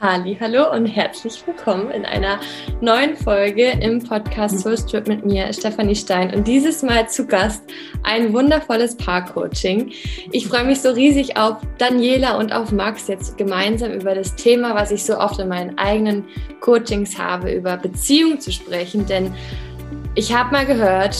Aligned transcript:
Hallo 0.00 0.72
und 0.72 0.86
herzlich 0.86 1.46
willkommen 1.46 1.90
in 1.90 2.04
einer 2.04 2.40
neuen 2.80 3.16
Folge 3.16 3.70
im 3.80 4.02
Podcast 4.02 4.60
Soul 4.60 4.76
Strip 4.76 5.06
mit 5.06 5.24
mir, 5.24 5.52
Stefanie 5.52 5.94
Stein. 5.94 6.34
Und 6.34 6.48
dieses 6.48 6.82
Mal 6.82 7.08
zu 7.08 7.26
Gast 7.26 7.62
ein 8.02 8.32
wundervolles 8.32 8.96
Paar-Coaching. 8.96 9.92
Ich 10.32 10.48
freue 10.48 10.64
mich 10.64 10.80
so 10.80 10.90
riesig 10.90 11.36
auf 11.36 11.58
Daniela 11.78 12.36
und 12.38 12.52
auf 12.52 12.72
Max 12.72 13.06
jetzt 13.06 13.38
gemeinsam 13.38 13.92
über 13.92 14.14
das 14.14 14.34
Thema, 14.34 14.74
was 14.74 14.90
ich 14.90 15.04
so 15.04 15.16
oft 15.18 15.38
in 15.38 15.48
meinen 15.48 15.78
eigenen 15.78 16.24
Coachings 16.60 17.16
habe, 17.16 17.52
über 17.52 17.76
Beziehung 17.76 18.40
zu 18.40 18.50
sprechen. 18.50 19.06
Denn 19.06 19.32
ich 20.14 20.34
habe 20.34 20.50
mal 20.50 20.66
gehört, 20.66 21.16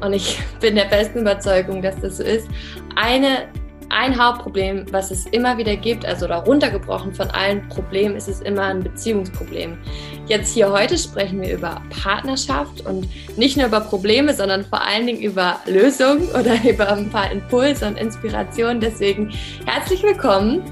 und 0.00 0.12
ich 0.12 0.38
bin 0.60 0.74
der 0.74 0.86
besten 0.86 1.20
Überzeugung, 1.20 1.82
dass 1.82 2.00
das 2.00 2.18
so 2.18 2.22
ist, 2.22 2.48
eine 2.96 3.48
ein 3.88 4.18
Hauptproblem, 4.18 4.86
was 4.90 5.10
es 5.10 5.26
immer 5.26 5.58
wieder 5.58 5.76
gibt, 5.76 6.04
also 6.04 6.26
da 6.26 6.38
runtergebrochen 6.38 7.14
von 7.14 7.30
allen 7.30 7.68
Problemen, 7.68 8.16
ist 8.16 8.28
es 8.28 8.40
immer 8.40 8.62
ein 8.62 8.82
Beziehungsproblem. 8.82 9.78
Jetzt 10.26 10.54
hier 10.54 10.70
heute 10.70 10.98
sprechen 10.98 11.40
wir 11.40 11.54
über 11.54 11.80
Partnerschaft 12.02 12.84
und 12.86 13.08
nicht 13.36 13.56
nur 13.56 13.66
über 13.66 13.80
Probleme, 13.80 14.34
sondern 14.34 14.64
vor 14.64 14.82
allen 14.82 15.06
Dingen 15.06 15.20
über 15.20 15.60
Lösungen 15.66 16.28
oder 16.30 16.56
über 16.68 16.92
ein 16.92 17.10
paar 17.10 17.30
Impulse 17.30 17.86
und 17.86 17.98
Inspirationen. 17.98 18.80
Deswegen 18.80 19.32
herzlich 19.66 20.02
willkommen, 20.02 20.62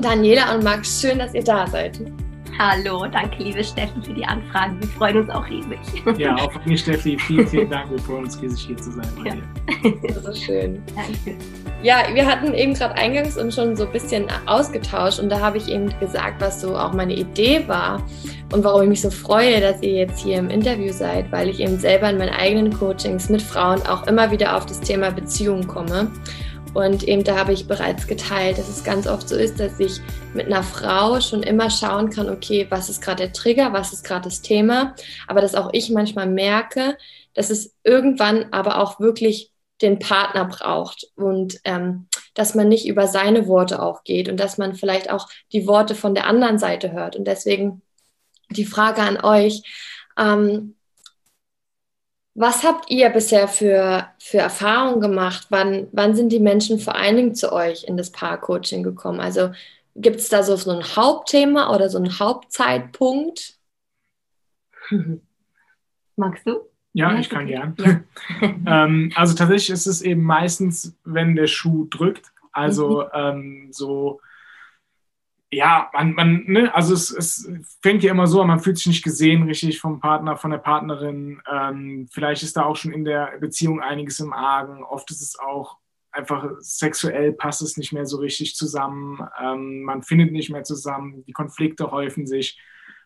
Daniela 0.00 0.54
und 0.54 0.64
Max. 0.64 1.00
Schön, 1.00 1.18
dass 1.18 1.34
ihr 1.34 1.44
da 1.44 1.66
seid. 1.66 2.00
Hallo, 2.62 3.06
danke 3.06 3.42
liebe 3.42 3.64
Steffi 3.64 4.02
für 4.02 4.12
die 4.12 4.26
Anfrage. 4.26 4.78
Wir 4.80 4.88
freuen 4.88 5.16
uns 5.16 5.30
auch 5.30 5.48
riesig. 5.48 5.78
Ja, 6.18 6.36
auch 6.36 6.52
von 6.52 6.60
mir 6.66 6.76
Steffi, 6.76 7.18
vielen, 7.18 7.48
vielen 7.48 7.70
Dank. 7.70 7.90
Wir 7.90 7.98
freuen 8.00 8.24
uns 8.24 8.38
riesig 8.42 8.66
hier 8.66 8.76
zu 8.76 8.90
sein 8.90 9.08
bei 9.16 9.30
ja. 9.30 9.34
dir. 9.34 10.20
So 10.20 10.34
schön. 10.34 10.82
Danke. 10.94 11.38
Ja, 11.82 12.02
wir 12.12 12.26
hatten 12.26 12.52
eben 12.52 12.74
gerade 12.74 12.96
eingangs 12.96 13.38
uns 13.38 13.54
schon 13.54 13.74
so 13.76 13.86
ein 13.86 13.92
bisschen 13.92 14.26
ausgetauscht 14.44 15.20
und 15.20 15.30
da 15.30 15.40
habe 15.40 15.56
ich 15.56 15.68
eben 15.68 15.88
gesagt, 16.00 16.42
was 16.42 16.60
so 16.60 16.76
auch 16.76 16.92
meine 16.92 17.14
Idee 17.14 17.66
war 17.66 18.02
und 18.52 18.62
warum 18.62 18.82
ich 18.82 18.88
mich 18.90 19.00
so 19.00 19.10
freue, 19.10 19.58
dass 19.62 19.80
ihr 19.80 19.94
jetzt 19.94 20.20
hier 20.20 20.36
im 20.36 20.50
Interview 20.50 20.92
seid, 20.92 21.32
weil 21.32 21.48
ich 21.48 21.60
eben 21.60 21.78
selber 21.78 22.10
in 22.10 22.18
meinen 22.18 22.34
eigenen 22.34 22.74
Coachings 22.74 23.30
mit 23.30 23.40
Frauen 23.40 23.80
auch 23.86 24.06
immer 24.06 24.30
wieder 24.30 24.54
auf 24.58 24.66
das 24.66 24.80
Thema 24.80 25.10
Beziehungen 25.10 25.66
komme. 25.66 26.10
Und 26.72 27.02
eben 27.08 27.24
da 27.24 27.36
habe 27.36 27.52
ich 27.52 27.66
bereits 27.66 28.06
geteilt, 28.06 28.58
dass 28.58 28.68
es 28.68 28.84
ganz 28.84 29.06
oft 29.06 29.28
so 29.28 29.36
ist, 29.36 29.58
dass 29.58 29.80
ich 29.80 30.00
mit 30.34 30.46
einer 30.46 30.62
Frau 30.62 31.20
schon 31.20 31.42
immer 31.42 31.68
schauen 31.68 32.10
kann, 32.10 32.30
okay, 32.30 32.66
was 32.70 32.88
ist 32.88 33.02
gerade 33.02 33.24
der 33.24 33.32
Trigger, 33.32 33.72
was 33.72 33.92
ist 33.92 34.04
gerade 34.04 34.24
das 34.24 34.40
Thema, 34.40 34.94
aber 35.26 35.40
dass 35.40 35.56
auch 35.56 35.70
ich 35.72 35.90
manchmal 35.90 36.28
merke, 36.28 36.96
dass 37.34 37.50
es 37.50 37.74
irgendwann 37.82 38.52
aber 38.52 38.78
auch 38.80 39.00
wirklich 39.00 39.50
den 39.82 39.98
Partner 39.98 40.44
braucht 40.44 41.08
und 41.16 41.58
ähm, 41.64 42.06
dass 42.34 42.54
man 42.54 42.68
nicht 42.68 42.86
über 42.86 43.06
seine 43.08 43.48
Worte 43.48 43.82
auch 43.82 44.04
geht 44.04 44.28
und 44.28 44.38
dass 44.38 44.58
man 44.58 44.74
vielleicht 44.74 45.10
auch 45.10 45.28
die 45.52 45.66
Worte 45.66 45.94
von 45.94 46.14
der 46.14 46.26
anderen 46.26 46.58
Seite 46.58 46.92
hört. 46.92 47.16
Und 47.16 47.24
deswegen 47.24 47.82
die 48.50 48.66
Frage 48.66 49.02
an 49.02 49.18
euch, 49.22 49.62
ähm, 50.18 50.76
was 52.34 52.62
habt 52.62 52.90
ihr 52.90 53.10
bisher 53.10 53.48
für, 53.48 54.06
für 54.18 54.38
Erfahrungen 54.38 55.00
gemacht? 55.00 55.46
Wann, 55.50 55.88
wann 55.92 56.14
sind 56.14 56.30
die 56.30 56.40
Menschen 56.40 56.78
vor 56.78 56.94
allen 56.94 57.16
Dingen 57.16 57.34
zu 57.34 57.52
euch 57.52 57.84
in 57.84 57.96
das 57.96 58.10
Paar-Coaching 58.12 58.82
gekommen? 58.82 59.20
Also 59.20 59.50
gibt 59.96 60.16
es 60.16 60.28
da 60.28 60.42
so, 60.42 60.56
so 60.56 60.70
ein 60.70 60.96
Hauptthema 60.96 61.74
oder 61.74 61.88
so 61.88 61.98
einen 61.98 62.18
Hauptzeitpunkt? 62.18 63.54
Magst 66.16 66.46
du? 66.46 66.60
Ja, 66.92 67.18
ich 67.18 67.30
kann 67.30 67.46
gern. 67.46 67.76
Ja. 67.78 68.00
ähm, 68.84 69.12
also 69.14 69.34
tatsächlich 69.34 69.70
ist 69.70 69.86
es 69.86 70.02
eben 70.02 70.22
meistens, 70.22 70.96
wenn 71.04 71.36
der 71.36 71.46
Schuh 71.46 71.86
drückt. 71.88 72.32
Also 72.52 73.04
mhm. 73.04 73.08
ähm, 73.14 73.68
so 73.70 74.20
ja, 75.52 75.90
man, 75.92 76.12
man 76.14 76.44
ne, 76.46 76.74
also 76.74 76.94
es, 76.94 77.10
es 77.10 77.50
fängt 77.82 78.02
ja 78.02 78.12
immer 78.12 78.26
so 78.26 78.40
an, 78.40 78.48
man 78.48 78.60
fühlt 78.60 78.76
sich 78.78 78.86
nicht 78.86 79.04
gesehen 79.04 79.42
richtig 79.44 79.80
vom 79.80 80.00
Partner, 80.00 80.36
von 80.36 80.52
der 80.52 80.58
Partnerin. 80.58 81.42
Ähm, 81.50 82.08
vielleicht 82.12 82.42
ist 82.42 82.56
da 82.56 82.64
auch 82.64 82.76
schon 82.76 82.92
in 82.92 83.04
der 83.04 83.38
Beziehung 83.40 83.80
einiges 83.80 84.20
im 84.20 84.32
Argen. 84.32 84.84
Oft 84.84 85.10
ist 85.10 85.20
es 85.20 85.38
auch 85.38 85.78
einfach 86.12 86.44
sexuell 86.60 87.32
passt 87.32 87.62
es 87.62 87.76
nicht 87.76 87.92
mehr 87.92 88.06
so 88.06 88.18
richtig 88.18 88.54
zusammen. 88.56 89.20
Ähm, 89.42 89.82
man 89.82 90.02
findet 90.02 90.32
nicht 90.32 90.50
mehr 90.50 90.64
zusammen. 90.64 91.24
Die 91.26 91.32
Konflikte 91.32 91.90
häufen 91.90 92.26
sich. 92.26 92.58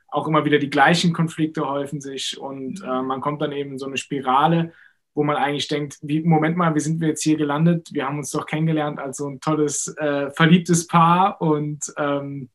Auch 0.09 0.29
immer 0.29 0.45
wieder 0.45 0.59
die 0.59 0.71
gleichen 0.71 1.13
Konflikte 1.13 1.67
häufen 1.69 2.01
sich 2.01 2.39
und 2.39 2.83
äh, 2.83 3.03
man 3.03 3.21
kommt 3.21 3.43
dann 3.43 3.53
eben 3.53 3.73
in 3.73 3.79
so 3.79 3.87
eine 3.87 3.97
Spirale, 3.97 4.73
wo 5.15 5.23
man 5.23 5.37
eigentlich 5.37 5.69
denkt, 5.69 5.99
wie, 6.03 6.23
Moment 6.23 6.57
mal, 6.57 6.75
wie 6.75 6.81
sind 6.81 7.01
wir 7.01 7.09
jetzt 7.09 7.23
hier 7.23 7.37
gelandet? 7.37 7.89
Wir 7.93 8.07
haben 8.07 8.19
uns 8.19 8.31
doch 8.31 8.47
kennengelernt 8.47 8.99
als 8.99 9.19
so 9.19 9.29
ein 9.29 9.41
tolles, 9.41 9.89
äh, 9.97 10.31
verliebtes 10.33 10.87
Paar 10.87 11.41
und 11.41 11.93
ähm, 11.97 12.51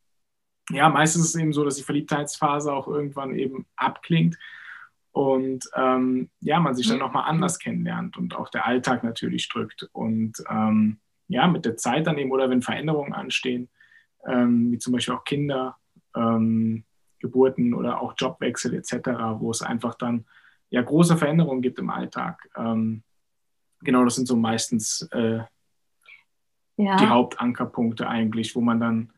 ja, 0.71 0.89
meistens 0.89 1.25
ist 1.25 1.35
es 1.35 1.41
eben 1.41 1.53
so, 1.53 1.63
dass 1.63 1.77
die 1.77 1.83
Verliebtheitsphase 1.83 2.71
auch 2.71 2.87
irgendwann 2.87 3.33
eben 3.35 3.65
abklingt 3.75 4.37
und 5.11 5.65
ähm, 5.75 6.29
ja, 6.41 6.59
man 6.59 6.75
sich 6.75 6.87
dann 6.87 6.99
nochmal 6.99 7.27
anders 7.27 7.59
kennenlernt 7.59 8.17
und 8.17 8.35
auch 8.35 8.49
der 8.49 8.67
Alltag 8.67 9.03
natürlich 9.03 9.49
drückt 9.49 9.89
und 9.93 10.43
ähm, 10.49 10.99
ja, 11.27 11.47
mit 11.47 11.65
der 11.65 11.77
Zeit 11.77 12.07
dann 12.07 12.17
eben 12.17 12.31
oder 12.31 12.49
wenn 12.49 12.61
Veränderungen 12.61 13.13
anstehen, 13.13 13.69
ähm, 14.27 14.71
wie 14.71 14.77
zum 14.77 14.93
Beispiel 14.93 15.15
auch 15.15 15.23
Kinder, 15.23 15.77
ähm, 16.15 16.83
Geburten 17.19 17.73
oder 17.73 18.01
auch 18.01 18.13
Jobwechsel 18.17 18.73
etc., 18.73 19.09
wo 19.39 19.51
es 19.51 19.61
einfach 19.61 19.95
dann 19.95 20.25
ja 20.69 20.81
große 20.81 21.17
Veränderungen 21.17 21.61
gibt 21.61 21.79
im 21.79 21.89
Alltag. 21.89 22.49
Ähm, 22.55 23.03
genau, 23.81 24.03
das 24.03 24.15
sind 24.15 24.27
so 24.27 24.35
meistens 24.35 25.07
äh, 25.11 25.39
ja. 26.77 26.95
die 26.97 27.07
Hauptankerpunkte 27.07 28.07
eigentlich, 28.07 28.55
wo 28.55 28.61
man 28.61 28.79
dann, 28.79 29.09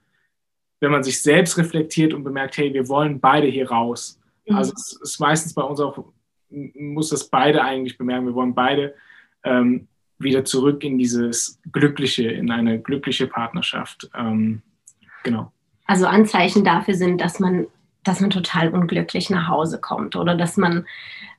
wenn 0.80 0.92
man 0.92 1.04
sich 1.04 1.22
selbst 1.22 1.58
reflektiert 1.58 2.14
und 2.14 2.24
bemerkt, 2.24 2.58
hey, 2.58 2.74
wir 2.74 2.88
wollen 2.88 3.20
beide 3.20 3.48
hier 3.48 3.70
raus. 3.70 4.20
Mhm. 4.48 4.56
Also 4.56 4.74
es 4.74 5.00
ist 5.02 5.20
meistens 5.20 5.54
bei 5.54 5.64
uns 5.64 5.80
auch, 5.80 6.04
muss 6.50 7.10
das 7.10 7.30
beide 7.30 7.64
eigentlich 7.64 7.98
bemerken, 7.98 8.26
wir 8.28 8.36
wollen 8.36 8.56
beide 8.56 8.96
ähm, 9.44 9.88
wieder 10.18 10.46
zurück 10.46 10.84
in 10.84 10.98
dieses 10.98 11.60
Glückliche, 11.72 12.30
in 12.30 12.52
eine 12.52 12.80
glückliche 12.80 13.28
Partnerschaft. 13.28 14.10
Ähm, 14.16 14.62
genau. 15.24 15.52
Also 15.86 16.06
Anzeichen 16.06 16.64
dafür 16.64 16.94
sind, 16.94 17.22
dass 17.22 17.40
man, 17.40 17.68
dass 18.04 18.20
man 18.22 18.30
total 18.30 18.70
unglücklich 18.70 19.30
nach 19.30 19.48
Hause 19.48 19.80
kommt 19.80 20.16
oder 20.16 20.36
dass 20.36 20.58
man 20.58 20.86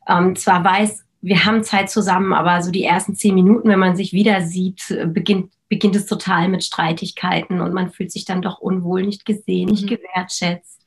ähm, 0.08 0.36
zwar 0.36 0.64
weiß, 0.64 1.04
wir 1.20 1.44
haben 1.44 1.62
Zeit 1.62 1.88
zusammen, 1.88 2.32
aber 2.32 2.62
so 2.62 2.70
die 2.70 2.84
ersten 2.84 3.14
zehn 3.14 3.34
Minuten, 3.34 3.68
wenn 3.68 3.78
man 3.78 3.96
sich 3.96 4.12
wieder 4.12 4.42
sieht, 4.42 4.90
äh, 4.90 5.06
beginnt, 5.06 5.52
beginnt 5.68 5.96
es 5.96 6.06
total 6.06 6.48
mit 6.48 6.64
Streitigkeiten 6.64 7.60
und 7.60 7.72
man 7.72 7.90
fühlt 7.90 8.10
sich 8.10 8.24
dann 8.24 8.42
doch 8.42 8.58
unwohl, 8.58 9.02
nicht 9.02 9.24
gesehen, 9.24 9.70
nicht 9.70 9.84
mhm. 9.84 9.96
gewertschätzt. 9.96 10.82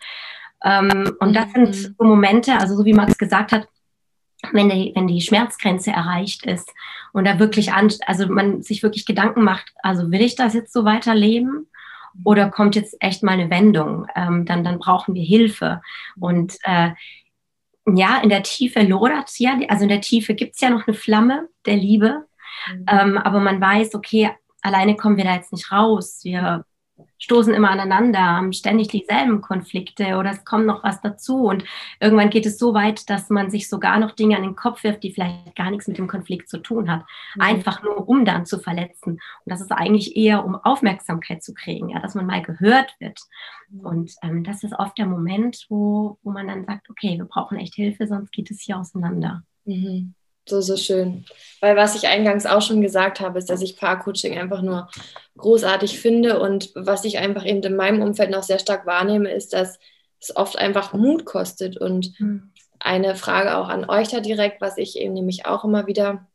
Ähm, 0.64 1.16
und 1.20 1.34
das 1.36 1.52
sind 1.54 1.68
mhm. 1.70 1.96
so 1.98 2.04
Momente, 2.04 2.58
also 2.60 2.76
so 2.76 2.86
wie 2.86 2.94
Max 2.94 3.18
gesagt 3.18 3.52
hat, 3.52 3.68
wenn 4.52 4.70
die, 4.70 4.92
wenn 4.94 5.08
die 5.08 5.22
Schmerzgrenze 5.22 5.92
erreicht 5.92 6.46
ist 6.46 6.72
und 7.14 7.26
da 7.26 7.40
wirklich 7.40 7.74
an, 7.74 7.92
also 8.06 8.28
man 8.28 8.62
sich 8.62 8.84
wirklich 8.84 9.06
Gedanken 9.06 9.44
macht, 9.44 9.74
also 9.82 10.12
will 10.12 10.22
ich 10.22 10.36
das 10.36 10.54
jetzt 10.54 10.74
so 10.74 10.86
weiterleben? 10.86 11.68
Oder 12.24 12.50
kommt 12.50 12.76
jetzt 12.76 12.96
echt 13.02 13.24
mal 13.24 13.34
eine 13.34 13.50
Wendung? 13.50 14.08
Ähm, 14.16 14.46
dann, 14.46 14.64
dann 14.64 14.80
brauchen 14.80 15.16
wir 15.16 15.24
Hilfe. 15.24 15.82
Und 16.18 16.58
äh, 16.64 16.92
ja, 17.94 18.20
in 18.22 18.30
der 18.30 18.44
Tiefe 18.44 18.82
lodert 18.82 19.30
es 19.30 19.40
ja, 19.40 19.58
also 19.70 19.84
in 19.84 19.90
der 19.90 20.02
Tiefe 20.02 20.34
gibt 20.34 20.56
es 20.56 20.62
ja 20.62 20.70
noch 20.70 20.88
eine 20.88 20.96
Flamme 20.96 21.50
der 21.66 21.76
Liebe, 21.76 22.26
mhm. 22.72 22.86
ähm, 22.90 23.18
aber 23.18 23.40
man 23.40 23.62
weiß, 23.62 23.96
okay, 23.96 24.32
alleine 24.62 24.96
kommen 24.96 25.18
wir 25.18 25.24
da 25.24 25.36
jetzt 25.36 25.52
nicht 25.52 25.72
raus. 25.72 26.22
Wir 26.24 26.66
stoßen 27.26 27.56
immer 27.56 27.72
aneinander, 27.72 28.20
haben 28.20 28.54
ständig 28.54 28.88
dieselben 28.90 29.42
Konflikte 29.42 30.18
oder 30.18 30.30
es 30.30 30.46
kommt 30.46 30.68
noch 30.68 30.84
was 30.84 31.02
dazu 31.02 31.46
und 31.48 31.66
irgendwann 32.00 32.30
geht 32.30 32.46
es 32.46 32.60
so 32.60 32.76
weit, 32.76 33.10
dass 33.10 33.32
man 33.32 33.50
sich 33.50 33.68
sogar 33.68 34.00
noch 34.00 34.12
Dinge 34.12 34.38
an 34.38 34.44
den 34.44 34.56
Kopf 34.56 34.84
wirft, 34.84 35.02
die 35.02 35.12
vielleicht 35.12 35.56
gar 35.56 35.72
nichts 35.72 35.88
mit 35.88 35.98
dem 35.98 36.08
Konflikt 36.08 36.50
zu 36.50 36.60
tun 36.60 36.90
hat, 36.90 37.04
mhm. 37.34 37.42
einfach 37.42 37.82
nur 37.82 38.08
um 38.08 38.26
dann 38.26 38.46
zu 38.46 38.60
verletzen 38.60 39.14
und 39.14 39.20
das 39.46 39.60
ist 39.60 39.72
eigentlich 39.72 40.16
eher 40.16 40.46
um 40.46 40.54
Aufmerksamkeit 40.56 41.42
zu 41.44 41.56
kriegen, 41.56 41.90
ja, 41.90 42.00
dass 42.00 42.14
man 42.14 42.28
mal 42.28 42.44
gehört 42.44 42.96
wird 43.00 43.20
mhm. 43.70 43.80
und 43.80 44.12
ähm, 44.22 44.44
das 44.44 44.64
ist 44.64 44.78
oft 44.78 44.96
der 45.00 45.08
Moment, 45.08 45.66
wo, 45.70 46.20
wo 46.22 46.30
man 46.30 46.48
dann 46.48 46.66
sagt, 46.66 46.92
okay, 46.92 47.18
wir 47.18 47.26
brauchen 47.26 47.58
echt 47.58 47.74
Hilfe, 47.74 48.06
sonst 48.06 48.32
geht 48.32 48.52
es 48.52 48.62
hier 48.62 48.78
auseinander. 48.78 49.42
Mhm 49.66 50.14
so, 50.48 50.62
so 50.62 50.78
schön. 50.78 51.26
Weil 51.60 51.76
was 51.76 51.96
ich 51.96 52.08
eingangs 52.08 52.46
auch 52.46 52.62
schon 52.62 52.82
gesagt 52.82 53.20
habe, 53.20 53.40
ist, 53.40 53.50
dass 53.50 53.62
ich 53.62 53.78
Paarcoaching 53.78 54.38
einfach 54.38 54.62
nur 54.62 54.90
großartig 55.38 56.00
finde 56.00 56.40
und 56.40 56.72
was 56.76 57.06
ich 57.06 57.18
einfach 57.18 57.46
eben 57.46 57.62
in 57.64 57.76
meinem 57.76 58.02
Umfeld 58.02 58.30
noch 58.30 58.44
sehr 58.44 58.60
stark 58.60 58.86
wahrnehme, 58.86 59.32
ist, 59.32 59.54
dass 59.54 59.80
es 60.20 60.36
oft 60.36 60.58
einfach 60.58 60.94
Mut 60.94 61.26
kostet. 61.26 61.78
Und 61.78 62.20
mhm. 62.20 62.52
eine 62.80 63.16
Frage 63.16 63.58
auch 63.58 63.68
an 63.68 63.90
euch 63.90 64.10
da 64.10 64.20
direkt, 64.20 64.62
was 64.62 64.78
ich 64.78 64.98
eben 64.98 65.14
nämlich 65.14 65.46
auch 65.46 65.64
immer 65.64 65.88
wieder, 65.88 66.28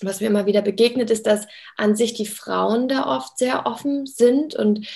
was 0.00 0.20
mir 0.20 0.26
immer 0.26 0.46
wieder 0.46 0.62
begegnet, 0.62 1.10
ist, 1.10 1.26
dass 1.26 1.46
an 1.76 1.94
sich 1.94 2.14
die 2.14 2.26
Frauen 2.26 2.88
da 2.88 3.06
oft 3.16 3.38
sehr 3.38 3.66
offen 3.66 4.06
sind 4.06 4.54
und 4.54 4.86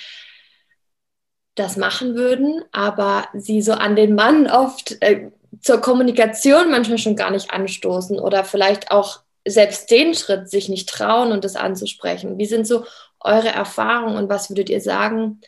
das 1.55 1.77
machen 1.77 2.15
würden, 2.15 2.63
aber 2.71 3.27
sie 3.33 3.61
so 3.61 3.73
an 3.73 3.95
den 3.95 4.15
Mann 4.15 4.47
oft 4.47 5.01
äh, 5.01 5.29
zur 5.61 5.81
Kommunikation 5.81 6.71
manchmal 6.71 6.97
schon 6.97 7.15
gar 7.15 7.31
nicht 7.31 7.51
anstoßen 7.51 8.19
oder 8.19 8.43
vielleicht 8.43 8.91
auch 8.91 9.21
selbst 9.45 9.89
den 9.89 10.13
Schritt 10.13 10.49
sich 10.49 10.69
nicht 10.69 10.89
trauen 10.89 11.31
und 11.31 11.43
das 11.43 11.55
anzusprechen. 11.55 12.37
Wie 12.37 12.45
sind 12.45 12.67
so 12.67 12.85
eure 13.19 13.49
Erfahrungen 13.49 14.17
und 14.17 14.29
was 14.29 14.49
würdet 14.49 14.69
ihr 14.69 14.81
sagen, 14.81 15.41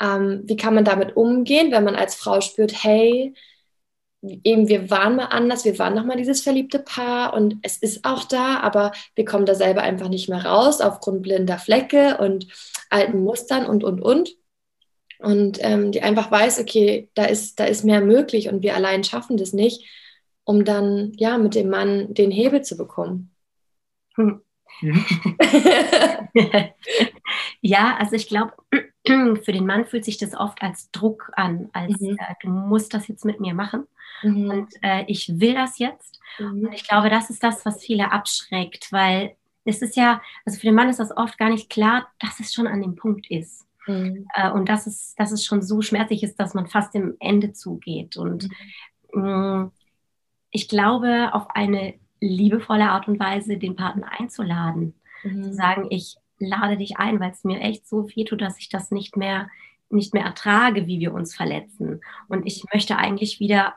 ähm, 0.00 0.42
wie 0.44 0.56
kann 0.56 0.74
man 0.74 0.84
damit 0.84 1.16
umgehen, 1.16 1.72
wenn 1.72 1.84
man 1.84 1.96
als 1.96 2.14
Frau 2.14 2.40
spürt, 2.40 2.84
hey, 2.84 3.34
eben 4.22 4.68
wir 4.68 4.90
waren 4.90 5.16
mal 5.16 5.26
anders, 5.26 5.64
wir 5.64 5.78
waren 5.78 5.94
noch 5.94 6.04
mal 6.04 6.16
dieses 6.16 6.40
verliebte 6.40 6.78
Paar 6.78 7.34
und 7.34 7.56
es 7.62 7.76
ist 7.78 8.04
auch 8.04 8.24
da, 8.24 8.58
aber 8.60 8.92
wir 9.14 9.24
kommen 9.24 9.46
da 9.46 9.54
selber 9.54 9.82
einfach 9.82 10.08
nicht 10.08 10.28
mehr 10.28 10.44
raus 10.44 10.80
aufgrund 10.80 11.22
blinder 11.22 11.58
Flecke 11.58 12.18
und 12.18 12.48
alten 12.90 13.22
Mustern 13.22 13.66
und 13.66 13.84
und 13.84 14.00
und 14.00 14.30
und 15.18 15.58
ähm, 15.60 15.92
die 15.92 16.02
einfach 16.02 16.30
weiß, 16.30 16.60
okay, 16.60 17.08
da 17.14 17.24
ist 17.24 17.58
da 17.58 17.64
ist 17.64 17.84
mehr 17.84 18.00
möglich 18.00 18.48
und 18.48 18.62
wir 18.62 18.74
allein 18.74 19.04
schaffen 19.04 19.36
das 19.36 19.52
nicht, 19.52 19.88
um 20.44 20.64
dann 20.64 21.12
ja 21.16 21.38
mit 21.38 21.54
dem 21.54 21.68
Mann 21.68 22.14
den 22.14 22.30
Hebel 22.30 22.62
zu 22.62 22.76
bekommen. 22.76 23.30
Hm. 24.14 24.40
ja, 27.60 27.96
also 27.98 28.14
ich 28.14 28.28
glaube, 28.28 28.52
für 29.06 29.52
den 29.52 29.66
Mann 29.66 29.86
fühlt 29.86 30.04
sich 30.04 30.18
das 30.18 30.34
oft 30.34 30.62
als 30.62 30.90
Druck 30.90 31.30
an, 31.34 31.68
als 31.72 32.00
mhm. 32.00 32.16
äh, 32.18 32.34
du 32.42 32.48
musst 32.48 32.94
das 32.94 33.08
jetzt 33.08 33.24
mit 33.24 33.40
mir 33.40 33.54
machen 33.54 33.86
mhm. 34.22 34.50
und 34.50 34.68
äh, 34.82 35.04
ich 35.08 35.40
will 35.40 35.54
das 35.54 35.78
jetzt. 35.78 36.20
Mhm. 36.38 36.66
Und 36.66 36.72
ich 36.72 36.86
glaube, 36.86 37.10
das 37.10 37.30
ist 37.30 37.42
das, 37.42 37.64
was 37.66 37.82
viele 37.82 38.12
abschreckt, 38.12 38.92
weil 38.92 39.34
es 39.64 39.82
ist 39.82 39.96
ja, 39.96 40.22
also 40.44 40.58
für 40.58 40.66
den 40.66 40.74
Mann 40.74 40.88
ist 40.88 41.00
das 41.00 41.16
oft 41.16 41.38
gar 41.38 41.50
nicht 41.50 41.70
klar, 41.70 42.08
dass 42.20 42.40
es 42.40 42.52
schon 42.52 42.66
an 42.66 42.80
dem 42.80 42.94
Punkt 42.96 43.30
ist. 43.30 43.67
Mhm. 43.88 44.26
Äh, 44.34 44.50
und 44.50 44.68
dass 44.68 44.86
es, 44.86 45.14
dass 45.16 45.32
es 45.32 45.44
schon 45.44 45.62
so 45.62 45.82
schmerzlich 45.82 46.22
ist, 46.22 46.36
dass 46.36 46.54
man 46.54 46.66
fast 46.66 46.94
dem 46.94 47.16
Ende 47.18 47.52
zugeht. 47.52 48.16
Und 48.16 48.48
mh, 49.12 49.56
mm, 49.56 49.72
ich 50.50 50.68
glaube, 50.68 51.30
auf 51.32 51.50
eine 51.50 51.94
liebevolle 52.20 52.90
Art 52.90 53.08
und 53.08 53.18
Weise 53.18 53.58
den 53.58 53.76
Partner 53.76 54.10
einzuladen, 54.18 54.94
mhm. 55.22 55.44
zu 55.44 55.52
sagen, 55.54 55.86
ich 55.90 56.16
lade 56.38 56.76
dich 56.76 56.98
ein, 56.98 57.20
weil 57.20 57.32
es 57.32 57.44
mir 57.44 57.60
echt 57.60 57.88
so 57.88 58.04
viel 58.04 58.24
tut, 58.24 58.40
dass 58.40 58.58
ich 58.58 58.68
das 58.68 58.90
nicht 58.90 59.16
mehr 59.16 59.48
nicht 59.90 60.14
mehr 60.14 60.24
ertrage, 60.24 60.86
wie 60.86 61.00
wir 61.00 61.14
uns 61.14 61.34
verletzen. 61.34 62.00
Und 62.28 62.46
ich 62.46 62.64
möchte 62.72 62.96
eigentlich 62.96 63.40
wieder 63.40 63.74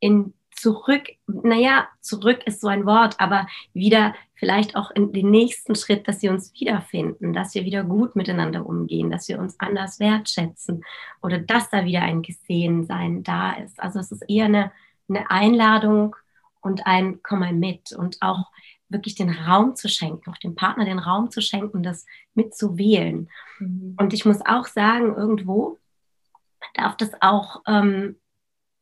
in 0.00 0.34
zurück, 0.56 1.04
naja, 1.26 1.88
zurück 2.00 2.42
ist 2.46 2.60
so 2.60 2.68
ein 2.68 2.86
Wort, 2.86 3.20
aber 3.20 3.46
wieder 3.74 4.14
vielleicht 4.34 4.74
auch 4.74 4.90
in 4.90 5.12
den 5.12 5.30
nächsten 5.30 5.74
Schritt, 5.74 6.08
dass 6.08 6.22
wir 6.22 6.30
uns 6.30 6.52
wiederfinden, 6.58 7.32
dass 7.32 7.54
wir 7.54 7.64
wieder 7.64 7.84
gut 7.84 8.16
miteinander 8.16 8.66
umgehen, 8.66 9.10
dass 9.10 9.28
wir 9.28 9.38
uns 9.38 9.58
anders 9.60 10.00
wertschätzen 10.00 10.84
oder 11.22 11.38
dass 11.38 11.70
da 11.70 11.84
wieder 11.84 12.02
ein 12.02 12.22
Gesehensein 12.22 13.22
da 13.22 13.52
ist. 13.52 13.80
Also 13.80 13.98
es 14.00 14.10
ist 14.10 14.24
eher 14.28 14.46
eine, 14.46 14.72
eine 15.08 15.30
Einladung 15.30 16.16
und 16.60 16.86
ein 16.86 17.20
Komm 17.22 17.40
mal 17.40 17.52
mit 17.52 17.92
und 17.92 18.16
auch 18.20 18.50
wirklich 18.88 19.14
den 19.14 19.30
Raum 19.30 19.76
zu 19.76 19.88
schenken, 19.88 20.30
auch 20.30 20.38
dem 20.38 20.54
Partner 20.54 20.84
den 20.84 20.98
Raum 20.98 21.30
zu 21.30 21.40
schenken, 21.40 21.82
das 21.82 22.06
mitzuwählen. 22.34 23.28
Mhm. 23.58 23.96
Und 23.98 24.12
ich 24.12 24.24
muss 24.24 24.44
auch 24.44 24.66
sagen, 24.66 25.14
irgendwo 25.14 25.78
darf 26.74 26.96
das 26.96 27.10
auch 27.20 27.62
ähm, 27.66 28.16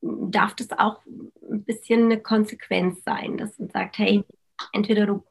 darf 0.04 0.54
das 0.54 0.70
auch 0.72 1.00
ein 1.06 1.64
bisschen 1.64 2.04
eine 2.04 2.20
Konsequenz 2.20 3.02
sein, 3.04 3.36
dass 3.38 3.58
man 3.58 3.70
sagt, 3.70 3.98
hey, 3.98 4.24
entweder 4.72 5.06
du 5.06 5.24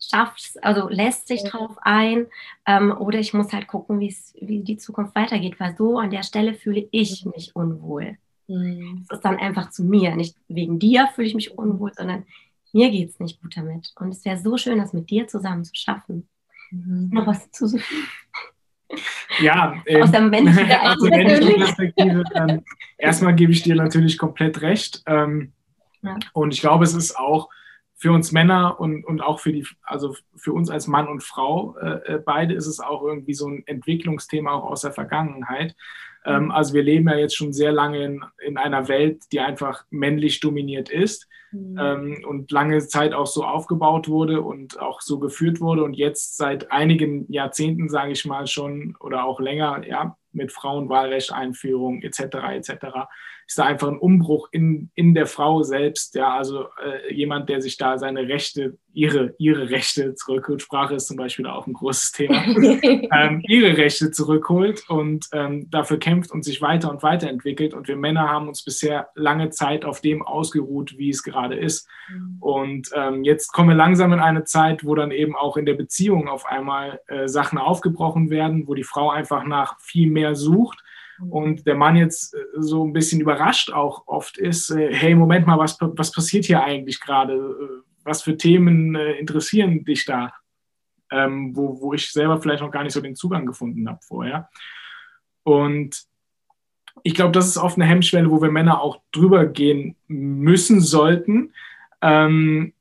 schaffst, 0.00 0.62
also 0.62 0.88
lässt 0.88 1.28
sich 1.28 1.44
drauf 1.44 1.76
ein, 1.82 2.26
ähm, 2.66 2.92
oder 2.92 3.18
ich 3.18 3.34
muss 3.34 3.52
halt 3.52 3.66
gucken, 3.66 4.00
wie 4.00 4.62
die 4.62 4.76
Zukunft 4.76 5.14
weitergeht, 5.14 5.58
weil 5.58 5.76
so 5.76 5.98
an 5.98 6.10
der 6.10 6.22
Stelle 6.22 6.54
fühle 6.54 6.86
ich 6.90 7.24
mhm. 7.24 7.32
mich 7.34 7.56
unwohl. 7.56 8.16
Mhm. 8.48 9.04
Es 9.04 9.16
ist 9.16 9.24
dann 9.24 9.38
einfach 9.38 9.70
zu 9.70 9.84
mir, 9.84 10.14
nicht 10.16 10.36
wegen 10.48 10.78
dir 10.78 11.08
fühle 11.14 11.28
ich 11.28 11.34
mich 11.34 11.56
unwohl, 11.58 11.92
sondern 11.94 12.24
mir 12.72 12.90
geht 12.90 13.10
es 13.10 13.20
nicht 13.20 13.40
gut 13.40 13.56
damit. 13.56 13.92
Und 13.98 14.10
es 14.10 14.24
wäre 14.24 14.38
so 14.38 14.56
schön, 14.56 14.78
das 14.78 14.92
mit 14.92 15.10
dir 15.10 15.26
zusammen 15.28 15.64
zu 15.64 15.74
schaffen. 15.74 16.28
Mhm. 16.70 17.10
Noch 17.12 17.26
was 17.26 17.50
zu 17.50 17.68
ja, 19.40 19.74
ähm, 19.86 20.02
aus 20.02 20.10
der 20.10 20.20
männlichen, 20.22 20.70
also 20.70 21.06
Perspektive. 21.08 22.24
Ähm, 22.34 22.64
erstmal 22.98 23.34
gebe 23.34 23.52
ich 23.52 23.62
dir 23.62 23.74
natürlich 23.74 24.18
komplett 24.18 24.62
recht. 24.62 25.02
Ähm, 25.06 25.52
ja. 26.02 26.18
Und 26.32 26.52
ich 26.52 26.60
glaube, 26.60 26.84
es 26.84 26.94
ist 26.94 27.18
auch 27.18 27.48
für 27.94 28.12
uns 28.12 28.30
Männer 28.30 28.78
und, 28.78 29.04
und 29.04 29.22
auch 29.22 29.40
für 29.40 29.52
die, 29.52 29.66
also 29.82 30.14
für 30.36 30.52
uns 30.52 30.70
als 30.70 30.86
Mann 30.86 31.08
und 31.08 31.22
Frau, 31.22 31.76
äh, 31.78 32.14
äh 32.14 32.22
beide 32.24 32.54
ist 32.54 32.66
es 32.66 32.78
auch 32.78 33.02
irgendwie 33.02 33.34
so 33.34 33.48
ein 33.48 33.62
Entwicklungsthema 33.66 34.52
auch 34.52 34.64
aus 34.64 34.82
der 34.82 34.92
Vergangenheit. 34.92 35.74
Ähm, 36.26 36.44
mhm. 36.44 36.50
also 36.50 36.74
wir 36.74 36.82
leben 36.82 37.08
ja 37.08 37.16
jetzt 37.16 37.36
schon 37.36 37.52
sehr 37.52 37.72
lange 37.72 38.04
in, 38.04 38.24
in 38.44 38.56
einer 38.56 38.88
Welt, 38.88 39.22
die 39.32 39.40
einfach 39.40 39.84
männlich 39.90 40.40
dominiert 40.40 40.90
ist 40.90 41.28
mhm. 41.52 41.78
ähm, 41.80 42.24
und 42.26 42.50
lange 42.50 42.78
Zeit 42.86 43.14
auch 43.14 43.26
so 43.26 43.44
aufgebaut 43.44 44.08
wurde 44.08 44.42
und 44.42 44.80
auch 44.80 45.00
so 45.00 45.18
geführt 45.18 45.60
wurde 45.60 45.84
und 45.84 45.94
jetzt 45.94 46.36
seit 46.36 46.72
einigen 46.72 47.30
Jahrzehnten, 47.32 47.88
sage 47.88 48.12
ich 48.12 48.24
mal 48.24 48.46
schon, 48.46 48.96
oder 49.00 49.24
auch 49.24 49.40
länger, 49.40 49.86
ja, 49.86 50.16
mit 50.32 50.52
Frauenwahlrecht, 50.52 51.32
Einführung 51.32 52.02
etc. 52.02 52.36
etc 52.52 53.06
ist 53.46 53.58
da 53.58 53.64
einfach 53.64 53.88
ein 53.88 53.98
Umbruch 53.98 54.48
in, 54.50 54.90
in 54.94 55.14
der 55.14 55.26
Frau 55.26 55.62
selbst. 55.62 56.16
Ja, 56.16 56.34
also 56.36 56.64
äh, 56.84 57.14
jemand, 57.14 57.48
der 57.48 57.62
sich 57.62 57.76
da 57.76 57.96
seine 57.96 58.28
Rechte, 58.28 58.76
ihre, 58.92 59.34
ihre 59.38 59.70
Rechte 59.70 60.14
zurückholt. 60.14 60.62
Sprache 60.62 60.96
ist 60.96 61.06
zum 61.06 61.16
Beispiel 61.16 61.46
auch 61.46 61.66
ein 61.66 61.72
großes 61.72 62.10
Thema. 62.12 62.44
ähm, 62.46 63.42
ihre 63.46 63.76
Rechte 63.76 64.10
zurückholt 64.10 64.88
und 64.88 65.28
ähm, 65.32 65.70
dafür 65.70 65.98
kämpft 65.98 66.32
und 66.32 66.44
sich 66.44 66.60
weiter 66.60 66.90
und 66.90 67.04
weiter 67.04 67.28
entwickelt. 67.28 67.72
Und 67.72 67.86
wir 67.86 67.96
Männer 67.96 68.28
haben 68.28 68.48
uns 68.48 68.64
bisher 68.64 69.10
lange 69.14 69.50
Zeit 69.50 69.84
auf 69.84 70.00
dem 70.00 70.22
ausgeruht, 70.22 70.98
wie 70.98 71.10
es 71.10 71.22
gerade 71.22 71.54
ist. 71.54 71.88
Mhm. 72.08 72.36
Und 72.40 72.90
ähm, 72.94 73.22
jetzt 73.22 73.52
kommen 73.52 73.68
wir 73.68 73.76
langsam 73.76 74.12
in 74.12 74.20
eine 74.20 74.42
Zeit, 74.42 74.84
wo 74.84 74.96
dann 74.96 75.12
eben 75.12 75.36
auch 75.36 75.56
in 75.56 75.66
der 75.66 75.74
Beziehung 75.74 76.26
auf 76.26 76.46
einmal 76.46 77.00
äh, 77.06 77.28
Sachen 77.28 77.58
aufgebrochen 77.58 78.28
werden, 78.28 78.66
wo 78.66 78.74
die 78.74 78.82
Frau 78.82 79.10
einfach 79.10 79.44
nach 79.44 79.78
viel 79.78 80.10
mehr 80.10 80.34
sucht 80.34 80.82
und 81.28 81.66
der 81.66 81.74
Mann 81.74 81.96
jetzt 81.96 82.34
äh, 82.34 82.38
so 82.56 82.84
ein 82.84 82.92
bisschen 82.92 83.20
überrascht 83.20 83.72
auch 83.72 84.06
oft 84.06 84.38
ist, 84.38 84.70
äh, 84.70 84.94
hey, 84.94 85.14
Moment 85.14 85.46
mal, 85.46 85.58
was, 85.58 85.78
was 85.80 86.12
passiert 86.12 86.44
hier 86.44 86.62
eigentlich 86.62 87.00
gerade? 87.00 87.34
Äh, 87.34 87.82
was 88.04 88.22
für 88.22 88.36
Themen 88.36 88.94
interessieren 88.94 89.84
dich 89.84 90.04
da? 90.04 90.32
Ähm, 91.10 91.56
wo, 91.56 91.80
wo 91.80 91.92
ich 91.92 92.12
selber 92.12 92.40
vielleicht 92.40 92.62
noch 92.62 92.70
gar 92.70 92.84
nicht 92.84 92.92
so 92.92 93.00
den 93.00 93.16
Zugang 93.16 93.46
gefunden 93.46 93.88
habe 93.88 93.98
vorher. 94.02 94.48
Und 95.42 96.06
ich 97.02 97.14
glaube, 97.14 97.32
das 97.32 97.46
ist 97.46 97.58
oft 97.58 97.76
eine 97.76 97.86
Hemmschwelle, 97.86 98.30
wo 98.30 98.40
wir 98.40 98.50
Männer 98.50 98.80
auch 98.80 99.00
drüber 99.12 99.46
gehen 99.46 99.96
müssen, 100.06 100.80
sollten. 100.80 101.52
Ähm, 102.00 102.74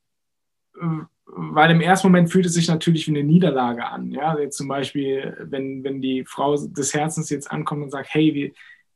weil 1.36 1.72
im 1.72 1.82
ersten 1.82 2.08
Moment 2.08 2.32
fühlt 2.32 2.46
es 2.46 2.54
sich 2.54 2.68
natürlich 2.68 3.08
wie 3.08 3.12
eine 3.12 3.24
Niederlage 3.24 3.86
an. 3.86 4.12
Ja, 4.12 4.38
jetzt 4.40 4.58
zum 4.58 4.68
Beispiel, 4.68 5.38
wenn, 5.42 5.84
wenn 5.84 6.02
die 6.02 6.24
Frau 6.26 6.56
des 6.56 6.94
Herzens 6.94 7.30
jetzt 7.30 7.52
ankommt 7.52 7.84
und 7.84 7.92
sagt, 7.92 8.10
hey, 8.12 8.34
wir, 8.34 8.52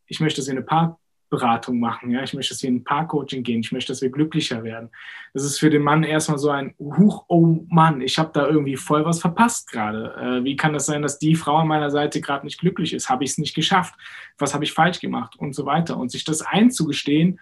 ich 0.08 0.20
möchte, 0.20 0.40
dass 0.40 0.48
wir 0.48 0.54
eine 0.54 0.64
Paarberatung 0.64 1.80
machen, 1.80 2.12
ja, 2.12 2.24
ich 2.24 2.34
möchte, 2.34 2.54
dass 2.54 2.64
wir 2.64 2.70
in 2.70 2.78
ein 2.78 2.84
Paarcoaching 2.84 3.44
gehen, 3.44 3.60
ich 3.60 3.72
möchte, 3.72 3.92
dass 3.92 4.02
wir 4.02 4.10
glücklicher 4.10 4.64
werden. 4.64 4.90
Das 5.34 5.44
ist 5.44 5.60
für 5.60 5.70
den 5.70 5.84
Mann 5.84 6.04
erstmal 6.04 6.38
so 6.40 6.50
ein, 6.50 6.74
huch, 6.80 7.26
oh 7.28 7.66
Mann, 7.70 8.02
ich 8.02 8.18
habe 8.18 8.32
da 8.34 8.48
irgendwie 8.48 8.78
voll 8.78 9.06
was 9.06 9.20
verpasst 9.20 9.72
gerade. 9.72 10.14
Äh, 10.16 10.44
wie 10.44 10.56
kann 10.56 10.74
das 10.74 10.86
sein, 10.86 11.02
dass 11.02 11.20
die 11.20 11.36
Frau 11.36 11.58
an 11.58 11.68
meiner 11.68 11.92
Seite 11.92 12.22
gerade 12.22 12.46
nicht 12.46 12.60
glücklich 12.60 12.94
ist? 12.94 13.10
Habe 13.10 13.24
ich 13.24 13.32
es 13.32 13.38
nicht 13.38 13.56
geschafft? 13.56 13.96
Was 14.38 14.54
habe 14.54 14.64
ich 14.64 14.74
falsch 14.74 15.00
gemacht? 15.00 15.36
Und 15.38 15.54
so 15.54 15.66
weiter. 15.66 15.98
Und 15.98 16.10
sich 16.10 16.24
das 16.24 16.42
einzugestehen, 16.42 17.40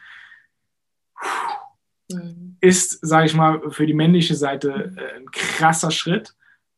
Mhm. 2.10 2.47
Ist, 2.62 3.00
sage 3.06 3.28
ich 3.28 3.34
mal, 3.34 3.72
für 3.72 3.86
die 3.86 3.94
männliche 3.94 4.36
Seite 4.36 4.94
äh, 4.98 5.18
ein 5.18 5.32
krasser 5.32 5.92
Schritt. 5.92 6.36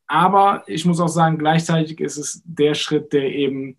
Aber 0.07 0.63
ich 0.67 0.85
muss 0.85 0.99
auch 0.99 1.07
sagen, 1.07 1.37
gleichzeitig 1.37 1.99
ist 1.99 2.17
es 2.17 2.41
der 2.45 2.73
Schritt, 2.73 3.13
der 3.13 3.31
eben 3.31 3.77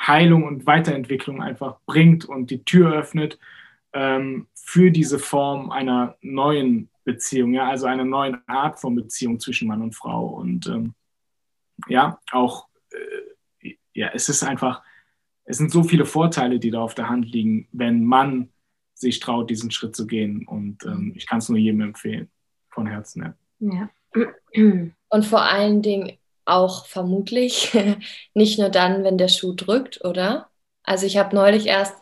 Heilung 0.00 0.44
und 0.44 0.66
Weiterentwicklung 0.66 1.42
einfach 1.42 1.78
bringt 1.84 2.24
und 2.24 2.50
die 2.50 2.64
Tür 2.64 2.92
öffnet 2.92 3.38
ähm, 3.92 4.46
für 4.54 4.90
diese 4.90 5.18
Form 5.18 5.70
einer 5.70 6.16
neuen 6.20 6.88
Beziehung, 7.04 7.54
ja, 7.54 7.68
also 7.68 7.86
einer 7.86 8.04
neuen 8.04 8.38
Art 8.46 8.78
von 8.78 8.94
Beziehung 8.94 9.40
zwischen 9.40 9.68
Mann 9.68 9.82
und 9.82 9.94
Frau. 9.94 10.26
Und 10.26 10.66
ähm, 10.66 10.94
ja, 11.88 12.20
auch, 12.32 12.68
äh, 13.62 13.74
ja, 13.94 14.10
es 14.14 14.28
ist 14.28 14.42
einfach, 14.42 14.82
es 15.44 15.56
sind 15.56 15.70
so 15.70 15.82
viele 15.82 16.04
Vorteile, 16.04 16.58
die 16.58 16.70
da 16.70 16.80
auf 16.80 16.94
der 16.94 17.08
Hand 17.08 17.26
liegen, 17.30 17.68
wenn 17.72 18.04
man 18.04 18.50
sich 18.98 19.20
traut, 19.20 19.48
diesen 19.50 19.70
Schritt 19.70 19.94
zu 19.94 20.06
gehen. 20.06 20.46
Und 20.46 20.84
ähm, 20.84 21.12
ich 21.16 21.26
kann 21.26 21.38
es 21.38 21.48
nur 21.48 21.58
jedem 21.58 21.80
empfehlen, 21.80 22.28
von 22.70 22.86
Herzen. 22.86 23.34
Ja. 23.60 23.90
ja. 24.52 24.90
Und 25.08 25.26
vor 25.26 25.42
allen 25.42 25.82
Dingen 25.82 26.18
auch 26.44 26.86
vermutlich 26.86 27.76
nicht 28.34 28.58
nur 28.58 28.70
dann, 28.70 29.04
wenn 29.04 29.18
der 29.18 29.28
Schuh 29.28 29.54
drückt, 29.54 30.04
oder? 30.04 30.48
Also 30.82 31.06
ich 31.06 31.16
habe 31.16 31.34
neulich 31.34 31.66
erst 31.66 31.94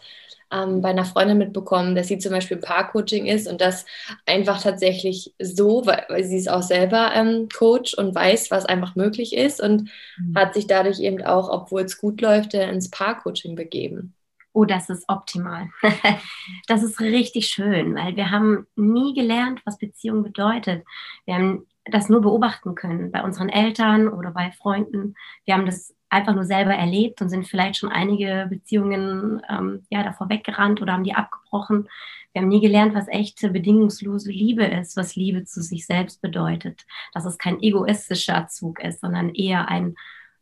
ähm, 0.53 0.81
bei 0.81 0.91
einer 0.91 1.05
Freundin 1.05 1.38
mitbekommen, 1.38 1.97
dass 1.97 2.09
sie 2.09 2.19
zum 2.19 2.33
Beispiel 2.33 2.57
im 2.57 2.62
Paarcoaching 2.62 3.26
ist 3.26 3.49
und 3.49 3.61
das 3.61 3.85
einfach 4.25 4.62
tatsächlich 4.62 5.35
so, 5.41 5.85
weil, 5.85 6.05
weil 6.09 6.25
sie 6.25 6.37
ist 6.38 6.49
auch 6.49 6.62
selber 6.62 7.11
ähm, 7.15 7.49
Coach 7.55 7.95
und 7.95 8.15
weiß, 8.15 8.50
was 8.50 8.65
einfach 8.65 8.95
möglich 8.95 9.35
ist 9.37 9.61
und 9.61 9.91
mhm. 10.19 10.37
hat 10.37 10.55
sich 10.55 10.67
dadurch 10.67 11.00
eben 11.00 11.23
auch, 11.25 11.50
obwohl 11.50 11.83
es 11.83 11.99
gut 11.99 12.21
läuft, 12.21 12.55
äh, 12.55 12.71
ins 12.71 12.91
Paarcoaching 12.91 13.57
begeben 13.57 14.15
oh, 14.57 14.65
das 14.65 14.89
ist 14.89 15.05
optimal. 15.09 15.69
das 16.67 16.83
ist 16.83 16.99
richtig 17.01 17.49
schön, 17.49 17.95
weil 17.95 18.17
wir 18.17 18.31
haben 18.31 18.67
nie 18.75 19.13
gelernt, 19.15 19.61
was 19.67 19.79
Beziehung 19.79 20.23
bedeutet. 20.23 20.85
Wir 21.27 21.35
haben 21.35 21.67
das 21.85 22.09
nur 22.09 22.23
beobachten 22.23 22.75
können 22.75 23.13
bei 23.13 23.23
unseren 23.23 23.51
Eltern 23.51 24.09
oder 24.09 24.31
bei 24.31 24.51
Freunden. 24.53 25.15
Wir 25.45 25.55
haben 25.55 25.67
das 25.67 25.95
einfach 26.09 26.35
nur 26.35 26.45
selber 26.45 26.75
erlebt 26.75 27.21
und 27.21 27.29
sind 27.29 27.47
vielleicht 27.47 27.77
schon 27.77 27.91
einige 27.91 28.47
Beziehungen 28.49 29.43
ähm, 29.49 29.85
ja, 29.91 30.03
davor 30.03 30.31
weggerannt 30.31 30.81
oder 30.81 30.95
haben 30.95 31.05
die 31.05 31.15
abgebrochen. 31.15 31.89
Wir 32.33 32.41
haben 32.41 32.49
nie 32.49 32.61
gelernt, 32.61 32.95
was 32.95 33.09
echte 33.09 33.51
bedingungslose 33.51 34.31
Liebe 34.31 34.65
ist, 34.65 34.97
was 34.97 35.17
Liebe 35.17 35.45
zu 35.45 35.61
sich 35.63 35.85
selbst 35.85 36.23
bedeutet. 36.23 36.87
Dass 37.13 37.27
es 37.27 37.37
kein 37.37 37.63
egoistischer 37.63 38.49
Zug 38.49 38.81
ist, 38.81 39.01
sondern 39.03 39.35
eher 39.35 39.69
ein 39.69 39.97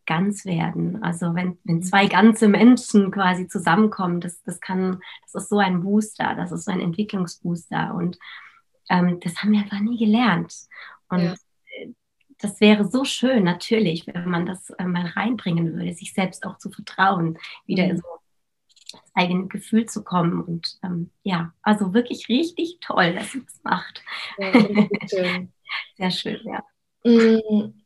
Ganzwerden. 0.07 1.03
Also 1.03 1.35
wenn, 1.35 1.59
wenn 1.65 1.83
zwei 1.83 2.07
ganze 2.07 2.49
Menschen 2.49 3.11
quasi 3.11 3.49
zusammenkommen, 3.49 4.21
das, 4.21 4.43
das 4.43 4.61
kann, 4.61 5.01
das 5.23 5.43
ist 5.43 5.49
so 5.49 5.59
ein 5.59 5.83
Booster, 5.83 6.35
das 6.35 6.53
ist 6.53 6.65
so 6.65 6.73
ein 6.73 6.81
Entwicklungsbooster. 6.81 7.95
Und 7.95 8.19
ähm, 8.91 9.21
das 9.21 9.37
haben 9.37 9.53
wir 9.53 9.61
einfach 9.61 9.81
nie 9.81 9.99
gelernt. 9.99 10.55
Und 11.09 11.23
ja 11.23 11.35
das 12.39 12.61
wäre 12.61 12.87
so 12.87 13.05
schön, 13.05 13.45
natürlich, 13.45 14.07
wenn 14.07 14.29
man 14.29 14.47
das 14.47 14.71
äh, 14.71 14.85
mal 14.85 15.07
reinbringen 15.07 15.75
würde, 15.75 15.95
sich 15.95 16.13
selbst 16.13 16.45
auch 16.47 16.59
zu 16.59 16.71
vertrauen, 16.71 17.39
wieder 17.67 17.85
in 17.85 17.93
mhm. 17.93 17.99
so 17.99 18.09
das 18.93 19.11
eigene 19.15 19.47
Gefühl 19.49 19.87
zu 19.87 20.05
kommen. 20.05 20.43
Und 20.43 20.79
ähm, 20.83 21.11
ja, 21.23 21.53
also 21.63 21.95
wirklich 21.95 22.29
richtig 22.29 22.79
toll, 22.81 23.15
dass 23.15 23.35
ihr 23.35 23.43
das 23.43 23.61
macht. 23.63 24.03
Ja, 24.39 24.53
schön. 25.09 25.53
Sehr 25.97 26.11
schön, 26.11 26.41
ja. 26.45 26.63
Mm, 27.05 27.84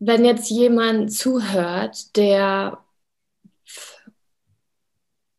wenn 0.00 0.24
jetzt 0.24 0.50
jemand 0.50 1.12
zuhört, 1.12 2.16
der 2.16 2.78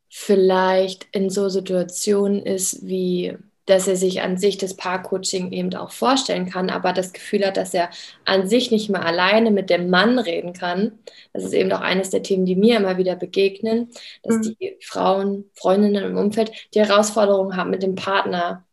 vielleicht 0.08 1.06
in 1.12 1.30
so 1.30 1.48
Situationen 1.48 2.42
ist 2.44 2.86
wie 2.86 3.36
dass 3.66 3.86
er 3.86 3.96
sich 3.96 4.22
an 4.22 4.38
sich 4.38 4.58
das 4.58 4.76
Paarcoaching 4.76 5.52
eben 5.52 5.74
auch 5.74 5.92
vorstellen 5.92 6.50
kann, 6.50 6.68
aber 6.68 6.92
das 6.92 7.12
Gefühl 7.12 7.46
hat, 7.46 7.56
dass 7.56 7.74
er 7.74 7.90
an 8.24 8.48
sich 8.48 8.70
nicht 8.70 8.90
mehr 8.90 9.04
alleine 9.04 9.50
mit 9.50 9.70
dem 9.70 9.88
Mann 9.88 10.18
reden 10.18 10.52
kann. 10.52 10.98
Das 11.32 11.44
ist 11.44 11.52
eben 11.52 11.72
auch 11.72 11.80
eines 11.80 12.10
der 12.10 12.22
Themen, 12.22 12.44
die 12.44 12.56
mir 12.56 12.78
immer 12.78 12.98
wieder 12.98 13.14
begegnen, 13.14 13.90
dass 14.22 14.36
mhm. 14.36 14.56
die 14.60 14.76
Frauen, 14.80 15.50
Freundinnen 15.54 16.04
im 16.04 16.18
Umfeld 16.18 16.50
die 16.74 16.80
Herausforderung 16.80 17.56
haben, 17.56 17.70
mit 17.70 17.82
dem 17.82 17.94
Partner 17.94 18.64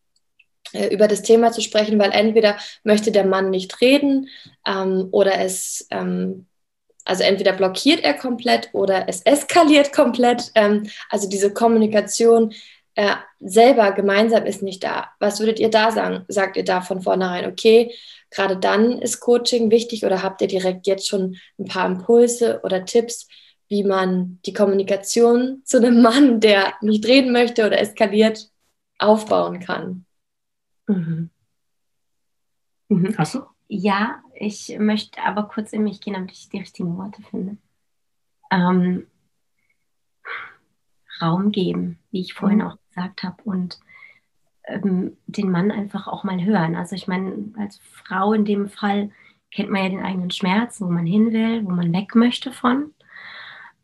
über 0.91 1.07
das 1.07 1.23
Thema 1.23 1.51
zu 1.51 1.61
sprechen, 1.61 1.97
weil 1.97 2.11
entweder 2.11 2.57
möchte 2.83 3.11
der 3.11 3.25
Mann 3.25 3.49
nicht 3.49 3.81
reden 3.81 4.29
ähm, 4.67 5.07
oder 5.11 5.39
es 5.39 5.87
ähm, 5.89 6.45
also 7.09 7.23
entweder 7.23 7.53
blockiert 7.53 8.03
er 8.03 8.13
komplett 8.13 8.69
oder 8.71 9.09
es 9.09 9.23
eskaliert 9.23 9.91
komplett. 9.93 10.51
Ähm, 10.53 10.89
also 11.09 11.27
diese 11.27 11.51
Kommunikation 11.51 12.53
äh, 12.93 13.15
selber 13.39 13.93
gemeinsam 13.93 14.45
ist 14.45 14.61
nicht 14.61 14.83
da. 14.83 15.09
Was 15.19 15.39
würdet 15.39 15.59
ihr 15.59 15.71
da 15.71 15.91
sagen? 15.91 16.25
Sagt 16.27 16.55
ihr 16.55 16.63
da 16.63 16.81
von 16.81 17.01
vornherein, 17.01 17.47
okay, 17.47 17.95
gerade 18.29 18.57
dann 18.57 19.01
ist 19.01 19.21
Coaching 19.21 19.71
wichtig 19.71 20.05
oder 20.05 20.21
habt 20.21 20.41
ihr 20.41 20.47
direkt 20.47 20.85
jetzt 20.85 21.07
schon 21.07 21.37
ein 21.57 21.65
paar 21.65 21.87
Impulse 21.87 22.59
oder 22.63 22.85
Tipps, 22.85 23.27
wie 23.69 23.83
man 23.83 24.39
die 24.45 24.53
Kommunikation 24.53 25.63
zu 25.65 25.77
einem 25.77 26.01
Mann, 26.03 26.39
der 26.41 26.73
nicht 26.81 27.07
reden 27.07 27.31
möchte 27.31 27.65
oder 27.65 27.79
eskaliert, 27.79 28.49
aufbauen 28.99 29.59
kann? 29.61 30.05
Mhm. 30.89 31.29
Mhm. 32.89 33.15
Hast 33.17 33.36
du? 33.36 33.41
Ja, 33.67 34.24
ich 34.34 34.75
möchte 34.79 35.22
aber 35.22 35.43
kurz 35.43 35.74
in 35.74 35.84
mich 35.84 36.01
gehen, 36.01 36.15
damit 36.15 36.31
ich 36.31 36.50
die 36.50 36.58
richtigen 36.58 36.98
Worte 36.98 37.22
finde. 37.22 37.58
Ähm, 38.51 39.05
Raum 41.22 41.51
geben, 41.51 42.00
wie 42.12 42.22
ich 42.22 42.34
vorhin 42.34 42.60
mhm. 42.60 42.65
auch 42.65 42.77
gesagt 42.88 43.24
habe, 43.24 43.41
und 43.43 43.79
ähm, 44.65 45.17
den 45.27 45.51
Mann 45.51 45.72
einfach 45.72 46.08
auch 46.08 46.24
mal 46.24 46.43
hören. 46.43 46.75
Also 46.75 46.96
ich 46.96 47.08
meine, 47.08 47.53
als 47.58 47.77
Frau 47.77 48.34
in 48.34 48.46
dem 48.46 48.69
Fall 48.69 49.12
kennt 49.51 49.69
man 49.69 49.84
ja 49.84 49.89
den 49.89 50.03
eigenen 50.03 50.31
Schmerz, 50.31 50.81
wo 50.81 50.86
man 50.86 51.05
hin 51.05 51.31
will, 51.31 51.63
wo 51.65 51.69
man 51.69 51.93
weg 51.93 52.15
möchte 52.15 52.51
von. 52.51 52.93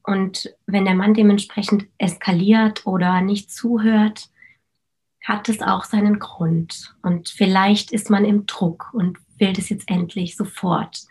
Und 0.02 0.56
wenn 0.66 0.86
der 0.86 0.96
Mann 0.96 1.14
dementsprechend 1.14 1.88
eskaliert 1.98 2.88
oder 2.88 3.22
nicht 3.22 3.52
zuhört, 3.52 4.30
hat 5.26 5.50
es 5.50 5.62
auch 5.62 5.84
seinen 5.84 6.20
Grund. 6.20 6.96
Und 7.02 7.30
vielleicht 7.30 7.92
ist 7.92 8.10
man 8.10 8.24
im 8.24 8.46
Druck 8.46 8.90
und 8.94 9.18
will 9.38 9.54
das 9.54 9.70
jetzt 9.70 9.90
endlich 9.90 10.38
sofort. 10.38 11.02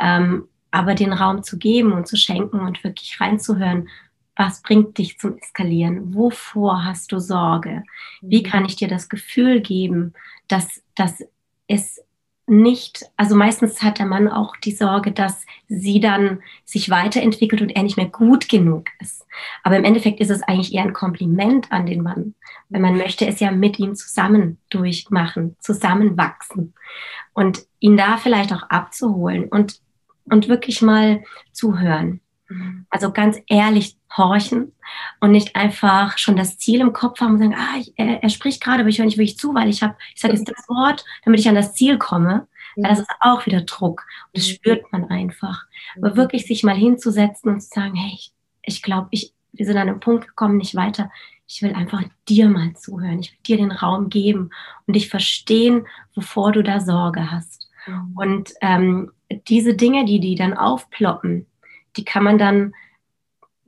Ähm, 0.00 0.48
aber 0.70 0.94
den 0.94 1.12
Raum 1.12 1.42
zu 1.42 1.58
geben 1.58 1.92
und 1.92 2.08
zu 2.08 2.16
schenken 2.16 2.60
und 2.60 2.82
wirklich 2.82 3.20
reinzuhören, 3.20 3.88
was 4.36 4.62
bringt 4.62 4.98
dich 4.98 5.18
zum 5.18 5.36
Eskalieren? 5.36 6.14
Wovor 6.14 6.84
hast 6.84 7.12
du 7.12 7.18
Sorge? 7.18 7.82
Wie 8.20 8.40
mhm. 8.40 8.44
kann 8.44 8.64
ich 8.64 8.76
dir 8.76 8.88
das 8.88 9.08
Gefühl 9.08 9.60
geben, 9.60 10.14
dass, 10.46 10.82
dass 10.94 11.24
es 11.66 12.00
nicht, 12.48 13.04
also 13.16 13.34
meistens 13.34 13.82
hat 13.82 13.98
der 13.98 14.06
Mann 14.06 14.28
auch 14.28 14.56
die 14.56 14.72
Sorge, 14.72 15.12
dass 15.12 15.44
sie 15.68 16.00
dann 16.00 16.40
sich 16.64 16.90
weiterentwickelt 16.90 17.60
und 17.60 17.70
er 17.70 17.82
nicht 17.82 17.96
mehr 17.96 18.08
gut 18.08 18.48
genug 18.48 18.86
ist. 19.00 19.26
Aber 19.62 19.76
im 19.76 19.84
Endeffekt 19.84 20.20
ist 20.20 20.30
es 20.30 20.42
eigentlich 20.42 20.74
eher 20.74 20.82
ein 20.82 20.92
Kompliment 20.92 21.70
an 21.70 21.86
den 21.86 22.02
Mann, 22.02 22.34
weil 22.68 22.80
man 22.80 22.96
möchte 22.96 23.26
es 23.26 23.40
ja 23.40 23.50
mit 23.50 23.78
ihm 23.78 23.94
zusammen 23.94 24.58
durchmachen, 24.70 25.56
zusammenwachsen 25.60 26.74
und 27.34 27.66
ihn 27.80 27.96
da 27.96 28.16
vielleicht 28.16 28.52
auch 28.52 28.62
abzuholen 28.64 29.44
und, 29.48 29.80
und 30.24 30.48
wirklich 30.48 30.82
mal 30.82 31.22
zuhören. 31.52 32.20
Mhm. 32.48 32.86
Also 32.90 33.12
ganz 33.12 33.38
ehrlich 33.48 33.96
horchen 34.18 34.72
und 35.20 35.30
nicht 35.30 35.56
einfach 35.56 36.18
schon 36.18 36.36
das 36.36 36.58
Ziel 36.58 36.80
im 36.80 36.92
Kopf 36.92 37.20
haben 37.20 37.34
und 37.34 37.38
sagen, 37.38 37.54
ah, 37.56 37.78
ich, 37.78 37.92
er, 37.96 38.22
er, 38.22 38.28
spricht 38.28 38.62
gerade, 38.62 38.80
aber 38.80 38.88
ich 38.88 38.98
höre 38.98 39.06
nicht 39.06 39.18
wirklich 39.18 39.38
zu, 39.38 39.54
weil 39.54 39.68
ich 39.68 39.82
habe, 39.82 39.96
ich 40.14 40.20
sage 40.20 40.34
jetzt 40.34 40.48
das 40.48 40.68
Wort, 40.68 41.04
damit 41.24 41.40
ich 41.40 41.48
an 41.48 41.54
das 41.54 41.74
Ziel 41.74 41.98
komme. 41.98 42.46
Mhm. 42.76 42.82
Das 42.82 43.00
ist 43.00 43.08
auch 43.20 43.46
wieder 43.46 43.62
Druck. 43.62 44.04
Und 44.26 44.38
das 44.38 44.48
mhm. 44.48 44.52
spürt 44.52 44.92
man 44.92 45.04
einfach. 45.04 45.64
Aber 45.96 46.16
wirklich 46.16 46.46
sich 46.46 46.62
mal 46.62 46.76
hinzusetzen 46.76 47.52
und 47.52 47.60
zu 47.60 47.68
sagen, 47.68 47.94
hey, 47.94 48.12
ich, 48.14 48.32
ich 48.62 48.82
glaube, 48.82 49.08
ich, 49.10 49.32
wir 49.52 49.64
sind 49.64 49.76
an 49.76 49.88
einem 49.88 50.00
Punkt 50.00 50.26
gekommen, 50.26 50.58
nicht 50.58 50.74
weiter. 50.74 51.10
Ich 51.46 51.62
will 51.62 51.72
einfach 51.72 52.02
dir 52.28 52.48
mal 52.48 52.74
zuhören. 52.74 53.20
Ich 53.20 53.32
will 53.32 53.38
dir 53.46 53.56
den 53.56 53.72
Raum 53.72 54.10
geben 54.10 54.50
und 54.86 54.94
dich 54.94 55.08
verstehen, 55.08 55.86
wovor 56.14 56.52
du 56.52 56.62
da 56.62 56.80
Sorge 56.80 57.30
hast. 57.30 57.68
Und 58.14 58.52
ähm, 58.60 59.12
diese 59.48 59.74
Dinge, 59.74 60.04
die 60.04 60.20
die 60.20 60.34
dann 60.34 60.54
aufploppen, 60.54 61.46
die 61.96 62.04
kann 62.04 62.24
man 62.24 62.38
dann 62.38 62.74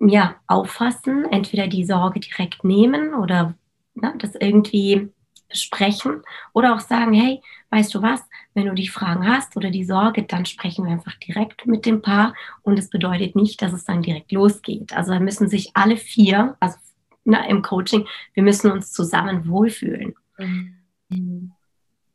ja 0.01 0.37
auffassen, 0.47 1.25
entweder 1.31 1.67
die 1.67 1.85
Sorge 1.85 2.21
direkt 2.21 2.65
nehmen 2.65 3.15
oder 3.15 3.55
ne, 3.95 4.15
das 4.19 4.35
irgendwie 4.35 5.11
besprechen 5.49 6.23
oder 6.53 6.75
auch 6.75 6.81
sagen, 6.81 7.13
hey, 7.13 7.43
weißt 7.71 7.95
du 7.95 8.03
was, 8.03 8.23
wenn 8.55 8.67
du 8.67 8.75
die 8.75 8.89
Fragen 8.89 9.27
hast 9.27 9.57
oder 9.57 9.71
die 9.71 9.85
Sorge, 9.85 10.23
dann 10.23 10.47
sprechen 10.47 10.87
wir 10.87 10.93
einfach 10.93 11.17
direkt 11.17 11.67
mit 11.67 11.85
dem 11.87 12.03
Paar 12.03 12.35
und 12.63 12.79
es 12.79 12.89
bedeutet 12.89 13.37
nicht, 13.37 13.61
dass 13.61 13.73
es 13.73 13.85
dann 13.85 14.03
direkt 14.03 14.33
losgeht. 14.33 14.93
Also 14.97 15.13
da 15.13 15.21
müssen 15.21 15.49
sich 15.49 15.71
alle 15.75 15.97
vier, 15.97 16.57
also 16.61 16.77
na, 17.25 17.47
im 17.47 17.63
Coaching, 17.63 18.07
wir 18.35 18.43
müssen 18.43 18.71
uns 18.71 18.93
zusammen 18.93 19.49
wohlfühlen. 19.49 20.15
Mhm. 20.39 21.53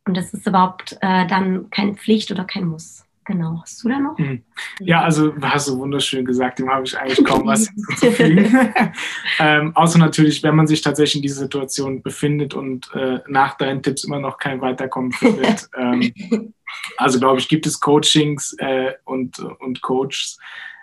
Und 0.08 0.18
das 0.18 0.34
ist 0.34 0.48
überhaupt 0.48 0.98
äh, 1.02 1.28
dann 1.28 1.70
keine 1.70 1.96
Pflicht 1.96 2.32
oder 2.32 2.46
kein 2.46 2.66
Muss. 2.66 3.05
Genau, 3.26 3.60
hast 3.60 3.84
du 3.84 3.90
da 3.90 4.00
noch? 4.00 4.18
Hm. 4.20 4.44
Ja, 4.80 5.02
also 5.02 5.34
hast 5.42 5.68
du 5.68 5.80
wunderschön 5.80 6.24
gesagt, 6.26 6.60
dem 6.60 6.70
habe 6.70 6.86
ich 6.86 6.98
eigentlich 6.98 7.26
kaum 7.26 7.48
was 7.48 7.66
zu 7.98 8.12
fügen. 8.12 8.72
ähm, 9.40 9.76
außer 9.76 9.98
natürlich, 9.98 10.44
wenn 10.44 10.56
man 10.56 10.68
sich 10.68 10.82
tatsächlich 10.84 11.16
in 11.16 11.22
dieser 11.24 11.42
Situation 11.42 12.04
befindet 12.04 12.54
und 12.54 12.94
äh, 12.94 13.20
nach 13.28 13.58
deinen 13.58 13.82
Tipps 13.82 14.04
immer 14.04 14.20
noch 14.20 14.38
kein 14.38 14.62
Weiterkommen 14.62 15.12
findet. 15.12 15.68
ähm, 15.78 16.14
also 16.98 17.20
glaube 17.20 17.40
ich, 17.40 17.48
gibt 17.48 17.66
es 17.66 17.80
Coachings 17.80 18.56
äh, 18.60 18.94
und, 19.06 19.40
und 19.40 19.82
Coaches, 19.82 20.38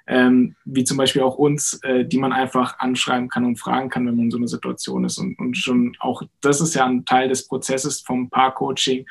ähm, 0.08 0.56
wie 0.64 0.82
zum 0.82 0.96
Beispiel 0.96 1.22
auch 1.22 1.36
uns, 1.36 1.78
äh, 1.84 2.04
die 2.04 2.18
man 2.18 2.32
einfach 2.32 2.80
anschreiben 2.80 3.28
kann 3.28 3.44
und 3.44 3.60
fragen 3.60 3.88
kann, 3.88 4.04
wenn 4.04 4.16
man 4.16 4.24
in 4.24 4.30
so 4.32 4.38
einer 4.38 4.48
Situation 4.48 5.04
ist. 5.04 5.18
Und, 5.18 5.38
und 5.38 5.56
schon 5.56 5.96
auch 6.00 6.22
das 6.40 6.60
ist 6.60 6.74
ja 6.74 6.86
ein 6.86 7.04
Teil 7.04 7.28
des 7.28 7.46
Prozesses 7.46 8.00
vom 8.00 8.28
Paar-Coaching, 8.30 9.06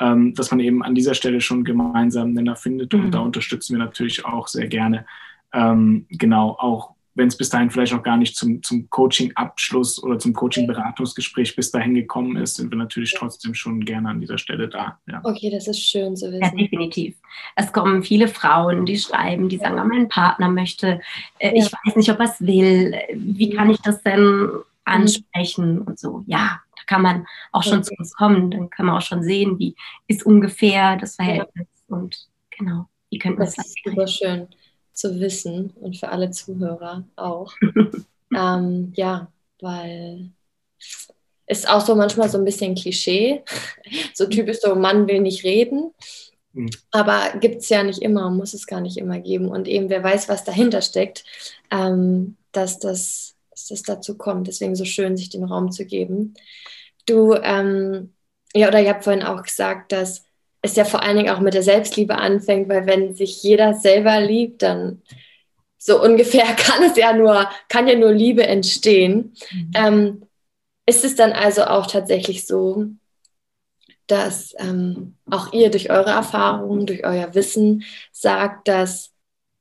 ähm, 0.00 0.34
dass 0.34 0.50
man 0.50 0.60
eben 0.60 0.82
an 0.82 0.94
dieser 0.94 1.14
Stelle 1.14 1.40
schon 1.40 1.64
gemeinsam 1.64 2.32
Nenner 2.32 2.56
findet. 2.56 2.92
Mhm. 2.92 3.04
Und 3.04 3.10
da 3.12 3.20
unterstützen 3.20 3.76
wir 3.76 3.84
natürlich 3.84 4.24
auch 4.24 4.48
sehr 4.48 4.66
gerne. 4.66 5.06
Ähm, 5.52 6.06
genau, 6.10 6.56
auch 6.58 6.94
wenn 7.14 7.28
es 7.28 7.36
bis 7.36 7.48
dahin 7.48 7.70
vielleicht 7.70 7.92
noch 7.92 8.02
gar 8.02 8.16
nicht 8.16 8.36
zum, 8.36 8.62
zum 8.62 8.90
Coaching-Abschluss 8.90 10.02
oder 10.02 10.18
zum 10.18 10.32
Coaching-Beratungsgespräch 10.32 11.54
bis 11.54 11.70
dahin 11.70 11.94
gekommen 11.94 12.36
ist, 12.36 12.56
sind 12.56 12.70
wir 12.72 12.76
natürlich 12.76 13.14
trotzdem 13.16 13.54
schon 13.54 13.84
gerne 13.84 14.08
an 14.08 14.20
dieser 14.20 14.36
Stelle 14.38 14.68
da. 14.68 14.98
Ja. 15.06 15.20
Okay, 15.22 15.50
das 15.50 15.68
ist 15.68 15.80
schön 15.80 16.16
zu 16.16 16.32
wissen. 16.32 16.42
Ja, 16.42 16.50
definitiv. 16.50 17.16
Es 17.54 17.72
kommen 17.72 18.02
viele 18.02 18.26
Frauen, 18.26 18.84
die 18.84 18.98
schreiben, 18.98 19.48
die 19.48 19.58
sagen, 19.58 19.76
mein 19.88 20.08
Partner 20.08 20.48
möchte, 20.48 21.00
äh, 21.38 21.56
ja. 21.56 21.64
ich 21.64 21.72
weiß 21.72 21.96
nicht, 21.96 22.10
ob 22.10 22.18
er 22.18 22.26
es 22.26 22.40
will, 22.40 22.94
wie 23.14 23.50
kann 23.50 23.70
ich 23.70 23.78
das 23.78 24.02
denn 24.02 24.24
mhm. 24.24 24.62
ansprechen 24.84 25.82
und 25.82 25.98
so. 25.98 26.24
Ja, 26.26 26.60
kann 26.86 27.02
man 27.02 27.26
auch 27.52 27.62
schon 27.62 27.78
okay. 27.78 27.82
zu 27.84 27.94
uns 27.98 28.14
kommen. 28.14 28.50
Dann 28.50 28.70
kann 28.70 28.86
man 28.86 28.96
auch 28.96 29.02
schon 29.02 29.22
sehen, 29.22 29.58
wie 29.58 29.74
ist 30.06 30.24
ungefähr 30.24 30.96
das 30.96 31.16
Verhältnis 31.16 31.68
ja. 31.88 31.96
und 31.96 32.28
genau, 32.50 32.86
wie 33.10 33.18
könnten 33.18 33.40
das 33.40 33.56
Das 33.56 33.66
ist 33.66 33.76
super 33.84 34.06
schön 34.06 34.48
zu 34.92 35.20
wissen 35.20 35.70
und 35.80 35.96
für 35.96 36.08
alle 36.08 36.30
Zuhörer 36.30 37.04
auch. 37.16 37.52
ähm, 38.34 38.92
ja, 38.94 39.28
weil 39.60 40.30
ist 41.46 41.68
auch 41.68 41.80
so 41.80 41.94
manchmal 41.94 42.28
so 42.28 42.38
ein 42.38 42.44
bisschen 42.44 42.74
Klischee. 42.74 43.42
So 44.14 44.26
typisch 44.26 44.58
so, 44.60 44.74
Mann 44.76 45.08
will 45.08 45.20
nicht 45.20 45.44
reden. 45.44 45.92
Mhm. 46.52 46.70
Aber 46.92 47.36
gibt 47.40 47.56
es 47.56 47.68
ja 47.68 47.82
nicht 47.82 48.00
immer, 48.00 48.30
muss 48.30 48.54
es 48.54 48.66
gar 48.66 48.80
nicht 48.80 48.96
immer 48.96 49.18
geben. 49.18 49.48
Und 49.48 49.68
eben, 49.68 49.90
wer 49.90 50.02
weiß, 50.02 50.28
was 50.28 50.44
dahinter 50.44 50.80
steckt, 50.82 51.24
ähm, 51.70 52.36
dass, 52.52 52.78
das, 52.78 53.33
dass 53.54 53.68
das 53.68 53.82
dazu 53.82 54.16
kommt. 54.18 54.48
Deswegen 54.48 54.74
so 54.74 54.84
schön, 54.84 55.16
sich 55.16 55.30
den 55.30 55.44
Raum 55.44 55.70
zu 55.70 55.86
geben. 55.86 56.34
Du, 57.06 57.34
ähm, 57.34 58.14
ja, 58.54 58.68
oder 58.68 58.80
ihr 58.80 58.90
habt 58.90 59.04
vorhin 59.04 59.22
auch 59.22 59.42
gesagt, 59.42 59.92
dass 59.92 60.24
es 60.62 60.76
ja 60.76 60.84
vor 60.84 61.02
allen 61.02 61.16
Dingen 61.16 61.30
auch 61.30 61.40
mit 61.40 61.54
der 61.54 61.62
Selbstliebe 61.62 62.16
anfängt, 62.16 62.68
weil 62.68 62.86
wenn 62.86 63.14
sich 63.14 63.42
jeder 63.42 63.74
selber 63.74 64.20
liebt, 64.20 64.62
dann 64.62 65.02
so 65.78 66.02
ungefähr 66.02 66.46
kann 66.56 66.82
es 66.82 66.96
ja 66.96 67.12
nur, 67.12 67.48
kann 67.68 67.86
ja 67.86 67.94
nur 67.96 68.12
Liebe 68.12 68.46
entstehen. 68.46 69.34
Mhm. 69.50 69.70
Ähm, 69.74 70.26
ist 70.86 71.04
es 71.04 71.14
dann 71.14 71.32
also 71.32 71.64
auch 71.64 71.86
tatsächlich 71.86 72.46
so, 72.46 72.86
dass 74.06 74.54
ähm, 74.58 75.16
auch 75.30 75.52
ihr 75.52 75.70
durch 75.70 75.90
eure 75.90 76.10
Erfahrungen, 76.10 76.86
durch 76.86 77.04
euer 77.04 77.34
Wissen 77.34 77.84
sagt, 78.12 78.68
dass 78.68 79.12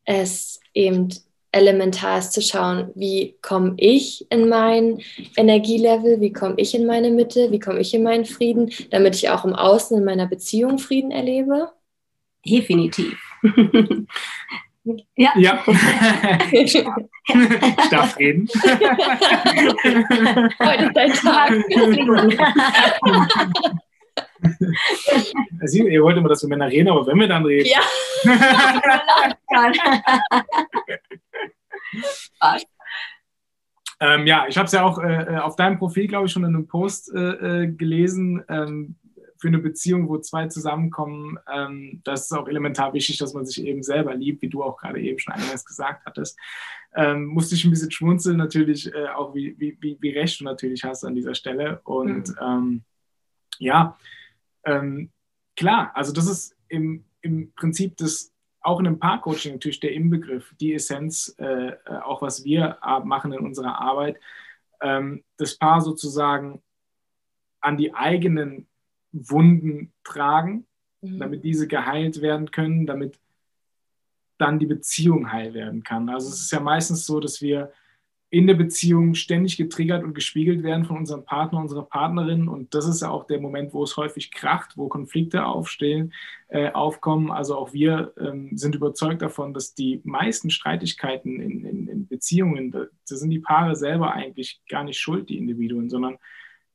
es 0.06 0.60
eben 0.74 1.10
elementar 1.54 2.20
ist 2.20 2.34
zu 2.34 2.42
schauen, 2.42 2.92
wie 2.96 3.36
komme 3.42 3.76
ich 3.78 4.26
in 4.30 4.50
mein 4.50 5.00
Energielevel, 5.38 6.20
wie 6.20 6.34
komme 6.34 6.56
ich 6.58 6.76
in 6.76 6.86
meine 6.86 7.12
Mitte, 7.12 7.52
wie 7.52 7.60
komme 7.60 7.80
ich 7.80 7.94
in 7.94 8.04
meinen 8.04 8.26
Frieden, 8.26 8.72
damit 8.92 9.16
ich 9.16 9.30
auch 9.30 9.46
im 9.46 9.54
Außen 9.54 9.98
in 9.98 10.04
meiner 10.04 10.28
Beziehung 10.28 10.80
Frieden 10.80 11.12
erlebe? 11.12 11.70
Definitiv. 12.46 13.18
Ja. 15.16 15.32
ja. 15.38 15.64
ich 16.52 16.74
darf 17.90 18.18
reden. 18.20 18.50
Heute 20.60 20.86
ist 20.86 20.94
dein 20.94 21.14
Tag. 21.14 21.54
Sie, 25.66 25.88
ihr 25.88 26.04
wollt 26.04 26.18
immer, 26.18 26.30
dass 26.30 26.44
wir 26.44 26.50
Männer 26.50 26.68
reden, 26.68 26.90
aber 26.90 27.08
wenn 27.08 27.20
wir 27.20 27.28
dann 27.28 27.46
reden. 27.46 27.70
Ja. 27.70 27.80
ähm, 34.00 34.28
ja, 34.28 34.46
ich 34.48 34.58
habe 34.58 34.66
es 34.66 34.72
ja 34.72 34.84
auch 34.84 35.00
äh, 35.00 35.40
auf 35.42 35.56
deinem 35.56 35.78
Profil, 35.78 36.08
glaube 36.08 36.28
ich, 36.28 36.32
schon 36.32 36.44
in 36.44 36.56
einem 36.56 36.68
Post 36.68 37.12
äh, 37.14 37.64
äh, 37.64 37.68
gelesen. 37.68 38.44
Ähm, 38.50 38.96
für 39.44 39.50
eine 39.50 39.60
Beziehung, 39.60 40.08
wo 40.08 40.20
zwei 40.20 40.48
zusammenkommen, 40.48 41.38
ähm, 41.54 42.00
das 42.06 42.22
ist 42.22 42.32
auch 42.32 42.48
elementar 42.48 42.94
wichtig, 42.94 43.18
dass 43.18 43.34
man 43.34 43.46
sich 43.46 43.62
eben 43.66 43.84
selber 43.84 44.16
liebt, 44.16 44.42
wie 44.42 44.48
du 44.48 44.64
auch 44.64 44.78
gerade 44.78 45.02
eben 45.02 45.20
schon 45.20 45.34
eingangs 45.34 45.66
gesagt 45.66 46.06
hattest. 46.06 46.40
Ähm, 46.96 47.26
musste 47.26 47.56
ich 47.56 47.66
ein 47.66 47.70
bisschen 47.70 47.92
schmunzeln, 47.92 48.38
natürlich 48.38 48.94
äh, 48.94 49.08
auch, 49.08 49.36
wie, 49.36 49.54
wie, 49.60 49.98
wie, 50.00 50.10
recht 50.12 50.40
du 50.40 50.46
natürlich 50.46 50.86
hast 50.86 51.04
an 51.04 51.14
dieser 51.14 51.36
Stelle. 51.36 51.82
Und 51.84 52.30
mhm. 52.30 52.36
ähm, 52.42 52.82
ja, 53.60 53.98
ähm, 54.66 55.12
klar, 55.56 55.92
also 55.96 56.14
das 56.14 56.28
ist 56.28 56.56
im, 56.68 57.06
im 57.22 57.54
Prinzip 57.54 57.98
das 57.98 58.32
auch 58.62 58.80
in 58.80 58.88
einem 58.88 59.00
Paarcoaching 59.00 59.54
natürlich 59.54 59.80
der 59.80 59.94
Inbegriff, 59.94 60.54
die 60.60 60.74
Essenz, 60.74 61.36
äh, 61.38 61.72
äh 61.72 61.78
auch 62.04 62.22
was 62.22 62.46
wir 62.46 62.78
machen 63.04 63.34
in 63.34 63.40
unserer 63.40 63.80
Arbeit, 63.80 64.20
ähm, 64.82 65.24
das 65.38 65.58
Paar 65.58 65.82
sozusagen 65.82 66.62
an 67.60 67.78
die 67.78 67.94
eigenen 67.94 68.68
Wunden 69.12 69.94
tragen, 70.04 70.66
mhm. 71.02 71.20
damit 71.20 71.44
diese 71.44 71.68
geheilt 71.68 72.22
werden 72.22 72.52
können, 72.52 72.86
damit 72.86 73.20
dann 74.38 74.60
die 74.60 74.66
Beziehung 74.66 75.32
heil 75.32 75.54
werden 75.54 75.84
kann. 75.84 76.10
Also 76.10 76.30
es 76.30 76.42
ist 76.42 76.52
ja 76.52 76.60
meistens 76.60 77.06
so, 77.06 77.20
dass 77.20 77.42
wir 77.42 77.72
in 78.34 78.48
der 78.48 78.56
Beziehung 78.56 79.14
ständig 79.14 79.58
getriggert 79.58 80.04
und 80.04 80.16
gespiegelt 80.16 80.64
werden 80.64 80.86
von 80.86 80.98
unserem 80.98 81.24
Partner, 81.24 81.60
unserer 81.60 81.84
Partnerin. 81.84 82.48
Und 82.48 82.74
das 82.74 82.88
ist 82.88 83.04
ja 83.04 83.12
auch 83.12 83.28
der 83.28 83.40
Moment, 83.40 83.76
wo 83.76 83.84
es 83.84 83.96
häufig 83.96 84.32
kracht, 84.32 84.76
wo 84.76 84.88
Konflikte 84.88 85.46
aufstehen, 85.46 86.14
äh, 86.48 86.72
aufkommen. 86.72 87.30
Also 87.30 87.56
auch 87.56 87.74
wir 87.74 88.12
ähm, 88.20 88.58
sind 88.58 88.74
überzeugt 88.74 89.22
davon, 89.22 89.54
dass 89.54 89.76
die 89.76 90.02
meisten 90.04 90.50
Streitigkeiten 90.50 91.40
in, 91.40 91.64
in, 91.64 91.88
in 91.88 92.08
Beziehungen, 92.08 92.72
da, 92.72 92.88
da 93.08 93.16
sind 93.16 93.30
die 93.30 93.38
Paare 93.38 93.76
selber 93.76 94.14
eigentlich 94.14 94.64
gar 94.68 94.84
nicht 94.84 95.00
schuld, 95.00 95.30
die 95.30 95.38
Individuen, 95.38 95.92
sondern 95.92 96.18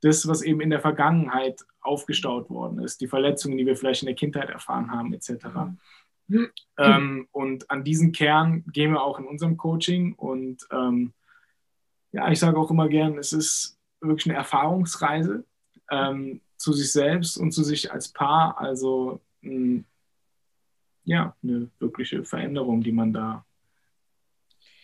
das, 0.00 0.28
was 0.28 0.42
eben 0.42 0.60
in 0.60 0.70
der 0.70 0.80
Vergangenheit 0.80 1.64
aufgestaut 1.80 2.50
worden 2.50 2.78
ist, 2.85 3.00
die 3.00 3.09
Verletzungen, 3.09 3.59
die 3.59 3.66
wir 3.66 3.74
vielleicht 3.74 4.02
in 4.02 4.06
der 4.06 4.14
Kindheit 4.14 4.48
erfahren 4.48 4.92
haben, 4.92 5.12
etc. 5.12 5.33
Mhm. 6.28 6.50
Ähm, 6.78 7.26
und 7.33 7.68
an 7.68 7.83
diesen 7.83 8.12
Kern 8.12 8.62
gehen 8.72 8.92
wir 8.92 9.02
auch 9.02 9.18
in 9.18 9.24
unserem 9.24 9.56
Coaching 9.56 10.14
und 10.14 10.64
ähm, 10.70 11.14
ja, 12.12 12.31
ich 12.31 12.38
sage 12.38 12.59
auch 12.59 12.71
immer 12.71 12.88
gern, 12.88 13.18
es 13.18 13.33
ist 13.33 13.79
wirklich 14.01 14.27
eine 14.27 14.38
Erfahrungsreise 14.38 15.44
ähm, 15.90 16.40
zu 16.57 16.73
sich 16.73 16.92
selbst 16.92 17.37
und 17.37 17.53
zu 17.53 17.62
sich 17.62 17.92
als 17.92 18.09
Paar. 18.09 18.59
Also 18.59 19.21
mh, 19.42 19.51
hm, 19.51 19.85
ja, 21.05 21.35
eine 21.42 21.71
wirkliche 21.79 22.23
Veränderung, 22.25 22.83
die 22.83 22.92
man 22.92 23.12
da 23.12 23.44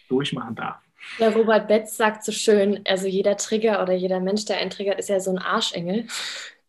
durchmachen 0.09 0.55
darf. 0.55 0.81
Ja, 1.19 1.29
Robert 1.29 1.69
Betz 1.69 1.97
sagt 1.99 2.25
so 2.25 2.33
schön, 2.33 2.81
also 2.87 3.07
jeder 3.07 3.37
Trigger 3.37 3.83
oder 3.83 3.93
jeder 3.93 4.21
Mensch, 4.21 4.47
der 4.47 4.57
einen 4.57 4.71
triggert, 4.71 4.99
ist 4.99 5.11
ja 5.11 5.21
so 5.21 5.31
ein 5.31 5.39
Arschengel. 5.39 6.07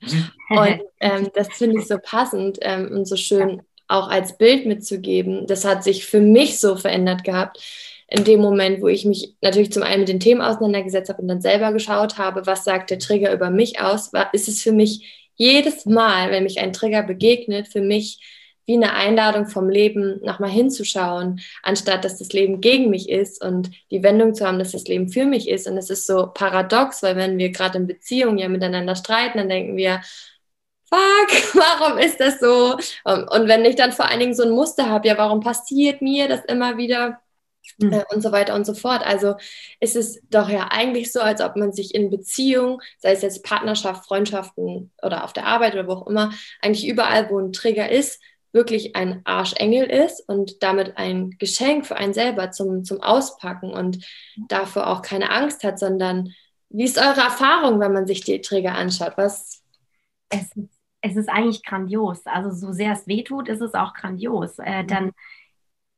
Mhm. 0.02 0.32
Und 0.50 0.82
ähm, 1.00 1.30
das 1.34 1.48
finde 1.54 1.80
ich 1.80 1.88
so 1.88 1.98
passend 1.98 2.58
ähm, 2.62 2.92
und 2.92 3.06
so 3.06 3.16
schön 3.16 3.62
auch 3.88 4.10
als 4.10 4.38
Bild 4.38 4.66
mitzugeben. 4.66 5.48
Das 5.48 5.64
hat 5.64 5.84
sich 5.84 6.06
für 6.06 6.20
mich 6.20 6.60
so 6.60 6.76
verändert 6.76 7.24
gehabt, 7.24 7.62
in 8.08 8.24
dem 8.24 8.40
Moment, 8.40 8.82
wo 8.82 8.88
ich 8.88 9.06
mich 9.06 9.36
natürlich 9.42 9.72
zum 9.72 9.84
einen 9.84 10.02
mit 10.02 10.10
den 10.10 10.20
Themen 10.20 10.42
auseinandergesetzt 10.42 11.10
habe 11.10 11.22
und 11.22 11.28
dann 11.28 11.42
selber 11.42 11.72
geschaut 11.74 12.18
habe, 12.18 12.46
was 12.46 12.64
sagt 12.64 12.92
der 12.92 13.00
Trigger 13.00 13.34
über 13.34 13.50
mich 13.50 13.80
aus, 13.80 14.14
war, 14.14 14.34
ist 14.34 14.48
es 14.48 14.62
für 14.62 14.72
mich 14.72 15.30
jedes 15.36 15.86
Mal, 15.86 16.32
wenn 16.32 16.44
mich 16.44 16.60
ein 16.60 16.74
Trigger 16.74 17.04
begegnet, 17.04 17.68
für 17.68 17.82
mich 17.82 18.20
wie 18.68 18.76
eine 18.76 18.94
Einladung 18.94 19.48
vom 19.48 19.70
Leben 19.70 20.20
nochmal 20.24 20.50
hinzuschauen, 20.50 21.40
anstatt 21.62 22.04
dass 22.04 22.18
das 22.18 22.34
Leben 22.34 22.62
gegen 22.62 22.90
mich 22.90 23.10
ist 23.10 23.44
und 23.44 23.70
die 23.92 24.02
Wendung 24.02 24.34
zu 24.34 24.46
haben, 24.46 24.60
dass 24.60 24.72
das 24.72 24.88
Leben 24.88 25.10
für 25.10 25.26
mich 25.26 25.48
ist. 25.48 25.68
Und 25.68 25.78
es 25.78 25.90
ist 25.90 26.08
so 26.08 26.28
paradox, 26.34 27.04
weil 27.04 27.16
wenn 27.16 27.38
wir 27.38 27.52
gerade 27.52 27.78
in 27.78 27.88
Beziehungen 27.88 28.40
ja 28.40 28.48
miteinander 28.50 28.96
streiten, 28.96 29.38
dann 29.38 29.50
denken 29.50 29.78
wir, 29.78 30.02
fuck, 30.90 31.54
warum 31.54 31.98
ist 32.00 32.20
das 32.20 32.40
so? 32.40 32.74
Und 33.04 33.48
wenn 33.48 33.66
ich 33.66 33.76
dann 33.76 33.92
vor 33.92 34.10
allen 34.10 34.20
Dingen 34.20 34.34
so 34.36 34.44
ein 34.44 34.52
Muster 34.52 34.90
habe, 34.90 35.08
ja, 35.08 35.18
warum 35.18 35.42
passiert 35.42 36.02
mir 36.02 36.28
das 36.28 36.44
immer 36.46 36.78
wieder? 36.78 37.20
Mhm. 37.78 37.94
Äh, 37.94 38.04
und 38.14 38.22
so 38.22 38.32
weiter 38.32 38.56
und 38.56 38.66
so 38.66 38.74
fort. 38.74 39.06
Also 39.06 39.36
ist 39.80 39.96
es 39.96 40.22
doch 40.30 40.50
ja 40.50 40.70
eigentlich 40.72 41.12
so, 41.12 41.20
als 41.20 41.42
ob 41.42 41.56
man 41.56 41.72
sich 41.72 41.94
in 41.94 42.10
Beziehung, 42.10 42.82
sei 43.00 43.12
es 43.12 43.22
jetzt 43.22 43.44
Partnerschaft, 43.44 44.06
Freundschaften 44.06 44.92
oder 45.02 45.24
auf 45.24 45.34
der 45.34 45.46
Arbeit 45.46 45.74
oder 45.74 45.88
wo 45.88 45.94
auch 45.94 46.08
immer, 46.08 46.32
eigentlich 46.62 46.88
überall, 46.88 47.30
wo 47.30 47.40
ein 47.40 47.52
Trigger 47.54 47.90
ist, 47.90 48.22
wirklich 48.54 48.96
ein 48.96 49.22
Arschengel 49.26 49.86
ist 49.86 50.22
und 50.30 50.64
damit 50.64 50.98
ein 50.98 51.32
Geschenk 51.40 51.86
für 51.86 51.98
einen 51.98 52.14
selber 52.14 52.52
zum, 52.52 52.86
zum 52.86 53.02
Auspacken 53.02 53.72
und 53.72 54.06
dafür 54.48 54.88
auch 54.88 55.02
keine 55.02 55.30
Angst 55.30 55.64
hat, 55.64 55.78
sondern 55.78 56.34
wie 56.70 56.86
ist 56.86 56.98
eure 56.98 57.22
Erfahrung, 57.22 57.80
wenn 57.80 57.94
man 57.94 58.08
sich 58.08 58.22
die 58.22 58.42
Trigger 58.42 58.74
anschaut? 58.76 59.14
Was? 59.18 59.62
Es, 60.30 60.50
es 61.02 61.16
ist 61.16 61.30
eigentlich 61.30 61.64
grandios. 61.64 62.26
Also 62.26 62.50
so 62.52 62.72
sehr 62.72 62.94
es 62.94 63.08
wehtut, 63.08 63.50
ist 63.50 63.62
es 63.62 63.74
auch 63.74 63.94
grandios. 63.94 64.58
Äh, 64.60 64.84
mhm. 64.84 64.88
dann 64.88 65.12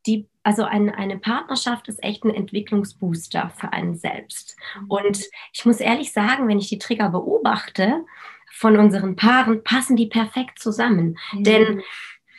die, 0.07 0.27
also 0.47 0.63
ein, 0.63 0.89
eine 0.89 1.17
Partnerschaft 1.17 1.89
ist 1.89 2.01
echt 2.01 2.23
ein 2.23 2.33
Entwicklungsbooster 2.33 3.51
für 3.57 3.73
einen 3.73 3.97
selbst. 3.97 4.55
Mhm. 4.79 4.85
Und 4.87 5.25
ich 5.51 5.65
muss 5.65 5.81
ehrlich 5.81 6.13
sagen, 6.13 6.47
wenn 6.47 6.57
ich 6.57 6.69
die 6.69 6.77
Trigger 6.77 7.09
beobachte 7.09 8.05
von 8.53 8.77
unseren 8.77 9.17
Paaren, 9.17 9.61
passen 9.65 9.97
die 9.97 10.05
perfekt 10.05 10.57
zusammen. 10.59 11.17
Mhm. 11.33 11.43
Denn 11.43 11.81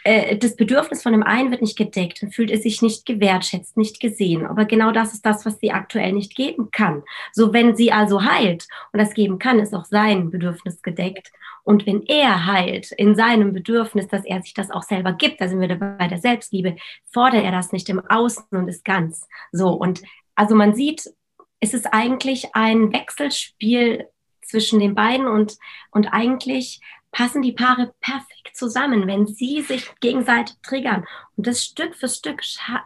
äh, 0.09 0.39
das 0.39 0.57
Bedürfnis 0.57 1.03
von 1.03 1.13
dem 1.13 1.23
einen 1.23 1.51
wird 1.51 1.61
nicht 1.61 1.77
gedeckt, 1.77 2.23
dann 2.23 2.31
fühlt 2.31 2.51
er 2.51 2.57
sich 2.57 2.81
nicht 2.81 3.05
gewertschätzt, 3.05 3.77
nicht 3.77 4.01
gesehen. 4.01 4.47
Aber 4.47 4.65
genau 4.65 4.91
das 4.91 5.13
ist 5.13 5.27
das, 5.27 5.45
was 5.45 5.59
sie 5.59 5.71
aktuell 5.71 6.13
nicht 6.13 6.35
geben 6.35 6.71
kann. 6.71 7.03
So, 7.33 7.53
wenn 7.53 7.77
sie 7.77 7.93
also 7.93 8.25
heilt 8.25 8.67
und 8.93 9.01
das 9.01 9.13
geben 9.13 9.39
kann, 9.39 9.59
ist 9.59 9.75
auch 9.75 9.85
sein 9.85 10.31
Bedürfnis 10.31 10.81
gedeckt. 10.81 11.31
Und 11.63 11.85
wenn 11.85 12.03
er 12.07 12.47
heilt 12.47 12.93
in 12.93 13.15
seinem 13.17 13.53
Bedürfnis, 13.53 14.09
dass 14.09 14.25
er 14.25 14.41
sich 14.41 14.55
das 14.55 14.71
auch 14.71 14.83
selber 14.83 15.13
gibt, 15.13 15.43
da 15.43 15.49
sind 15.49 15.61
wir 15.61 15.79
bei 15.79 16.09
der 16.09 16.19
Selbstliebe, 16.19 16.77
fordert 17.13 17.45
er 17.45 17.53
das 17.53 17.73
nicht 17.73 17.91
im 17.91 18.01
Außen 18.01 18.45
und 18.53 18.69
ist 18.69 18.87
ganz. 18.87 19.29
So, 19.53 19.73
und 19.75 20.01
also 20.35 20.55
man 20.55 20.75
sieht, 20.75 21.13
es 21.61 21.75
ist 21.75 21.87
eigentlich 21.93 22.55
ein 22.55 22.95
Wechselspiel 22.95 24.07
zwischen 24.41 24.81
den 24.81 24.95
beiden 24.95 25.27
und, 25.27 25.59
und 25.91 26.07
eigentlich 26.07 26.81
passen 27.11 27.43
die 27.43 27.53
Paare 27.53 27.95
perfekt 28.01 28.57
zusammen, 28.57 29.07
wenn 29.07 29.27
sie 29.27 29.63
sich 29.63 29.91
gegenseitig 30.01 30.57
triggern 30.63 31.05
und 31.37 31.47
das 31.47 31.65
Stück 31.65 31.95
für 31.95 32.09
Stück, 32.09 32.43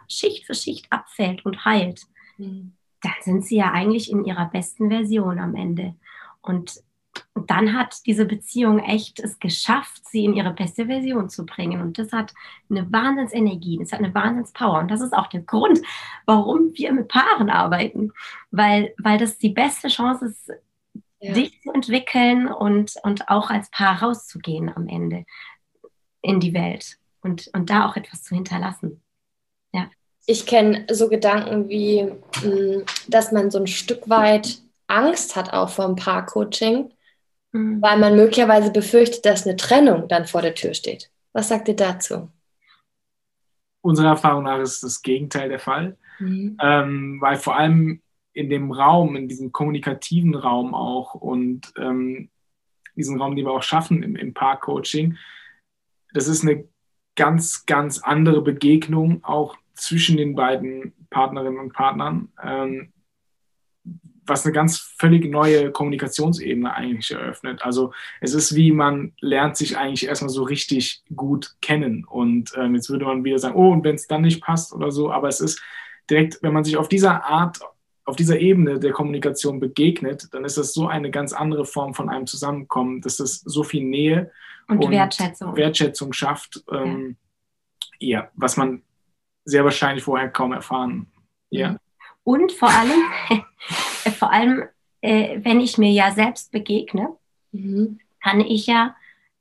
Schicht 0.07 0.45
für 0.45 0.55
Schicht 0.55 0.91
abfällt 0.91 1.45
und 1.45 1.65
heilt, 1.65 2.01
mhm. 2.37 2.73
dann 3.01 3.13
sind 3.21 3.45
sie 3.45 3.57
ja 3.57 3.71
eigentlich 3.71 4.11
in 4.11 4.25
ihrer 4.25 4.45
besten 4.45 4.89
Version 4.89 5.39
am 5.39 5.55
Ende. 5.55 5.95
Und 6.41 6.83
dann 7.35 7.73
hat 7.73 8.05
diese 8.05 8.25
Beziehung 8.25 8.79
echt 8.79 9.19
es 9.19 9.39
geschafft, 9.39 10.03
sie 10.05 10.25
in 10.25 10.33
ihre 10.33 10.53
beste 10.53 10.85
Version 10.85 11.29
zu 11.29 11.45
bringen. 11.45 11.81
Und 11.81 11.97
das 11.97 12.11
hat 12.11 12.33
eine 12.69 12.91
Wahnsinnsenergie, 12.91 13.79
das 13.79 13.91
hat 13.91 13.99
eine 13.99 14.13
Wahnsinnspower. 14.13 14.79
Und 14.79 14.91
das 14.91 15.01
ist 15.01 15.13
auch 15.13 15.27
der 15.27 15.41
Grund, 15.41 15.79
warum 16.25 16.71
wir 16.73 16.93
mit 16.93 17.07
Paaren 17.07 17.49
arbeiten, 17.49 18.11
weil, 18.51 18.93
weil 18.97 19.17
das 19.17 19.37
die 19.37 19.49
beste 19.49 19.87
Chance 19.87 20.27
ist, 20.27 20.51
ja. 21.23 21.33
dich 21.33 21.61
zu 21.61 21.71
entwickeln 21.71 22.47
und, 22.47 22.95
und 23.03 23.29
auch 23.29 23.49
als 23.49 23.69
Paar 23.71 24.01
rauszugehen 24.01 24.71
am 24.75 24.87
Ende 24.87 25.25
in 26.21 26.39
die 26.39 26.53
Welt. 26.53 26.97
und, 27.23 27.49
und 27.53 27.69
da 27.69 27.87
auch 27.87 27.95
etwas 27.95 28.23
zu 28.23 28.35
hinterlassen. 28.35 29.01
Ja. 29.71 29.89
Ich 30.25 30.45
kenne 30.45 30.85
so 30.91 31.09
Gedanken 31.09 31.69
wie, 31.69 32.03
mm, 32.03 32.83
dass 33.07 33.31
man 33.31 33.49
so 33.49 33.59
ein 33.59 33.67
Stück 33.67 34.09
weit 34.09 34.61
Angst 34.87 35.35
hat 35.35 35.53
auch 35.53 35.69
vor 35.69 35.87
dem 35.87 35.95
Paar-Coaching, 35.95 36.91
mhm. 37.51 37.81
weil 37.81 37.97
man 37.97 38.15
möglicherweise 38.15 38.71
befürchtet, 38.71 39.25
dass 39.25 39.47
eine 39.47 39.55
Trennung 39.55 40.07
dann 40.07 40.25
vor 40.25 40.41
der 40.41 40.53
Tür 40.53 40.73
steht. 40.73 41.09
Was 41.31 41.49
sagt 41.49 41.67
ihr 41.67 41.75
dazu? 41.75 42.29
Unserer 43.81 44.09
Erfahrung 44.09 44.43
nach 44.43 44.59
ist 44.59 44.83
das 44.83 45.01
Gegenteil 45.01 45.49
der 45.49 45.59
Fall, 45.59 45.97
mhm. 46.19 46.57
ähm, 46.61 47.17
weil 47.21 47.37
vor 47.37 47.57
allem 47.57 48.01
in 48.33 48.49
dem 48.49 48.71
Raum, 48.71 49.15
in 49.15 49.27
diesem 49.27 49.51
kommunikativen 49.51 50.35
Raum 50.35 50.73
auch 50.73 51.13
und 51.13 51.73
ähm, 51.77 52.29
diesen 52.95 53.19
Raum, 53.19 53.35
den 53.35 53.45
wir 53.45 53.51
auch 53.51 53.63
schaffen 53.63 54.03
im, 54.03 54.15
im 54.15 54.33
Paar-Coaching, 54.33 55.17
das 56.13 56.27
ist 56.27 56.43
eine 56.43 56.67
ganz, 57.15 57.65
ganz 57.65 57.99
andere 57.99 58.41
Begegnung 58.41 59.23
auch 59.23 59.57
zwischen 59.73 60.17
den 60.17 60.35
beiden 60.35 60.93
Partnerinnen 61.09 61.59
und 61.59 61.73
Partnern. 61.73 62.29
Ähm, 62.43 62.93
was 64.25 64.45
eine 64.45 64.53
ganz 64.53 64.77
völlig 64.77 65.29
neue 65.29 65.71
Kommunikationsebene 65.71 66.73
eigentlich 66.73 67.11
eröffnet. 67.11 67.61
Also 67.63 67.93
es 68.21 68.33
ist 68.33 68.55
wie 68.55 68.71
man 68.71 69.13
lernt 69.19 69.57
sich 69.57 69.77
eigentlich 69.77 70.07
erstmal 70.07 70.29
so 70.29 70.43
richtig 70.43 71.03
gut 71.15 71.55
kennen. 71.61 72.05
Und 72.05 72.53
ähm, 72.57 72.75
jetzt 72.75 72.89
würde 72.89 73.05
man 73.05 73.23
wieder 73.23 73.39
sagen, 73.39 73.55
oh, 73.55 73.71
und 73.71 73.83
wenn 73.83 73.95
es 73.95 74.07
dann 74.07 74.21
nicht 74.21 74.41
passt 74.41 74.73
oder 74.73 74.91
so, 74.91 75.11
aber 75.11 75.27
es 75.27 75.39
ist 75.39 75.61
direkt, 76.09 76.39
wenn 76.41 76.53
man 76.53 76.63
sich 76.63 76.77
auf 76.77 76.87
dieser 76.87 77.25
Art, 77.25 77.59
auf 78.05 78.15
dieser 78.15 78.39
Ebene 78.39 78.79
der 78.79 78.91
Kommunikation 78.91 79.59
begegnet, 79.59 80.33
dann 80.33 80.43
ist 80.43 80.57
das 80.57 80.73
so 80.73 80.87
eine 80.87 81.09
ganz 81.09 81.33
andere 81.33 81.65
Form 81.65 81.93
von 81.93 82.09
einem 82.09 82.27
Zusammenkommen, 82.27 83.01
dass 83.01 83.19
es 83.19 83.39
so 83.39 83.63
viel 83.63 83.83
Nähe 83.83 84.31
und, 84.67 84.83
und 84.83 84.91
Wertschätzung. 84.91 85.55
Wertschätzung 85.55 86.13
schafft, 86.13 86.63
ähm, 86.71 87.15
ja. 87.99 88.21
ja. 88.21 88.29
was 88.35 88.57
man 88.57 88.81
sehr 89.45 89.63
wahrscheinlich 89.63 90.03
vorher 90.03 90.29
kaum 90.29 90.53
erfahren. 90.53 91.11
Ja. 91.49 91.77
Und 92.23 92.51
vor 92.51 92.69
allem, 92.69 93.01
vor 94.17 94.31
allem, 94.31 94.63
äh, 95.01 95.39
wenn 95.43 95.59
ich 95.59 95.77
mir 95.77 95.91
ja 95.91 96.11
selbst 96.11 96.51
begegne, 96.51 97.15
mhm. 97.51 97.99
kann 98.21 98.41
ich 98.41 98.67
ja 98.67 98.95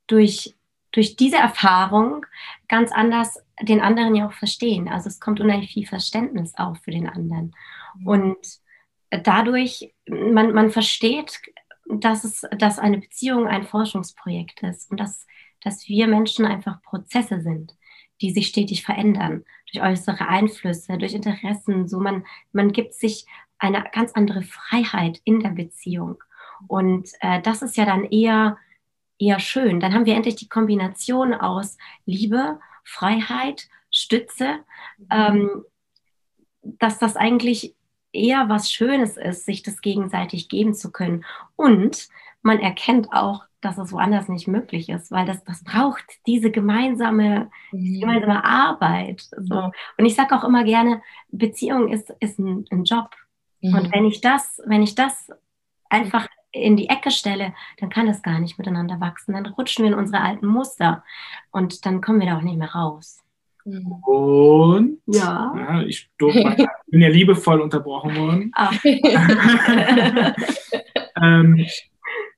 durch, 0.07 0.55
durch 0.93 1.17
diese 1.17 1.37
Erfahrung 1.37 2.27
ganz 2.69 2.93
anders 2.93 3.39
den 3.61 3.81
anderen 3.81 4.15
ja 4.15 4.27
auch 4.27 4.33
verstehen. 4.33 4.89
Also 4.89 5.09
es 5.09 5.21
kommt 5.21 5.41
unheimlich 5.41 5.73
viel 5.73 5.87
Verständnis 5.87 6.55
auf 6.57 6.79
für 6.79 6.91
den 6.91 7.09
anderen. 7.09 7.55
Und 8.05 8.39
dadurch, 9.11 9.95
man, 10.07 10.53
man 10.53 10.71
versteht, 10.71 11.41
dass, 11.87 12.25
es, 12.25 12.47
dass 12.59 12.79
eine 12.79 12.99
Beziehung 12.99 13.47
ein 13.47 13.65
Forschungsprojekt 13.65 14.63
ist 14.63 14.91
und 14.91 15.01
dass, 15.01 15.27
dass 15.61 15.89
wir 15.89 16.07
Menschen 16.07 16.47
einfach 16.47 16.83
Prozesse 16.83 17.41
sind, 17.41 17.77
die 18.21 18.31
sich 18.31 18.49
stetig 18.49 18.85
verändern 18.85 19.45
durch 19.71 19.85
äußere 19.85 20.29
Einflüsse, 20.29 20.97
durch 20.99 21.15
Interessen. 21.15 21.89
So 21.89 21.99
man, 21.99 22.25
man 22.53 22.73
gibt 22.73 22.95
sich 22.95 23.27
eine 23.59 23.85
ganz 23.93 24.13
andere 24.13 24.43
Freiheit 24.43 25.21
in 25.25 25.41
der 25.41 25.51
Beziehung. 25.51 26.23
Und 26.69 27.11
äh, 27.21 27.41
das 27.43 27.63
ist 27.63 27.77
ja 27.77 27.85
dann 27.85 28.05
eher, 28.05 28.57
eher 29.19 29.39
schön. 29.39 29.81
Dann 29.81 29.95
haben 29.95 30.07
wir 30.07 30.15
endlich 30.15 30.37
die 30.37 30.49
Kombination 30.49 31.35
aus 31.35 31.77
Liebe, 32.05 32.61
Freiheit, 32.85 33.69
Stütze, 33.91 34.61
ähm, 35.11 35.65
dass 36.63 36.99
das 36.99 37.17
eigentlich 37.17 37.75
eher 38.13 38.49
was 38.49 38.71
Schönes 38.71 39.17
ist, 39.17 39.45
sich 39.45 39.63
das 39.63 39.81
gegenseitig 39.81 40.49
geben 40.49 40.75
zu 40.75 40.93
können. 40.93 41.25
Und 41.57 42.09
man 42.43 42.59
erkennt 42.59 43.13
auch, 43.13 43.45
dass 43.61 43.79
es 43.79 43.93
woanders 43.93 44.29
nicht 44.29 44.49
möglich 44.49 44.89
ist, 44.89 45.13
weil 45.13 45.25
das, 45.25 45.43
das 45.45 45.63
braucht 45.63 46.05
diese 46.27 46.51
gemeinsame, 46.51 47.51
mhm. 47.71 48.01
gemeinsame 48.01 48.45
Arbeit. 48.45 49.23
So. 49.37 49.71
Und 49.97 50.05
ich 50.05 50.17
sage 50.17 50.35
auch 50.35 50.45
immer 50.45 50.65
gerne, 50.65 51.01
Beziehung 51.29 51.89
ist, 51.89 52.13
ist 52.19 52.39
ein, 52.39 52.65
ein 52.71 52.85
Job. 52.85 53.11
Mhm. 53.61 53.75
Und 53.75 53.95
wenn 53.95 54.05
ich 54.05 54.21
das, 54.21 54.61
wenn 54.67 54.83
ich 54.83 54.97
das 54.97 55.31
einfach 55.89 56.27
in 56.51 56.77
die 56.77 56.89
Ecke 56.89 57.11
stelle, 57.11 57.55
dann 57.79 57.89
kann 57.89 58.09
es 58.09 58.23
gar 58.23 58.41
nicht 58.41 58.59
miteinander 58.59 59.01
wachsen. 59.01 59.33
Dann 59.33 59.47
rutschen 59.47 59.85
wir 59.85 59.93
in 59.93 59.99
unsere 59.99 60.23
alten 60.23 60.47
Muster 60.47 61.05
und 61.53 61.87
dann 61.87 62.01
kommen 62.01 62.21
wir 62.21 62.27
da 62.27 62.39
auch 62.39 62.43
nicht 62.43 62.59
mehr 62.59 62.73
raus. 62.73 63.23
Mhm. 63.65 63.93
Und 63.93 64.99
ja. 65.07 65.55
ja 65.57 65.83
ich 65.83 66.11
bin 66.93 67.01
ja 67.01 67.09
liebevoll 67.09 67.61
unterbrochen 67.61 68.17
worden. 68.17 68.53
Ah. 68.55 68.71
ähm, 71.23 71.67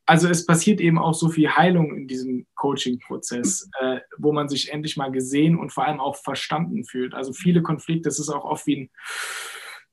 also 0.07 0.29
es 0.29 0.47
passiert 0.47 0.81
eben 0.81 0.97
auch 0.97 1.14
so 1.14 1.29
viel 1.29 1.51
Heilung 1.51 1.93
in 1.97 2.07
diesem 2.07 2.47
Coaching-Prozess, 2.55 3.69
äh, 3.81 3.99
wo 4.17 4.33
man 4.33 4.49
sich 4.49 4.73
endlich 4.73 4.97
mal 4.97 5.11
gesehen 5.11 5.59
und 5.59 5.73
vor 5.73 5.85
allem 5.87 5.99
auch 5.99 6.14
verstanden 6.14 6.85
fühlt. 6.85 7.14
Also 7.14 7.33
viele 7.33 7.62
Konflikte, 7.62 8.09
das 8.09 8.21
ist 8.21 8.29
auch 8.29 8.45
oft 8.45 8.64
wie 8.69 8.77
ein, 8.77 8.90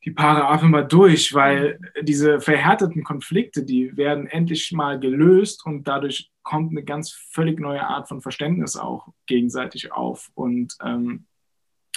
die 0.06 0.12
Paare 0.12 0.46
atmen 0.48 0.70
mal 0.70 0.88
durch, 0.88 1.34
weil 1.34 1.80
diese 2.04 2.40
verhärteten 2.40 3.04
Konflikte, 3.04 3.64
die 3.64 3.98
werden 3.98 4.28
endlich 4.28 4.72
mal 4.72 5.00
gelöst 5.00 5.66
und 5.66 5.88
dadurch 5.88 6.30
kommt 6.44 6.70
eine 6.72 6.84
ganz 6.84 7.12
völlig 7.32 7.60
neue 7.60 7.88
Art 7.88 8.08
von 8.08 8.22
Verständnis 8.22 8.78
auch 8.78 9.08
gegenseitig 9.26 9.92
auf 9.92 10.30
und 10.36 10.76
ähm, 10.84 11.26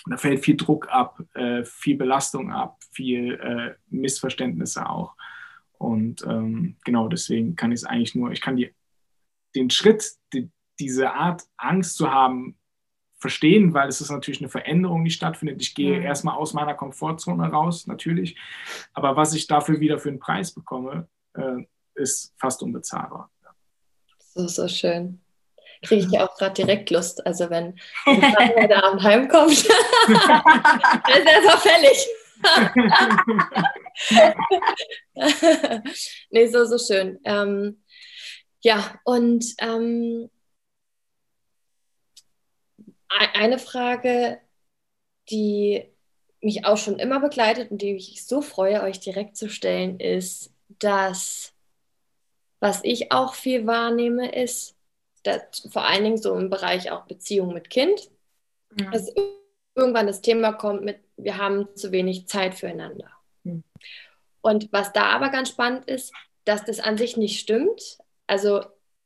da 0.06 0.16
fällt 0.16 0.44
viel 0.44 0.56
Druck 0.56 0.88
ab, 0.88 1.22
äh, 1.34 1.64
viel 1.64 1.96
Belastung 1.96 2.52
ab, 2.52 2.78
viel 2.92 3.34
äh, 3.34 3.74
Missverständnisse 3.88 4.88
auch. 4.88 5.14
Und 5.78 6.22
ähm, 6.26 6.76
genau 6.84 7.08
deswegen 7.08 7.56
kann 7.56 7.72
ich 7.72 7.80
es 7.80 7.84
eigentlich 7.84 8.14
nur, 8.14 8.30
ich 8.30 8.40
kann 8.40 8.56
die, 8.56 8.74
den 9.54 9.70
Schritt, 9.70 10.12
die, 10.32 10.50
diese 10.78 11.12
Art 11.12 11.44
Angst 11.56 11.96
zu 11.96 12.10
haben, 12.10 12.56
verstehen, 13.18 13.72
weil 13.72 13.88
es 13.88 14.02
ist 14.02 14.10
natürlich 14.10 14.40
eine 14.40 14.50
Veränderung, 14.50 15.02
die 15.02 15.10
stattfindet. 15.10 15.62
Ich 15.62 15.74
gehe 15.74 15.98
mhm. 15.98 16.04
erstmal 16.04 16.36
aus 16.36 16.52
meiner 16.52 16.74
Komfortzone 16.74 17.48
raus, 17.48 17.86
natürlich. 17.86 18.38
Aber 18.92 19.16
was 19.16 19.32
ich 19.32 19.46
dafür 19.46 19.80
wieder 19.80 19.98
für 19.98 20.10
einen 20.10 20.18
Preis 20.18 20.52
bekomme, 20.52 21.08
äh, 21.32 21.64
ist 21.94 22.34
fast 22.36 22.62
unbezahlbar. 22.62 23.30
So, 24.18 24.46
so 24.46 24.68
schön. 24.68 25.23
Kriege 25.84 26.06
ich 26.06 26.12
ja 26.12 26.26
auch 26.26 26.34
gerade 26.36 26.54
direkt 26.54 26.90
Lust. 26.90 27.26
Also 27.26 27.50
wenn, 27.50 27.78
der 28.06 28.84
Abend 28.84 29.02
heimkommt, 29.02 29.52
ist 29.52 29.68
er 29.68 31.42
so 31.42 31.58
fällig. 31.58 32.06
nee, 36.30 36.46
so, 36.48 36.64
so 36.64 36.78
schön. 36.78 37.20
Ähm, 37.24 37.82
ja, 38.60 38.98
und 39.04 39.44
ähm, 39.58 40.30
eine 43.08 43.58
Frage, 43.58 44.40
die 45.30 45.84
mich 46.40 46.66
auch 46.66 46.76
schon 46.76 46.98
immer 46.98 47.20
begleitet 47.20 47.70
und 47.70 47.80
die 47.80 47.96
ich 47.96 48.26
so 48.26 48.42
freue, 48.42 48.82
euch 48.82 49.00
direkt 49.00 49.36
zu 49.36 49.48
stellen, 49.48 49.98
ist, 49.98 50.52
dass 50.78 51.52
was 52.60 52.80
ich 52.82 53.12
auch 53.12 53.34
viel 53.34 53.66
wahrnehme, 53.66 54.34
ist, 54.34 54.73
dass 55.24 55.68
vor 55.72 55.84
allen 55.84 56.04
Dingen 56.04 56.16
so 56.16 56.34
im 56.34 56.50
Bereich 56.50 56.90
auch 56.90 57.06
Beziehung 57.06 57.52
mit 57.52 57.70
Kind, 57.70 58.10
ja. 58.78 58.90
dass 58.90 59.12
irgendwann 59.74 60.06
das 60.06 60.20
Thema 60.20 60.52
kommt 60.52 60.84
mit, 60.84 61.00
wir 61.16 61.38
haben 61.38 61.68
zu 61.74 61.90
wenig 61.92 62.28
Zeit 62.28 62.54
füreinander. 62.54 63.10
Mhm. 63.42 63.64
Und 64.40 64.72
was 64.72 64.92
da 64.92 65.06
aber 65.06 65.30
ganz 65.30 65.48
spannend 65.48 65.86
ist, 65.86 66.12
dass 66.44 66.64
das 66.64 66.80
an 66.80 66.98
sich 66.98 67.16
nicht 67.16 67.40
stimmt. 67.40 67.98
Also 68.26 68.62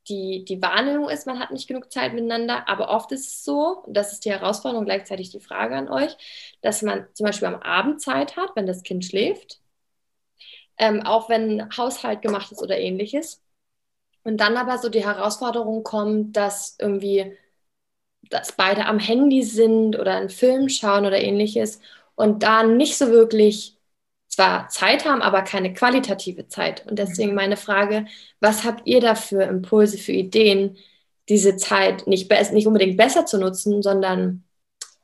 die, 0.08 0.44
die 0.44 0.60
Wahrnehmung 0.60 1.08
ist, 1.08 1.26
man 1.26 1.38
hat 1.38 1.50
nicht 1.50 1.68
genug 1.68 1.92
Zeit 1.92 2.14
miteinander, 2.14 2.68
aber 2.68 2.88
oft 2.90 3.12
ist 3.12 3.28
es 3.28 3.44
so, 3.44 3.82
und 3.86 3.94
das 3.94 4.12
ist 4.12 4.24
die 4.24 4.30
Herausforderung, 4.30 4.84
gleichzeitig 4.84 5.30
die 5.30 5.40
Frage 5.40 5.76
an 5.76 5.88
euch, 5.88 6.16
dass 6.62 6.82
man 6.82 7.06
zum 7.12 7.26
Beispiel 7.26 7.48
am 7.48 7.62
Abend 7.62 8.00
Zeit 8.00 8.36
hat, 8.36 8.50
wenn 8.56 8.66
das 8.66 8.82
Kind 8.82 9.04
schläft, 9.04 9.60
ähm, 10.78 11.02
auch 11.02 11.28
wenn 11.28 11.68
Haushalt 11.76 12.22
gemacht 12.22 12.52
ist 12.52 12.62
oder 12.62 12.78
ähnliches. 12.78 13.42
Und 14.28 14.36
dann 14.38 14.58
aber 14.58 14.76
so 14.76 14.90
die 14.90 15.06
Herausforderung 15.06 15.82
kommt, 15.82 16.36
dass 16.36 16.76
irgendwie, 16.78 17.32
dass 18.28 18.52
beide 18.52 18.84
am 18.84 18.98
Handy 18.98 19.42
sind 19.42 19.98
oder 19.98 20.16
einen 20.16 20.28
Film 20.28 20.68
schauen 20.68 21.06
oder 21.06 21.18
ähnliches 21.18 21.80
und 22.14 22.42
da 22.42 22.62
nicht 22.62 22.98
so 22.98 23.08
wirklich 23.08 23.78
zwar 24.28 24.68
Zeit 24.68 25.06
haben, 25.06 25.22
aber 25.22 25.40
keine 25.40 25.72
qualitative 25.72 26.46
Zeit. 26.46 26.86
Und 26.86 26.98
deswegen 26.98 27.34
meine 27.34 27.56
Frage, 27.56 28.04
was 28.40 28.64
habt 28.64 28.86
ihr 28.86 29.00
da 29.00 29.14
für 29.14 29.44
Impulse, 29.44 29.96
für 29.96 30.12
Ideen, 30.12 30.76
diese 31.30 31.56
Zeit 31.56 32.06
nicht, 32.06 32.30
nicht 32.52 32.66
unbedingt 32.66 32.98
besser 32.98 33.24
zu 33.24 33.38
nutzen, 33.38 33.82
sondern 33.82 34.44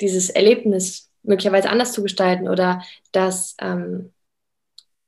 dieses 0.03 0.29
Erlebnis 0.29 1.11
möglicherweise 1.23 1.71
anders 1.71 1.93
zu 1.93 2.03
gestalten 2.03 2.47
oder 2.47 2.83
das, 3.13 3.57
ähm, 3.59 4.13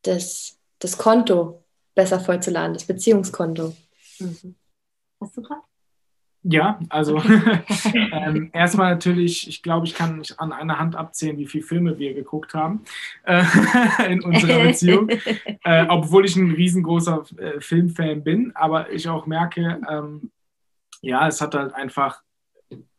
das, 0.03 0.59
das 0.79 0.97
Konto 0.97 1.65
besser 1.95 2.19
vollzuladen, 2.19 2.73
das 2.73 2.85
Beziehungskonto? 2.87 3.75
Mhm. 4.21 4.55
Hast 5.21 5.37
du 5.37 5.43
gerade? 5.43 5.63
Ja, 6.49 6.79
also 6.91 7.21
ähm, 7.95 8.51
erstmal 8.53 8.95
natürlich, 8.95 9.49
ich 9.49 9.65
glaube, 9.65 9.87
ich 9.87 9.95
kann 9.95 10.19
nicht 10.19 10.39
an 10.39 10.53
einer 10.53 10.79
Hand 10.79 10.95
abzählen, 10.95 11.39
wie 11.39 11.47
viele 11.47 11.65
Filme 11.65 11.99
wir 11.99 12.15
geguckt 12.15 12.55
haben 12.55 12.85
äh, 13.25 13.43
in 14.09 14.23
unserer 14.23 14.63
Beziehung, 14.63 15.09
äh, 15.65 15.87
obwohl 15.89 16.25
ich 16.25 16.37
ein 16.37 16.53
riesengroßer 16.53 17.25
äh, 17.39 17.61
Filmfan 17.61 18.23
bin, 18.23 18.55
aber 18.55 18.93
ich 18.93 19.09
auch 19.09 19.27
merke, 19.27 19.81
ähm, 19.91 20.31
ja, 21.03 21.27
es 21.27 21.41
hat 21.41 21.57
halt 21.57 21.75
einfach 21.75 22.23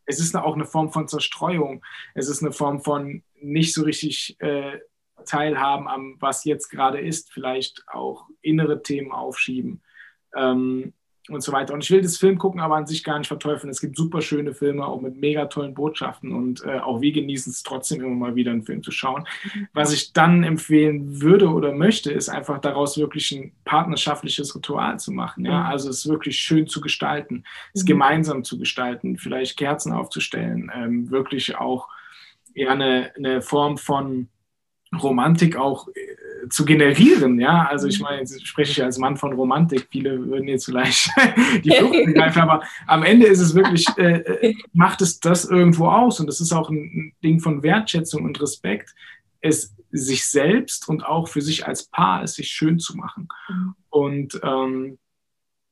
es 0.08 0.20
ist 0.20 0.36
auch 0.36 0.56
eine 0.56 0.66
Form 0.66 0.92
von 0.92 1.08
Zerstreuung. 1.08 1.84
Es 2.16 2.30
ist 2.30 2.42
eine 2.42 2.54
Form 2.54 2.82
von 2.82 3.24
nicht 3.42 3.74
so 3.74 3.84
richtig 3.84 4.38
äh, 4.40 4.80
teilhaben 5.26 5.88
am, 5.88 6.16
was 6.20 6.46
jetzt 6.46 6.70
gerade 6.70 7.00
ist, 7.00 7.32
vielleicht 7.32 7.84
auch 7.88 8.28
innere 8.42 8.82
Themen 8.82 9.12
aufschieben. 9.12 9.84
Ähm, 10.36 10.94
und 11.30 11.42
so 11.42 11.52
weiter. 11.52 11.74
Und 11.74 11.84
ich 11.84 11.92
will 11.92 12.02
das 12.02 12.18
Film 12.18 12.38
gucken, 12.38 12.60
aber 12.62 12.76
an 12.76 12.88
sich 12.88 13.04
gar 13.04 13.18
nicht 13.18 13.28
verteufeln. 13.28 13.70
Es 13.70 13.82
gibt 13.82 13.98
super 13.98 14.22
schöne 14.22 14.54
Filme, 14.54 14.86
auch 14.86 15.02
mit 15.02 15.18
mega 15.18 15.46
tollen 15.46 15.74
Botschaften 15.74 16.34
und 16.34 16.64
äh, 16.64 16.80
auch 16.80 17.02
wir 17.02 17.12
genießen 17.12 17.52
es 17.52 17.64
trotzdem 17.64 18.02
immer 18.02 18.16
mal 18.16 18.36
wieder 18.36 18.52
einen 18.52 18.64
Film 18.64 18.84
zu 18.84 18.92
schauen. 18.92 19.28
Mhm. 19.54 19.68
Was 19.74 19.94
ich 19.94 20.14
dann 20.14 20.44
empfehlen 20.44 21.22
würde 21.22 21.50
oder 21.50 21.72
möchte, 21.74 22.12
ist 22.12 22.30
einfach 22.30 22.60
daraus 22.60 22.98
wirklich 22.98 23.32
ein 23.32 23.52
partnerschaftliches 23.66 24.56
Ritual 24.56 25.00
zu 25.00 25.12
machen. 25.12 25.46
Ja? 25.46 25.62
Mhm. 25.62 25.66
Also 25.68 25.90
es 25.90 26.08
wirklich 26.08 26.40
schön 26.40 26.68
zu 26.68 26.82
gestalten, 26.82 27.44
es 27.74 27.84
mhm. 27.84 27.88
gemeinsam 27.88 28.44
zu 28.44 28.58
gestalten, 28.58 29.18
vielleicht 29.18 29.58
Kerzen 29.58 29.92
aufzustellen, 29.92 30.72
ähm, 30.74 31.10
wirklich 31.12 31.58
auch 31.58 31.90
ja, 32.54 32.72
eine, 32.72 33.12
eine 33.16 33.42
Form 33.42 33.78
von 33.78 34.30
Romantik 34.96 35.58
auch 35.58 35.88
zu 36.50 36.66
generieren. 36.66 37.40
Ja, 37.40 37.68
also 37.70 37.88
ich 37.88 38.00
mhm. 38.00 38.04
meine, 38.04 38.20
jetzt 38.20 38.46
spreche 38.46 38.72
ich 38.72 38.84
als 38.84 38.98
Mann 38.98 39.18
von 39.18 39.34
Romantik. 39.34 39.88
Viele 39.92 40.26
würden 40.28 40.48
jetzt 40.48 40.66
vielleicht 40.66 41.10
die 41.64 41.72
Flucht 41.72 41.94
begreifen, 42.06 42.42
aber 42.42 42.64
am 42.86 43.04
Ende 43.04 43.28
ist 43.28 43.40
es 43.40 43.56
wirklich, 43.56 43.88
äh, 43.98 44.20
äh, 44.20 44.56
macht 44.74 45.02
es 45.02 45.20
das 45.20 45.46
irgendwo 45.46 45.88
aus 45.88 46.20
und 46.20 46.28
das 46.28 46.42
ist 46.42 46.54
auch 46.54 46.70
ein 46.70 47.14
Ding 47.24 47.40
von 47.40 47.64
Wertschätzung 47.64 48.24
und 48.24 48.42
Respekt, 48.42 48.94
es 49.42 49.76
sich 49.92 50.26
selbst 50.26 50.88
und 50.90 51.06
auch 51.06 51.28
für 51.28 51.42
sich 51.42 51.68
als 51.68 51.88
Paar 51.88 52.24
es 52.24 52.36
sich 52.36 52.50
schön 52.50 52.80
zu 52.80 52.98
machen. 52.98 53.28
Mhm. 53.50 53.76
Und 53.90 54.40
ähm, 54.44 54.98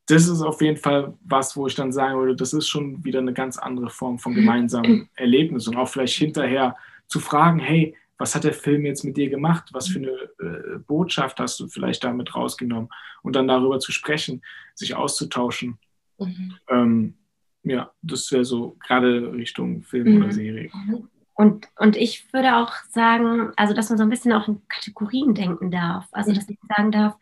das 0.07 0.27
ist 0.27 0.41
auf 0.41 0.61
jeden 0.61 0.77
Fall 0.77 1.13
was, 1.23 1.57
wo 1.57 1.67
ich 1.67 1.75
dann 1.75 1.91
sagen 1.91 2.19
würde, 2.19 2.35
das 2.35 2.53
ist 2.53 2.67
schon 2.67 3.03
wieder 3.03 3.19
eine 3.19 3.33
ganz 3.33 3.57
andere 3.57 3.89
Form 3.89 4.19
von 4.19 4.33
gemeinsamen 4.35 5.09
Erlebnis 5.15 5.67
und 5.67 5.75
auch 5.75 5.87
vielleicht 5.87 6.17
hinterher 6.17 6.75
zu 7.07 7.19
fragen, 7.19 7.59
hey, 7.59 7.95
was 8.17 8.35
hat 8.35 8.43
der 8.43 8.53
Film 8.53 8.85
jetzt 8.85 9.03
mit 9.03 9.17
dir 9.17 9.29
gemacht? 9.29 9.69
Was 9.73 9.87
für 9.87 9.99
eine 9.99 10.09
äh, 10.39 10.79
Botschaft 10.79 11.39
hast 11.39 11.59
du 11.59 11.67
vielleicht 11.67 12.03
damit 12.03 12.35
rausgenommen? 12.35 12.89
Und 13.23 13.35
dann 13.35 13.47
darüber 13.47 13.79
zu 13.79 13.91
sprechen, 13.91 14.41
sich 14.73 14.95
auszutauschen. 14.95 15.77
Mhm. 16.17 16.55
Ähm, 16.69 17.13
ja, 17.63 17.91
das 18.01 18.31
wäre 18.31 18.45
so 18.45 18.77
gerade 18.79 19.33
Richtung 19.33 19.81
Film 19.81 20.15
mhm. 20.15 20.23
oder 20.23 20.31
Serie. 20.31 20.71
Und, 21.33 21.67
und 21.77 21.97
ich 21.97 22.31
würde 22.31 22.55
auch 22.55 22.71
sagen, 22.89 23.51
also 23.57 23.73
dass 23.73 23.89
man 23.89 23.97
so 23.97 24.03
ein 24.03 24.09
bisschen 24.09 24.31
auch 24.31 24.47
in 24.47 24.61
Kategorien 24.69 25.33
denken 25.33 25.71
darf. 25.71 26.07
Also 26.11 26.31
dass 26.31 26.47
ich 26.47 26.57
sagen 26.75 26.91
darf, 26.91 27.15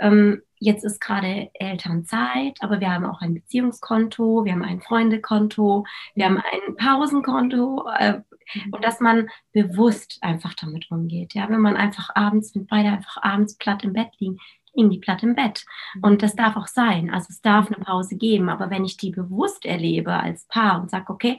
ähm, 0.00 0.42
jetzt 0.66 0.84
ist 0.84 1.00
gerade 1.00 1.50
Elternzeit, 1.54 2.58
aber 2.60 2.80
wir 2.80 2.92
haben 2.92 3.06
auch 3.06 3.22
ein 3.22 3.34
Beziehungskonto, 3.34 4.44
wir 4.44 4.52
haben 4.52 4.62
ein 4.62 4.80
Freundekonto, 4.80 5.84
wir 6.14 6.24
haben 6.26 6.38
ein 6.38 6.76
Pausenkonto, 6.76 7.88
äh, 7.98 8.20
Mhm. 8.54 8.74
Und 8.74 8.84
dass 8.84 9.00
man 9.00 9.28
bewusst 9.52 10.18
einfach 10.20 10.54
damit 10.54 10.90
umgeht. 10.90 11.34
Ja, 11.34 11.48
wenn 11.48 11.60
man 11.60 11.76
einfach 11.76 12.10
abends, 12.14 12.54
wenn 12.54 12.66
beide 12.66 12.90
einfach 12.90 13.22
abends 13.22 13.56
platt 13.56 13.84
im 13.84 13.92
Bett 13.92 14.10
liegen, 14.18 14.38
liegen 14.74 14.90
die 14.90 14.98
platt 14.98 15.22
im 15.22 15.34
Bett. 15.34 15.64
Mhm. 15.94 16.04
Und 16.04 16.22
das 16.22 16.36
darf 16.36 16.56
auch 16.56 16.66
sein. 16.66 17.10
Also 17.12 17.28
es 17.30 17.40
darf 17.40 17.66
eine 17.66 17.82
Pause 17.82 18.16
geben. 18.16 18.48
Aber 18.48 18.70
wenn 18.70 18.84
ich 18.84 18.96
die 18.96 19.10
bewusst 19.10 19.64
erlebe 19.64 20.12
als 20.12 20.46
Paar 20.46 20.80
und 20.80 20.90
sage, 20.90 21.12
okay, 21.12 21.38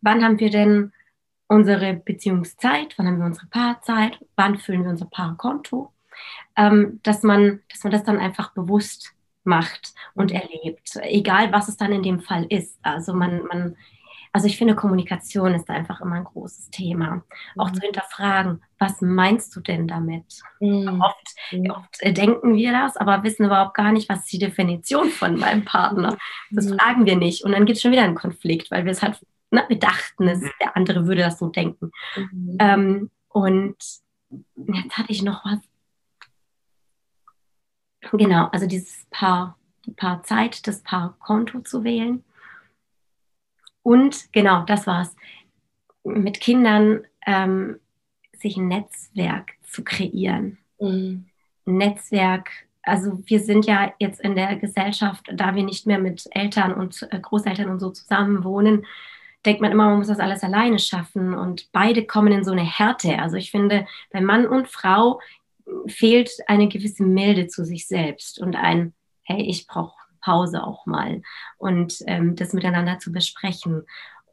wann 0.00 0.24
haben 0.24 0.38
wir 0.38 0.50
denn 0.50 0.92
unsere 1.46 1.94
Beziehungszeit, 1.94 2.94
wann 2.96 3.06
haben 3.06 3.18
wir 3.18 3.26
unsere 3.26 3.46
Paarzeit, 3.46 4.18
wann 4.36 4.58
füllen 4.58 4.82
wir 4.82 4.90
unser 4.90 5.06
Paarkonto, 5.06 5.92
ähm, 6.56 7.00
dass, 7.02 7.22
man, 7.22 7.60
dass 7.70 7.84
man 7.84 7.92
das 7.92 8.04
dann 8.04 8.18
einfach 8.18 8.52
bewusst 8.52 9.12
macht 9.44 9.94
und 10.14 10.30
mhm. 10.30 10.38
erlebt, 10.40 10.98
egal 11.02 11.52
was 11.52 11.68
es 11.68 11.76
dann 11.76 11.92
in 11.92 12.02
dem 12.02 12.20
Fall 12.20 12.46
ist. 12.48 12.78
Also 12.82 13.12
man, 13.12 13.44
man 13.46 13.76
also 14.34 14.48
ich 14.48 14.58
finde, 14.58 14.74
Kommunikation 14.74 15.54
ist 15.54 15.70
einfach 15.70 16.00
immer 16.00 16.16
ein 16.16 16.24
großes 16.24 16.70
Thema. 16.70 17.22
Auch 17.56 17.70
mhm. 17.70 17.74
zu 17.74 17.80
hinterfragen, 17.82 18.62
was 18.80 19.00
meinst 19.00 19.54
du 19.54 19.60
denn 19.60 19.86
damit? 19.86 20.24
Mhm. 20.58 21.00
Oft, 21.00 21.36
mhm. 21.52 21.70
oft, 21.70 21.96
äh, 22.00 22.12
denken 22.12 22.56
wir 22.56 22.72
das, 22.72 22.96
aber 22.96 23.22
wissen 23.22 23.46
überhaupt 23.46 23.74
gar 23.74 23.92
nicht, 23.92 24.08
was 24.08 24.20
ist 24.20 24.32
die 24.32 24.40
Definition 24.40 25.10
von 25.10 25.38
meinem 25.38 25.64
Partner. 25.64 26.18
Das 26.50 26.66
mhm. 26.66 26.78
fragen 26.78 27.06
wir 27.06 27.14
nicht. 27.14 27.44
Und 27.44 27.52
dann 27.52 27.64
gibt 27.64 27.76
es 27.76 27.82
schon 27.82 27.92
wieder 27.92 28.02
einen 28.02 28.16
Konflikt, 28.16 28.72
weil 28.72 28.84
wir 28.84 28.90
es 28.90 29.02
halt, 29.02 29.24
na, 29.52 29.60
ne, 29.62 29.68
wir 29.68 29.78
dachten, 29.78 30.26
es, 30.26 30.40
der 30.60 30.76
andere 30.76 31.06
würde 31.06 31.22
das 31.22 31.38
so 31.38 31.50
denken. 31.50 31.92
Ähm, 32.58 33.10
und 33.28 33.76
jetzt 34.56 34.98
hatte 34.98 35.12
ich 35.12 35.22
noch 35.22 35.44
was. 35.44 35.60
Genau, 38.12 38.48
also 38.52 38.66
dieses 38.66 39.06
Paar, 39.10 39.56
Paar 39.96 40.22
Zeit, 40.22 40.66
das 40.66 40.82
Paar 40.82 41.16
Konto 41.18 41.60
zu 41.60 41.84
wählen 41.84 42.24
und 43.84 44.32
genau, 44.32 44.64
das 44.64 44.86
war's. 44.88 45.14
Mit 46.02 46.40
Kindern 46.40 47.04
ähm, 47.26 47.78
sich 48.32 48.56
ein 48.56 48.66
Netzwerk 48.66 49.52
zu 49.62 49.84
kreieren. 49.84 50.58
Mhm. 50.80 51.26
Netzwerk, 51.66 52.50
also 52.82 53.22
wir 53.26 53.40
sind 53.40 53.66
ja 53.66 53.92
jetzt 53.98 54.20
in 54.20 54.34
der 54.34 54.56
Gesellschaft, 54.56 55.30
da 55.32 55.54
wir 55.54 55.62
nicht 55.62 55.86
mehr 55.86 55.98
mit 55.98 56.26
Eltern 56.30 56.74
und 56.74 57.06
äh, 57.10 57.20
Großeltern 57.20 57.68
und 57.68 57.78
so 57.78 57.90
zusammen 57.90 58.42
wohnen, 58.42 58.86
denkt 59.44 59.60
man 59.60 59.72
immer, 59.72 59.88
man 59.88 59.98
muss 59.98 60.08
das 60.08 60.18
alles 60.18 60.42
alleine 60.42 60.78
schaffen 60.78 61.34
und 61.34 61.68
beide 61.72 62.06
kommen 62.06 62.32
in 62.32 62.44
so 62.44 62.52
eine 62.52 62.64
Härte. 62.64 63.18
Also 63.18 63.36
ich 63.36 63.50
finde, 63.50 63.86
bei 64.10 64.22
Mann 64.22 64.46
und 64.46 64.68
Frau 64.68 65.20
fehlt 65.86 66.30
eine 66.46 66.68
gewisse 66.68 67.04
Milde 67.04 67.46
zu 67.46 67.64
sich 67.64 67.86
selbst 67.86 68.40
und 68.40 68.56
ein, 68.56 68.94
hey, 69.22 69.42
ich 69.42 69.66
brauche 69.66 69.96
Pause 70.20 70.64
auch 70.64 70.86
mal 70.86 71.22
und 71.58 71.98
ähm, 72.06 72.34
das 72.34 72.52
miteinander 72.52 72.98
zu 72.98 73.12
besprechen. 73.12 73.82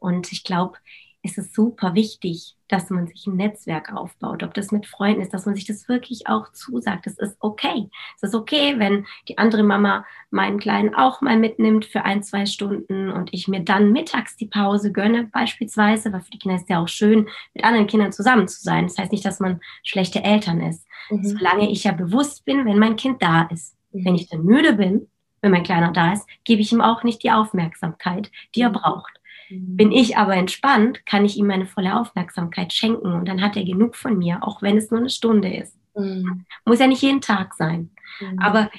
Und 0.00 0.32
ich 0.32 0.42
glaube, 0.42 0.78
es 1.24 1.38
ist 1.38 1.54
super 1.54 1.94
wichtig, 1.94 2.56
dass 2.66 2.90
man 2.90 3.06
sich 3.06 3.26
ein 3.26 3.36
Netzwerk 3.36 3.92
aufbaut, 3.94 4.42
ob 4.42 4.54
das 4.54 4.72
mit 4.72 4.86
Freunden 4.86 5.20
ist, 5.20 5.32
dass 5.32 5.46
man 5.46 5.54
sich 5.54 5.66
das 5.66 5.88
wirklich 5.88 6.26
auch 6.26 6.52
zusagt. 6.52 7.06
Es 7.06 7.16
ist 7.16 7.36
okay. 7.38 7.88
Es 8.16 8.24
ist 8.24 8.34
okay, 8.34 8.74
wenn 8.78 9.06
die 9.28 9.38
andere 9.38 9.62
Mama 9.62 10.04
meinen 10.30 10.58
Kleinen 10.58 10.94
auch 10.94 11.20
mal 11.20 11.38
mitnimmt 11.38 11.84
für 11.84 12.04
ein, 12.04 12.24
zwei 12.24 12.44
Stunden 12.46 13.10
und 13.10 13.32
ich 13.32 13.46
mir 13.46 13.60
dann 13.60 13.92
mittags 13.92 14.36
die 14.36 14.46
Pause 14.46 14.90
gönne, 14.90 15.24
beispielsweise, 15.24 16.12
weil 16.12 16.22
für 16.22 16.32
die 16.32 16.38
Kinder 16.38 16.56
ist 16.56 16.68
ja 16.68 16.82
auch 16.82 16.88
schön, 16.88 17.28
mit 17.54 17.64
anderen 17.64 17.86
Kindern 17.86 18.12
zusammen 18.12 18.48
zu 18.48 18.60
sein. 18.60 18.88
Das 18.88 18.98
heißt 18.98 19.12
nicht, 19.12 19.24
dass 19.24 19.38
man 19.38 19.60
schlechte 19.84 20.24
Eltern 20.24 20.60
ist. 20.60 20.84
Mhm. 21.08 21.24
Solange 21.24 21.70
ich 21.70 21.84
ja 21.84 21.92
bewusst 21.92 22.44
bin, 22.44 22.64
wenn 22.64 22.78
mein 22.78 22.96
Kind 22.96 23.22
da 23.22 23.42
ist. 23.42 23.76
Mhm. 23.92 24.04
Wenn 24.04 24.14
ich 24.16 24.28
dann 24.28 24.44
müde 24.44 24.72
bin, 24.72 25.06
wenn 25.40 25.52
mein 25.52 25.64
Kleiner 25.64 25.92
da 25.92 26.12
ist, 26.12 26.26
gebe 26.44 26.62
ich 26.62 26.72
ihm 26.72 26.80
auch 26.80 27.04
nicht 27.04 27.22
die 27.22 27.30
Aufmerksamkeit, 27.30 28.32
die 28.56 28.62
er 28.62 28.70
mhm. 28.70 28.74
braucht. 28.74 29.20
Mhm. 29.52 29.76
Bin 29.76 29.92
ich 29.92 30.16
aber 30.16 30.34
entspannt, 30.34 31.04
kann 31.06 31.24
ich 31.24 31.36
ihm 31.36 31.46
meine 31.46 31.66
volle 31.66 31.98
Aufmerksamkeit 31.98 32.72
schenken 32.72 33.12
und 33.12 33.26
dann 33.26 33.42
hat 33.42 33.56
er 33.56 33.64
genug 33.64 33.96
von 33.96 34.18
mir, 34.18 34.42
auch 34.42 34.62
wenn 34.62 34.76
es 34.76 34.90
nur 34.90 35.00
eine 35.00 35.10
Stunde 35.10 35.54
ist. 35.54 35.76
Mhm. 35.94 36.44
Muss 36.64 36.78
ja 36.78 36.86
nicht 36.86 37.02
jeden 37.02 37.20
Tag 37.20 37.54
sein. 37.54 37.90
Mhm. 38.20 38.38
Aber 38.40 38.70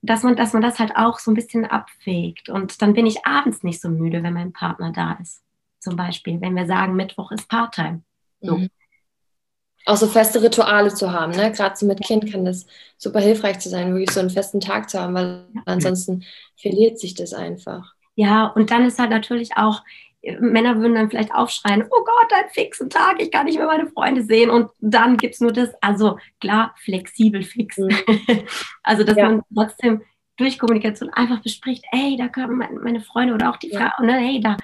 dass 0.00 0.22
man, 0.22 0.36
dass 0.36 0.52
man 0.52 0.62
das 0.62 0.78
halt 0.78 0.96
auch 0.96 1.18
so 1.18 1.30
ein 1.30 1.34
bisschen 1.34 1.64
abwägt. 1.64 2.48
Und 2.48 2.82
dann 2.82 2.94
bin 2.94 3.06
ich 3.06 3.26
abends 3.26 3.62
nicht 3.62 3.80
so 3.80 3.88
müde, 3.88 4.22
wenn 4.22 4.34
mein 4.34 4.52
Partner 4.52 4.92
da 4.92 5.18
ist. 5.20 5.42
Zum 5.80 5.96
Beispiel, 5.96 6.40
wenn 6.40 6.54
wir 6.54 6.66
sagen, 6.66 6.94
Mittwoch 6.94 7.32
ist 7.32 7.48
Part-Time. 7.48 8.02
So. 8.40 8.58
Mhm 8.58 8.70
auch 9.84 9.96
so 9.96 10.06
feste 10.06 10.42
Rituale 10.42 10.94
zu 10.94 11.12
haben. 11.12 11.32
Ne? 11.32 11.50
Gerade 11.52 11.76
so 11.76 11.86
mit 11.86 12.00
Kind 12.00 12.30
kann 12.30 12.44
das 12.44 12.66
super 12.96 13.20
hilfreich 13.20 13.58
zu 13.58 13.68
sein, 13.68 13.92
wirklich 13.92 14.12
so 14.12 14.20
einen 14.20 14.30
festen 14.30 14.60
Tag 14.60 14.88
zu 14.88 15.00
haben, 15.00 15.14
weil 15.14 15.46
ansonsten 15.64 16.24
verliert 16.56 16.98
sich 16.98 17.14
das 17.14 17.32
einfach. 17.32 17.94
Ja, 18.14 18.46
und 18.46 18.70
dann 18.70 18.84
ist 18.84 18.98
halt 18.98 19.10
natürlich 19.10 19.56
auch, 19.56 19.82
Männer 20.38 20.78
würden 20.78 20.94
dann 20.94 21.10
vielleicht 21.10 21.34
aufschreien, 21.34 21.82
oh 21.84 22.04
Gott, 22.04 22.32
ein 22.32 22.48
fixen 22.50 22.88
Tag, 22.88 23.20
ich 23.20 23.30
kann 23.30 23.46
nicht 23.46 23.58
mehr 23.58 23.66
meine 23.66 23.88
Freunde 23.88 24.22
sehen. 24.22 24.50
Und 24.50 24.70
dann 24.78 25.16
gibt 25.16 25.34
es 25.34 25.40
nur 25.40 25.52
das, 25.52 25.70
also 25.80 26.18
klar, 26.40 26.74
flexibel 26.78 27.42
fix. 27.42 27.78
Mhm. 27.78 27.90
also, 28.82 29.02
dass 29.02 29.16
ja. 29.16 29.28
man 29.28 29.42
trotzdem 29.52 30.02
durch 30.36 30.58
Kommunikation 30.58 31.10
einfach 31.10 31.42
bespricht, 31.42 31.84
ey, 31.92 32.16
da 32.16 32.28
können 32.28 32.56
meine 32.82 33.00
Freunde 33.00 33.34
oder 33.34 33.50
auch 33.50 33.56
die 33.56 33.70
ja. 33.70 33.90
Frau, 33.90 34.04
ne, 34.04 34.14
hey, 34.14 34.40
da, 34.40 34.56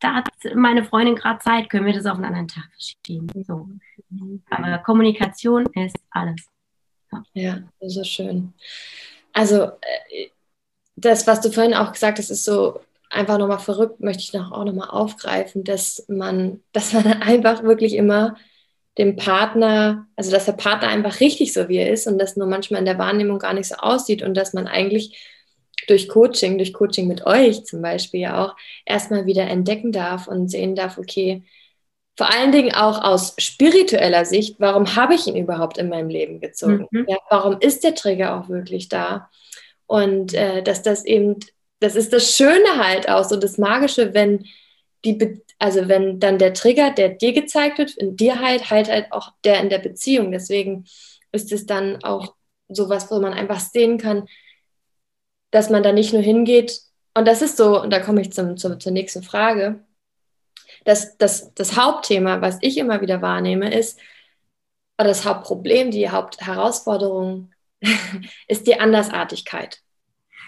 da 0.00 0.14
hat 0.14 0.28
meine 0.54 0.84
Freundin 0.84 1.16
gerade 1.16 1.38
Zeit, 1.40 1.70
können 1.70 1.86
wir 1.86 1.94
das 1.94 2.06
auf 2.06 2.16
einen 2.16 2.26
anderen 2.26 2.48
Tag 2.48 2.68
verschieben. 2.72 3.26
So. 3.44 3.68
Aber 4.50 4.78
Kommunikation 4.78 5.66
ist 5.74 5.96
alles. 6.10 6.46
Ja, 7.10 7.22
ja 7.32 7.58
so 7.80 8.04
schön. 8.04 8.52
Also 9.32 9.64
äh, 9.64 10.28
das, 10.96 11.26
was 11.26 11.40
du 11.40 11.50
vorhin 11.50 11.74
auch 11.74 11.92
gesagt 11.92 12.18
hast, 12.18 12.30
ist 12.30 12.44
so 12.44 12.80
einfach 13.10 13.38
nochmal 13.38 13.58
verrückt, 13.58 14.00
möchte 14.00 14.22
ich 14.22 14.32
noch, 14.32 14.50
auch 14.52 14.64
nochmal 14.64 14.90
aufgreifen, 14.90 15.62
dass 15.62 16.04
man, 16.08 16.60
dass 16.72 16.92
man 16.92 17.06
einfach 17.22 17.62
wirklich 17.62 17.94
immer 17.94 18.36
dem 18.98 19.16
Partner, 19.16 20.06
also 20.16 20.30
dass 20.30 20.46
der 20.46 20.52
Partner 20.52 20.88
einfach 20.88 21.20
richtig 21.20 21.52
so 21.52 21.68
wie 21.68 21.76
er 21.76 21.90
ist 21.90 22.06
und 22.06 22.18
das 22.18 22.36
nur 22.36 22.46
manchmal 22.46 22.80
in 22.80 22.86
der 22.86 22.98
Wahrnehmung 22.98 23.38
gar 23.38 23.52
nicht 23.52 23.68
so 23.68 23.76
aussieht 23.76 24.22
und 24.22 24.34
dass 24.34 24.54
man 24.54 24.66
eigentlich 24.66 25.18
durch 25.86 26.08
Coaching, 26.08 26.56
durch 26.56 26.72
Coaching 26.72 27.06
mit 27.06 27.26
euch 27.26 27.64
zum 27.64 27.82
Beispiel 27.82 28.20
ja 28.20 28.44
auch 28.44 28.56
erstmal 28.86 29.26
wieder 29.26 29.44
entdecken 29.44 29.92
darf 29.92 30.26
und 30.26 30.48
sehen 30.48 30.74
darf, 30.74 30.96
okay, 30.96 31.44
vor 32.16 32.32
allen 32.32 32.50
Dingen 32.50 32.74
auch 32.74 33.04
aus 33.04 33.34
spiritueller 33.36 34.24
Sicht, 34.24 34.56
warum 34.58 34.96
habe 34.96 35.14
ich 35.14 35.26
ihn 35.26 35.36
überhaupt 35.36 35.76
in 35.76 35.90
meinem 35.90 36.08
Leben 36.08 36.40
gezogen? 36.40 36.86
Mhm. 36.90 37.04
Ja, 37.06 37.18
warum 37.28 37.58
ist 37.60 37.84
der 37.84 37.94
Trigger 37.94 38.40
auch 38.40 38.48
wirklich 38.48 38.88
da? 38.88 39.28
Und 39.86 40.34
äh, 40.34 40.62
dass 40.62 40.82
das 40.82 41.04
eben, 41.04 41.38
das 41.80 41.94
ist 41.94 42.12
das 42.12 42.34
Schöne 42.34 42.76
halt 42.76 43.08
auch, 43.08 43.24
so 43.24 43.36
das 43.36 43.58
Magische, 43.58 44.14
wenn 44.14 44.46
die, 45.04 45.42
also 45.58 45.88
wenn 45.88 46.20
dann 46.20 46.38
der 46.38 46.54
Trigger, 46.54 46.90
der 46.90 47.10
dir 47.10 47.32
gezeigt 47.32 47.78
wird, 47.78 47.96
in 47.96 48.16
dir 48.16 48.40
halt, 48.40 48.70
halt 48.70 48.88
halt 48.88 49.12
auch 49.12 49.32
der 49.44 49.60
in 49.60 49.70
der 49.70 49.78
Beziehung. 49.78 50.32
Deswegen 50.32 50.86
ist 51.32 51.52
es 51.52 51.66
dann 51.66 52.02
auch 52.02 52.34
sowas, 52.68 53.10
wo 53.10 53.20
man 53.20 53.32
einfach 53.32 53.60
sehen 53.60 53.98
kann, 53.98 54.26
dass 55.50 55.70
man 55.70 55.82
da 55.82 55.92
nicht 55.92 56.12
nur 56.12 56.22
hingeht. 56.22 56.80
Und 57.14 57.26
das 57.26 57.42
ist 57.42 57.56
so, 57.56 57.80
und 57.80 57.90
da 57.90 58.00
komme 58.00 58.20
ich 58.20 58.32
zum, 58.32 58.56
zum, 58.56 58.80
zur 58.80 58.92
nächsten 58.92 59.22
Frage. 59.22 59.84
Das, 60.84 61.16
das, 61.18 61.54
das 61.54 61.76
Hauptthema, 61.76 62.40
was 62.40 62.58
ich 62.60 62.78
immer 62.78 63.00
wieder 63.00 63.22
wahrnehme, 63.22 63.72
ist, 63.72 63.98
oder 64.98 65.08
das 65.08 65.24
Hauptproblem, 65.24 65.90
die 65.90 66.10
Hauptherausforderung 66.10 67.52
ist 68.48 68.66
die 68.66 68.78
Andersartigkeit. 68.78 69.80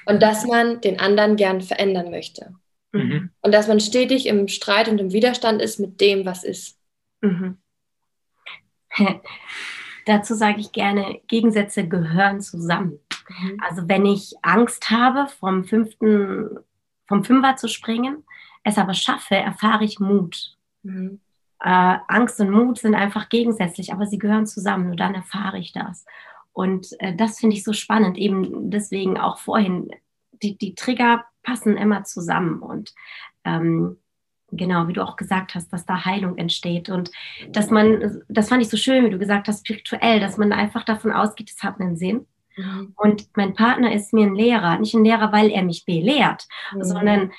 Und 0.06 0.22
dass 0.22 0.46
man 0.46 0.80
den 0.80 1.00
anderen 1.00 1.36
gern 1.36 1.60
verändern 1.60 2.10
möchte. 2.10 2.54
Mhm. 2.92 3.30
Und 3.42 3.52
dass 3.52 3.68
man 3.68 3.80
stetig 3.80 4.26
im 4.26 4.48
Streit 4.48 4.88
und 4.88 4.98
im 4.98 5.12
Widerstand 5.12 5.60
ist 5.60 5.78
mit 5.78 6.00
dem, 6.00 6.24
was 6.24 6.44
ist. 6.44 6.78
Mhm. 7.20 7.58
Dazu 10.06 10.34
sage 10.34 10.60
ich 10.60 10.72
gerne, 10.72 11.20
Gegensätze 11.28 11.86
gehören 11.86 12.40
zusammen. 12.40 12.98
Mhm. 13.28 13.60
Also 13.60 13.88
wenn 13.88 14.06
ich 14.06 14.34
Angst 14.42 14.90
habe, 14.90 15.28
vom 15.28 15.64
fünften, 15.64 16.58
vom 17.06 17.24
Fünfer 17.24 17.56
zu 17.56 17.68
springen, 17.68 18.24
es 18.64 18.78
aber 18.78 18.94
schaffe, 18.94 19.36
erfahre 19.36 19.84
ich 19.84 20.00
Mut. 20.00 20.56
Mhm. 20.82 21.20
Äh, 21.60 21.96
Angst 22.08 22.40
und 22.40 22.50
Mut 22.50 22.78
sind 22.78 22.94
einfach 22.94 23.28
gegensätzlich, 23.28 23.92
aber 23.92 24.06
sie 24.06 24.18
gehören 24.18 24.46
zusammen. 24.46 24.90
und 24.90 25.00
dann 25.00 25.14
erfahre 25.14 25.58
ich 25.58 25.72
das. 25.72 26.06
Und 26.58 26.88
äh, 26.98 27.14
das 27.14 27.38
finde 27.38 27.54
ich 27.54 27.62
so 27.62 27.72
spannend, 27.72 28.18
eben 28.18 28.68
deswegen 28.68 29.16
auch 29.16 29.38
vorhin, 29.38 29.90
die, 30.42 30.58
die 30.58 30.74
Trigger 30.74 31.24
passen 31.44 31.76
immer 31.76 32.02
zusammen. 32.02 32.58
Und 32.58 32.92
ähm, 33.44 33.98
genau, 34.50 34.88
wie 34.88 34.92
du 34.92 35.04
auch 35.04 35.14
gesagt 35.14 35.54
hast, 35.54 35.72
dass 35.72 35.86
da 35.86 36.04
Heilung 36.04 36.36
entsteht 36.36 36.88
und 36.88 37.12
dass 37.50 37.70
man, 37.70 38.22
das 38.28 38.48
fand 38.48 38.60
ich 38.60 38.70
so 38.70 38.76
schön, 38.76 39.04
wie 39.04 39.10
du 39.10 39.20
gesagt 39.20 39.46
hast, 39.46 39.68
spirituell, 39.68 40.18
dass 40.18 40.36
man 40.36 40.52
einfach 40.52 40.82
davon 40.82 41.12
ausgeht, 41.12 41.52
es 41.56 41.62
hat 41.62 41.78
einen 41.78 41.96
Sinn. 41.96 42.26
Mhm. 42.56 42.92
Und 42.96 43.28
mein 43.36 43.54
Partner 43.54 43.92
ist 43.92 44.12
mir 44.12 44.26
ein 44.26 44.34
Lehrer, 44.34 44.80
nicht 44.80 44.94
ein 44.94 45.04
Lehrer, 45.04 45.30
weil 45.30 45.50
er 45.50 45.62
mich 45.62 45.84
belehrt, 45.84 46.48
mhm. 46.74 46.82
sondern 46.82 47.32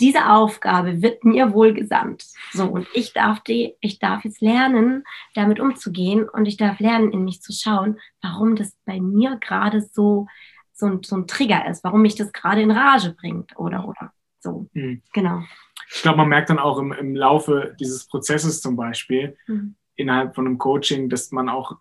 diese 0.00 0.30
Aufgabe 0.30 1.02
wird 1.02 1.24
mir 1.24 1.52
wohl 1.52 1.72
gesandt. 1.72 2.24
So, 2.52 2.66
und 2.66 2.86
ich 2.94 3.12
darf 3.12 3.40
die, 3.40 3.74
ich 3.80 3.98
darf 3.98 4.24
jetzt 4.24 4.40
lernen, 4.40 5.04
damit 5.34 5.58
umzugehen 5.60 6.28
und 6.28 6.46
ich 6.46 6.56
darf 6.56 6.80
lernen, 6.80 7.12
in 7.12 7.24
mich 7.24 7.40
zu 7.40 7.52
schauen, 7.52 7.98
warum 8.20 8.56
das 8.56 8.76
bei 8.84 9.00
mir 9.00 9.36
gerade 9.40 9.80
so, 9.80 10.26
so 10.72 10.86
ein, 10.86 11.02
so 11.02 11.16
ein 11.16 11.26
Trigger 11.26 11.66
ist, 11.68 11.82
warum 11.84 12.02
mich 12.02 12.14
das 12.14 12.32
gerade 12.32 12.60
in 12.60 12.70
Rage 12.70 13.14
bringt 13.18 13.58
oder, 13.58 13.88
oder 13.88 14.12
so. 14.40 14.68
Mhm. 14.74 15.02
Genau. 15.12 15.42
Ich 15.88 16.02
glaube, 16.02 16.18
man 16.18 16.28
merkt 16.28 16.50
dann 16.50 16.58
auch 16.58 16.78
im, 16.78 16.92
im 16.92 17.14
Laufe 17.14 17.74
dieses 17.80 18.06
Prozesses 18.06 18.60
zum 18.60 18.76
Beispiel, 18.76 19.36
mhm. 19.46 19.76
innerhalb 19.94 20.34
von 20.34 20.46
einem 20.46 20.58
Coaching, 20.58 21.08
dass 21.08 21.30
man 21.32 21.48
auch 21.48 21.76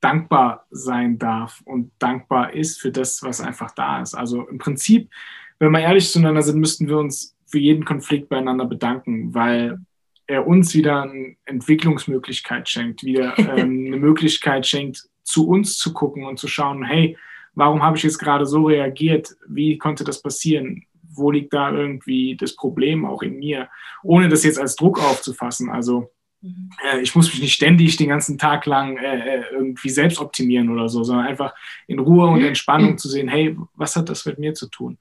dankbar 0.00 0.66
sein 0.70 1.18
darf 1.18 1.62
und 1.64 1.92
dankbar 1.98 2.54
ist 2.54 2.80
für 2.80 2.90
das, 2.90 3.22
was 3.22 3.40
einfach 3.40 3.70
da 3.70 4.00
ist. 4.00 4.14
Also 4.14 4.48
im 4.48 4.58
Prinzip, 4.58 5.10
wenn 5.58 5.70
wir 5.70 5.80
ehrlich 5.80 6.10
zueinander 6.10 6.42
sind, 6.42 6.58
müssten 6.58 6.88
wir 6.88 6.98
uns 6.98 7.36
für 7.52 7.58
jeden 7.58 7.84
Konflikt 7.84 8.28
beieinander 8.28 8.64
bedanken, 8.64 9.32
weil 9.34 9.78
er 10.26 10.46
uns 10.46 10.74
wieder 10.74 11.02
eine 11.02 11.36
Entwicklungsmöglichkeit 11.44 12.68
schenkt, 12.68 13.04
wieder 13.04 13.38
ähm, 13.38 13.86
eine 13.86 13.96
Möglichkeit 13.98 14.66
schenkt, 14.66 15.04
zu 15.22 15.46
uns 15.46 15.78
zu 15.78 15.92
gucken 15.92 16.24
und 16.24 16.38
zu 16.40 16.48
schauen, 16.48 16.82
hey, 16.82 17.16
warum 17.54 17.82
habe 17.82 17.96
ich 17.96 18.02
jetzt 18.02 18.18
gerade 18.18 18.46
so 18.46 18.64
reagiert? 18.66 19.36
Wie 19.46 19.78
konnte 19.78 20.02
das 20.02 20.20
passieren? 20.20 20.84
wo 21.14 21.30
liegt 21.30 21.52
da 21.52 21.72
irgendwie 21.72 22.36
das 22.36 22.56
Problem 22.56 23.04
auch 23.04 23.22
in 23.22 23.38
mir, 23.38 23.68
ohne 24.02 24.28
das 24.28 24.44
jetzt 24.44 24.58
als 24.58 24.76
Druck 24.76 25.02
aufzufassen. 25.02 25.70
Also 25.70 26.10
mhm. 26.40 26.70
äh, 26.90 27.00
ich 27.00 27.14
muss 27.14 27.30
mich 27.30 27.40
nicht 27.40 27.54
ständig 27.54 27.96
den 27.96 28.08
ganzen 28.08 28.38
Tag 28.38 28.66
lang 28.66 28.96
äh, 28.96 29.38
äh, 29.38 29.44
irgendwie 29.52 29.90
selbst 29.90 30.18
optimieren 30.18 30.70
oder 30.70 30.88
so, 30.88 31.04
sondern 31.04 31.26
einfach 31.26 31.54
in 31.86 31.98
Ruhe 31.98 32.26
und 32.26 32.42
Entspannung 32.42 32.98
zu 32.98 33.08
sehen, 33.08 33.28
hey, 33.28 33.56
was 33.74 33.96
hat 33.96 34.08
das 34.08 34.24
mit 34.26 34.38
mir 34.38 34.54
zu 34.54 34.68
tun? 34.68 34.98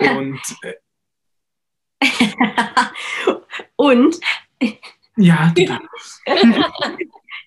Mhm. 0.00 0.16
Und 0.16 0.40
äh, 0.62 0.74
und 3.76 4.20
ja. 5.16 5.52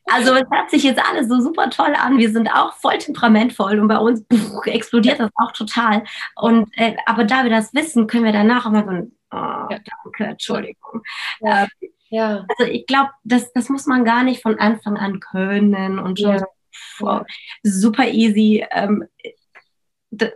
Also 0.05 0.33
es 0.33 0.43
hört 0.51 0.69
sich 0.69 0.83
jetzt 0.83 1.01
alles 1.01 1.29
so 1.29 1.39
super 1.39 1.69
toll 1.69 1.95
an. 1.95 2.17
Wir 2.17 2.29
sind 2.29 2.49
auch 2.49 2.73
voll 2.73 2.97
temperamentvoll 2.97 3.79
und 3.79 3.87
bei 3.87 3.97
uns 3.97 4.25
pff, 4.31 4.65
explodiert 4.65 5.19
das 5.19 5.31
auch 5.35 5.53
total. 5.53 6.03
Und 6.35 6.69
äh, 6.77 6.95
aber 7.05 7.23
da 7.23 7.43
wir 7.43 7.49
das 7.49 7.73
wissen, 7.73 8.05
können 8.07 8.25
wir 8.25 8.33
danach 8.33 8.65
immer 8.65 8.83
so 8.83 8.91
oh, 8.91 9.37
ja. 9.37 9.67
danke, 9.69 10.25
Entschuldigung. 10.25 11.03
Ja. 11.39 11.63
Äh, 11.63 11.67
ja. 12.09 12.45
Also 12.57 12.71
ich 12.71 12.85
glaube, 12.85 13.11
das, 13.23 13.51
das 13.53 13.69
muss 13.69 13.87
man 13.87 14.03
gar 14.05 14.23
nicht 14.23 14.41
von 14.41 14.59
Anfang 14.59 14.97
an 14.97 15.19
können 15.19 15.97
und 15.97 16.19
schon 16.19 16.35
ja. 16.35 16.45
so, 16.97 17.21
super 17.63 18.07
easy. 18.07 18.65
Ähm, 18.71 19.05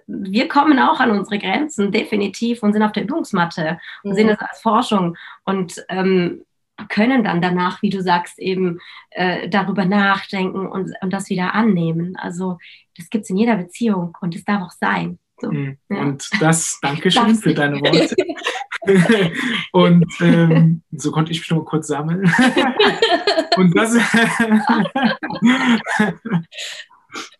wir 0.08 0.48
kommen 0.48 0.80
auch 0.80 1.00
an 1.00 1.12
unsere 1.12 1.40
Grenzen, 1.40 1.92
definitiv, 1.92 2.64
und 2.64 2.74
sind 2.74 2.84
auf 2.84 2.92
der 2.92 3.04
Übungsmatte 3.04 3.80
und 4.04 4.12
mhm. 4.12 4.16
sehen 4.16 4.28
das 4.28 4.40
als 4.40 4.62
Forschung. 4.62 5.16
Und 5.44 5.84
ähm, 5.90 6.44
können 6.90 7.24
dann 7.24 7.42
danach, 7.42 7.82
wie 7.82 7.90
du 7.90 8.02
sagst, 8.02 8.38
eben 8.40 8.80
äh, 9.12 9.50
darüber 9.50 9.86
nachdenken 9.86 10.68
und, 10.68 10.94
und 11.02 11.12
das 11.12 11.30
wieder 11.30 11.54
annehmen. 11.56 12.16
Also 12.18 12.58
das 12.96 13.10
gibt 13.10 13.24
es 13.24 13.30
in 13.30 13.38
jeder 13.38 13.56
Beziehung 13.56 14.18
und 14.22 14.36
es 14.36 14.44
darf 14.44 14.62
auch 14.62 14.72
sein. 14.72 15.20
So, 15.40 15.52
mhm. 15.52 15.78
ja. 15.90 16.02
Und 16.02 16.30
das, 16.40 16.80
Dankeschön 16.82 17.36
für 17.36 17.54
deine 17.54 17.80
Worte. 17.80 18.16
und 19.72 20.06
ähm, 20.22 20.82
so 20.92 21.12
konnte 21.12 21.32
ich 21.32 21.40
mich 21.40 21.52
mal 21.52 21.64
kurz 21.64 21.88
sammeln. 21.88 22.24
und 23.58 23.78
das, 23.78 23.96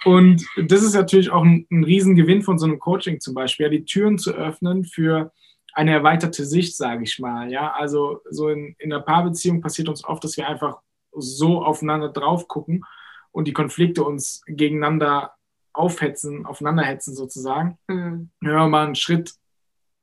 und 0.06 0.46
das 0.58 0.84
ist 0.84 0.94
natürlich 0.94 1.30
auch 1.32 1.44
ein, 1.44 1.68
ein 1.72 1.84
Riesengewinn 1.84 2.42
von 2.42 2.58
so 2.58 2.66
einem 2.66 2.80
Coaching 2.80 3.20
zum 3.20 3.34
Beispiel, 3.34 3.66
ja, 3.66 3.70
die 3.70 3.86
Türen 3.86 4.18
zu 4.18 4.32
öffnen 4.32 4.84
für 4.84 5.32
eine 5.74 5.92
erweiterte 5.92 6.46
Sicht, 6.46 6.76
sage 6.76 7.04
ich 7.04 7.20
mal. 7.20 7.52
Ja, 7.52 7.72
also 7.72 8.22
so 8.30 8.50
in, 8.50 8.76
in 8.80 8.92
einer 8.92 9.04
Paarbeziehung 9.04 9.62
passiert 9.62 9.90
uns 9.90 10.04
oft, 10.04 10.24
dass 10.24 10.38
wir 10.38 10.48
einfach 10.48 10.80
so 11.12 11.64
aufeinander 11.64 12.10
drauf 12.10 12.48
gucken 12.48 12.84
und 13.32 13.48
die 13.48 13.54
Konflikte 13.54 14.04
uns 14.04 14.42
gegeneinander 14.48 15.34
aufhetzen, 15.74 16.46
aufeinanderhetzen 16.46 17.16
sozusagen. 17.16 17.78
Mhm. 17.88 18.30
Wenn 18.42 18.52
wir 18.52 18.68
mal 18.68 18.86
einen 18.86 18.96
Schritt 18.96 19.36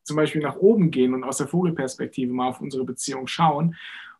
zum 0.05 0.17
Beispiel 0.17 0.43
nach 0.43 0.57
oben 0.57 0.91
gehen 0.91 1.15
und 1.15 1.25
aus 1.25 1.39
der 1.39 1.49
Vogelperspektive 1.49 2.33
mal 2.33 2.49
auf 2.49 2.61
unsere 2.61 2.85
Beziehung 2.85 3.27
schauen 3.27 3.75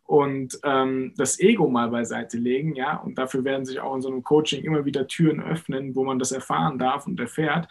und 0.05 0.59
ähm, 0.63 1.13
das 1.17 1.39
Ego 1.39 1.67
mal 1.67 1.89
beiseite 1.89 2.37
legen, 2.37 2.75
ja, 2.75 2.97
und 2.97 3.17
dafür 3.17 3.43
werden 3.43 3.65
sich 3.65 3.79
auch 3.79 3.95
in 3.95 4.01
so 4.01 4.09
einem 4.09 4.23
Coaching 4.23 4.63
immer 4.63 4.85
wieder 4.85 5.07
Türen 5.07 5.41
öffnen, 5.41 5.95
wo 5.95 6.03
man 6.03 6.19
das 6.19 6.31
erfahren 6.31 6.77
darf 6.77 7.07
und 7.07 7.19
erfährt, 7.19 7.67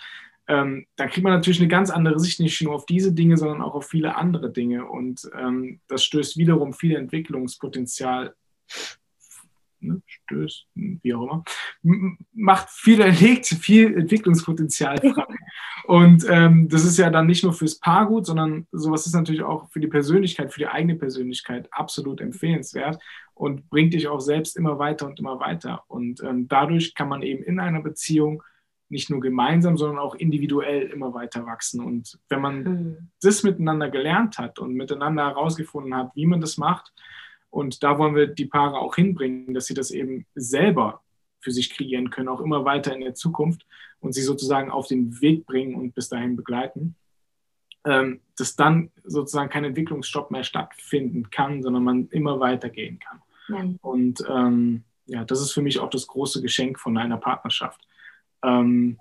ähm, 0.46 0.86
da 0.96 1.06
kriegt 1.06 1.24
man 1.24 1.32
natürlich 1.32 1.60
eine 1.60 1.68
ganz 1.68 1.90
andere 1.90 2.20
Sicht, 2.20 2.38
nicht 2.40 2.60
nur 2.62 2.74
auf 2.74 2.86
diese 2.86 3.12
Dinge, 3.12 3.36
sondern 3.36 3.62
auch 3.62 3.74
auf 3.74 3.86
viele 3.86 4.16
andere 4.16 4.50
Dinge. 4.52 4.86
Und 4.86 5.28
ähm, 5.38 5.80
das 5.88 6.04
stößt 6.04 6.36
wiederum 6.36 6.72
viel 6.72 6.96
Entwicklungspotenzial, 6.96 8.34
ne, 9.86 10.02
stößt, 10.06 10.66
wie 10.74 11.14
auch 11.14 11.22
immer, 11.22 11.44
macht 12.32 12.70
viel, 12.70 13.02
legt 13.20 13.46
viel 13.46 13.96
Entwicklungspotenzial 13.96 14.98
frei. 14.98 15.36
Und 15.84 16.24
ähm, 16.28 16.68
das 16.68 16.84
ist 16.84 16.98
ja 16.98 17.10
dann 17.10 17.26
nicht 17.26 17.44
nur 17.44 17.52
fürs 17.52 17.78
Paar 17.78 18.06
gut, 18.06 18.26
sondern 18.26 18.66
sowas 18.72 19.06
ist 19.06 19.14
natürlich 19.14 19.42
auch 19.42 19.70
für 19.70 19.80
die 19.80 19.86
Persönlichkeit, 19.86 20.52
für 20.52 20.60
die 20.60 20.68
eigene 20.68 20.96
Persönlichkeit 20.96 21.68
absolut 21.70 22.20
empfehlenswert 22.20 22.98
und 23.34 23.68
bringt 23.68 23.92
dich 23.92 24.08
auch 24.08 24.20
selbst 24.20 24.56
immer 24.56 24.78
weiter 24.78 25.06
und 25.06 25.18
immer 25.20 25.40
weiter. 25.40 25.82
Und 25.88 26.22
ähm, 26.22 26.48
dadurch 26.48 26.94
kann 26.94 27.08
man 27.08 27.22
eben 27.22 27.42
in 27.42 27.60
einer 27.60 27.82
Beziehung 27.82 28.42
nicht 28.88 29.10
nur 29.10 29.20
gemeinsam, 29.20 29.76
sondern 29.76 29.98
auch 29.98 30.14
individuell 30.14 30.86
immer 30.86 31.14
weiter 31.14 31.44
wachsen. 31.46 31.82
Und 31.82 32.18
wenn 32.28 32.40
man 32.40 32.62
mhm. 32.62 33.10
das 33.20 33.42
miteinander 33.42 33.90
gelernt 33.90 34.38
hat 34.38 34.58
und 34.58 34.74
miteinander 34.74 35.26
herausgefunden 35.26 35.94
hat, 35.94 36.10
wie 36.14 36.26
man 36.26 36.40
das 36.40 36.58
macht, 36.58 36.92
und 37.54 37.84
da 37.84 37.98
wollen 37.98 38.16
wir 38.16 38.26
die 38.26 38.46
Paare 38.46 38.80
auch 38.80 38.96
hinbringen, 38.96 39.54
dass 39.54 39.66
sie 39.66 39.74
das 39.74 39.92
eben 39.92 40.26
selber 40.34 41.02
für 41.38 41.52
sich 41.52 41.70
kreieren 41.70 42.10
können, 42.10 42.28
auch 42.28 42.40
immer 42.40 42.64
weiter 42.64 42.92
in 42.92 43.00
der 43.00 43.14
Zukunft 43.14 43.64
und 44.00 44.12
sie 44.12 44.22
sozusagen 44.22 44.72
auf 44.72 44.88
den 44.88 45.20
Weg 45.20 45.46
bringen 45.46 45.76
und 45.76 45.94
bis 45.94 46.08
dahin 46.08 46.34
begleiten, 46.34 46.96
ähm, 47.84 48.22
dass 48.36 48.56
dann 48.56 48.90
sozusagen 49.04 49.50
kein 49.50 49.62
Entwicklungsstopp 49.62 50.32
mehr 50.32 50.42
stattfinden 50.42 51.30
kann, 51.30 51.62
sondern 51.62 51.84
man 51.84 52.08
immer 52.08 52.40
weitergehen 52.40 52.98
kann. 52.98 53.22
Ja. 53.46 53.74
Und 53.82 54.24
ähm, 54.28 54.82
ja, 55.06 55.24
das 55.24 55.40
ist 55.40 55.52
für 55.52 55.62
mich 55.62 55.78
auch 55.78 55.90
das 55.90 56.08
große 56.08 56.42
Geschenk 56.42 56.80
von 56.80 56.98
einer 56.98 57.18
Partnerschaft 57.18 57.86
ähm, 58.42 58.98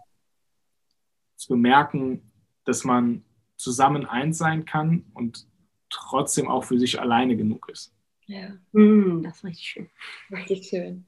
zu 1.38 1.48
bemerken, 1.54 2.32
dass 2.66 2.84
man 2.84 3.26
zusammen 3.56 4.06
eins 4.06 4.38
sein 4.38 4.66
kann 4.66 5.06
und 5.16 5.48
trotzdem 5.90 6.48
auch 6.48 6.66
für 6.66 6.78
sich 6.78 7.02
alleine 7.02 7.36
genug 7.36 7.68
ist. 7.70 7.94
Ja, 8.28 8.50
mm, 8.72 9.24
das 9.24 9.38
ist 9.38 9.44
richtig 9.44 9.68
schön. 9.68 9.90
Richtig 10.32 10.68
schön. 10.68 11.06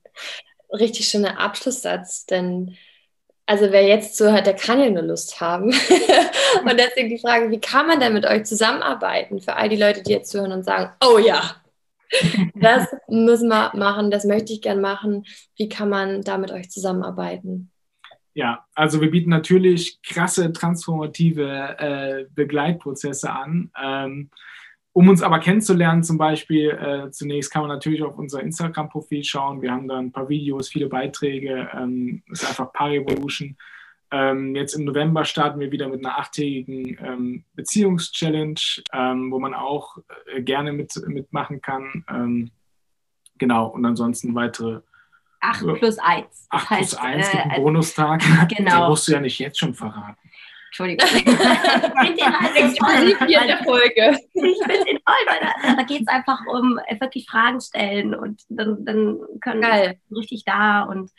Richtig 0.72 1.08
schöner 1.08 1.40
Abschlusssatz, 1.40 2.26
denn 2.26 2.76
also 3.48 3.72
wer 3.72 3.86
jetzt 3.86 4.18
zuhört, 4.18 4.48
der 4.48 4.56
kann 4.56 4.80
ja 4.80 4.90
nur 4.90 5.04
Lust 5.04 5.40
haben. 5.40 5.66
und 5.70 6.80
deswegen 6.80 7.10
die 7.10 7.20
Frage, 7.20 7.52
wie 7.52 7.60
kann 7.60 7.88
man 7.88 8.00
denn 8.00 8.14
mit 8.14 8.26
euch 8.26 8.46
zusammenarbeiten? 8.46 9.40
Für 9.40 9.56
all 9.56 9.70
die 9.70 9.76
Leute, 9.78 10.02
die 10.02 10.12
jetzt 10.12 10.32
zuhören 10.32 10.52
und 10.52 10.66
sagen, 10.66 10.92
oh 11.06 11.20
ja, 11.20 11.56
das 12.56 12.88
müssen 13.08 13.50
wir 13.50 13.72
machen, 13.76 14.10
das 14.10 14.26
möchte 14.26 14.54
ich 14.54 14.62
gern 14.62 14.82
machen. 14.82 15.26
Wie 15.56 15.70
kann 15.70 15.90
man 15.90 16.22
da 16.22 16.38
mit 16.38 16.52
euch 16.52 16.72
zusammenarbeiten? 16.72 17.72
Ja, 18.34 18.66
also 18.74 19.00
wir 19.00 19.12
bieten 19.12 19.30
natürlich 19.30 20.02
krasse 20.02 20.52
transformative 20.52 21.78
äh, 21.78 22.26
Begleitprozesse 22.34 23.32
an. 23.32 23.72
Ähm, 23.82 24.30
um 24.96 25.10
uns 25.10 25.22
aber 25.22 25.40
kennenzulernen, 25.40 26.04
zum 26.04 26.18
Beispiel, 26.18 26.70
äh, 26.70 27.12
zunächst 27.12 27.52
kann 27.52 27.64
man 27.64 27.70
natürlich 27.70 28.02
auf 28.02 28.18
unser 28.18 28.40
Instagram-Profil 28.40 29.26
schauen. 29.26 29.62
Wir 29.62 29.72
haben 29.72 29.90
da 29.90 29.98
ein 29.98 30.14
paar 30.14 30.30
Videos, 30.30 30.70
viele 30.70 30.88
Beiträge. 30.88 31.70
Ähm, 31.74 32.24
ist 32.32 32.48
einfach 32.48 32.72
Par-Evolution. 32.72 33.58
Ähm, 34.12 34.56
jetzt 34.56 34.74
im 34.74 34.86
November 34.86 35.26
starten 35.26 35.60
wir 35.60 35.74
wieder 35.74 35.90
mit 35.90 36.00
einer 36.00 36.18
achttägigen 36.18 36.98
ähm, 37.04 37.44
Beziehungschallenge, 37.56 38.56
ähm, 38.94 39.32
wo 39.32 39.40
man 39.40 39.54
auch 39.54 39.98
äh, 40.34 40.42
gerne 40.42 40.72
mit, 40.72 40.96
mitmachen 41.08 41.60
kann. 41.60 42.06
Ähm, 42.10 42.52
genau, 43.38 43.68
und 43.68 43.86
ansonsten 43.86 44.34
weitere 44.34 44.80
8 45.42 45.78
plus 45.78 46.00
1. 46.00 46.48
8 46.50 46.70
heißt, 46.70 46.92
plus 46.92 46.96
1 46.96 47.32
gibt 47.32 47.44
einen 47.44 47.52
äh, 47.52 47.60
Bonustag. 47.60 48.24
Genau. 48.48 48.80
Den 48.80 48.90
musst 48.92 49.10
du 49.10 49.12
ja 49.12 49.20
nicht 49.20 49.40
jetzt 49.40 49.60
schon 49.60 49.74
verraten. 49.74 50.22
Entschuldigung. 50.78 51.08
ich 51.16 51.24
finde 51.24 52.16
den 52.18 52.40
halt 52.40 52.56
exklusiv 52.56 53.18
hier 53.28 53.42
in 53.42 53.48
der 53.48 53.64
Folge. 53.64 54.20
Ich 54.34 54.60
den 54.60 55.00
toll, 55.06 55.24
weil 55.26 55.76
da, 55.76 55.84
geht 55.84 56.02
es 56.02 56.08
einfach 56.08 56.42
um 56.48 56.80
wirklich 57.00 57.28
Fragen 57.30 57.62
stellen 57.62 58.14
und 58.14 58.42
dann, 58.50 58.84
dann 58.84 59.20
können 59.42 59.62
wir 59.62 59.96
richtig 60.12 60.44
da 60.46 60.84
und 60.84 61.12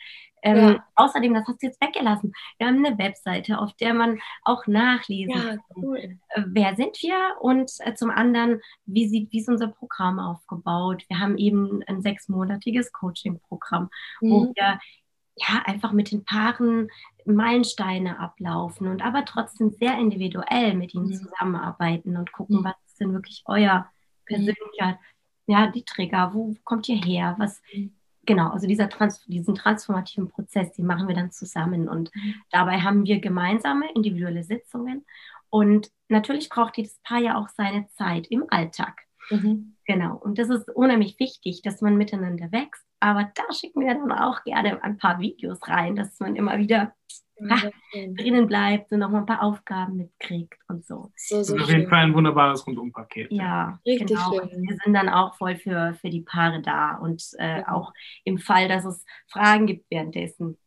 ähm, 0.43 0.57
ja. 0.57 0.83
Außerdem, 0.93 1.33
das 1.33 1.47
hast 1.47 1.63
du 1.63 1.65
jetzt 1.65 1.81
weggelassen. 1.81 2.31
Wir 2.59 2.67
haben 2.67 2.85
eine 2.85 2.97
Webseite, 2.99 3.57
auf 3.57 3.73
der 3.73 3.95
man 3.95 4.19
auch 4.43 4.67
nachlesen 4.67 5.33
ja, 5.33 5.41
kann. 5.41 5.59
Cool. 5.75 5.97
Äh, 6.29 6.43
wer 6.45 6.75
sind 6.75 6.95
wir? 7.01 7.17
Und 7.41 7.71
äh, 7.79 7.95
zum 7.95 8.11
anderen, 8.11 8.61
wie, 8.85 9.07
sieht, 9.07 9.31
wie 9.31 9.39
ist 9.39 9.49
unser 9.49 9.67
Programm 9.67 10.19
aufgebaut? 10.19 11.03
Wir 11.09 11.19
haben 11.19 11.39
eben 11.39 11.81
ein 11.87 12.03
sechsmonatiges 12.03 12.91
Coaching-Programm, 12.91 13.89
mhm. 14.21 14.29
wo 14.29 14.53
wir 14.55 14.79
ja 15.37 15.61
einfach 15.65 15.91
mit 15.91 16.11
den 16.11 16.23
Paaren 16.23 16.89
Meilensteine 17.25 18.19
ablaufen 18.19 18.87
und 18.87 19.03
aber 19.03 19.25
trotzdem 19.25 19.71
sehr 19.71 19.97
individuell 19.97 20.73
mit 20.75 20.93
ihnen 20.93 21.07
mhm. 21.07 21.13
zusammenarbeiten 21.13 22.15
und 22.17 22.31
gucken, 22.31 22.59
mhm. 22.59 22.63
was 22.63 22.75
ist 22.85 22.99
denn 22.99 23.13
wirklich 23.13 23.43
euer 23.45 23.79
mhm. 23.79 24.25
persönlicher, 24.25 24.99
ja, 25.45 25.67
die 25.67 25.83
Trigger, 25.83 26.33
wo 26.33 26.55
kommt 26.63 26.89
ihr 26.89 26.97
her, 26.97 27.35
was, 27.37 27.61
genau, 28.25 28.49
also 28.49 28.67
dieser 28.67 28.89
Trans 28.89 29.23
diesen 29.25 29.55
transformativen 29.55 30.29
Prozess, 30.29 30.71
den 30.73 30.85
machen 30.85 31.07
wir 31.07 31.15
dann 31.15 31.31
zusammen. 31.31 31.87
Und 31.87 32.11
dabei 32.51 32.79
haben 32.79 33.05
wir 33.05 33.19
gemeinsame 33.19 33.85
individuelle 33.93 34.43
Sitzungen. 34.43 35.05
Und 35.49 35.89
natürlich 36.09 36.49
braucht 36.49 36.77
jedes 36.77 36.99
Paar 37.03 37.19
ja 37.19 37.37
auch 37.37 37.47
seine 37.49 37.87
Zeit 37.89 38.27
im 38.27 38.45
Alltag. 38.49 39.06
Mhm. 39.29 39.75
Genau. 39.85 40.15
Und 40.15 40.37
das 40.37 40.49
ist 40.49 40.69
unheimlich 40.69 41.19
wichtig, 41.19 41.61
dass 41.61 41.81
man 41.81 41.97
miteinander 41.97 42.51
wächst. 42.51 42.85
Aber 42.99 43.31
da 43.35 43.43
schicken 43.53 43.81
wir 43.81 43.93
dann 43.93 44.11
auch 44.11 44.43
gerne 44.43 44.83
ein 44.83 44.97
paar 44.97 45.19
Videos 45.19 45.59
rein, 45.67 45.95
dass 45.95 46.19
man 46.19 46.35
immer 46.35 46.57
wieder 46.57 46.93
ach, 47.49 47.65
drinnen 47.93 48.47
bleibt 48.47 48.91
und 48.91 48.99
noch 48.99 49.09
mal 49.09 49.19
ein 49.19 49.25
paar 49.25 49.43
Aufgaben 49.43 49.97
mitkriegt 49.97 50.59
und 50.67 50.85
so. 50.85 51.11
so, 51.15 51.43
so 51.43 51.55
auf 51.55 51.69
jeden 51.69 51.89
Fall 51.89 52.05
ein 52.05 52.13
wunderbares 52.13 52.65
Rundumpaket. 52.65 53.31
Ja, 53.31 53.79
Richtig 53.85 54.07
genau. 54.07 54.33
Schön. 54.33 54.63
Wir 54.63 54.77
sind 54.83 54.93
dann 54.93 55.09
auch 55.09 55.35
voll 55.35 55.55
für, 55.55 55.95
für 56.01 56.09
die 56.09 56.21
Paare 56.21 56.61
da 56.61 56.95
und 56.95 57.23
äh, 57.37 57.59
ja. 57.59 57.71
auch 57.71 57.93
im 58.23 58.37
Fall, 58.37 58.67
dass 58.67 58.85
es 58.85 59.05
Fragen 59.27 59.67
gibt 59.67 59.85
währenddessen, 59.89 60.57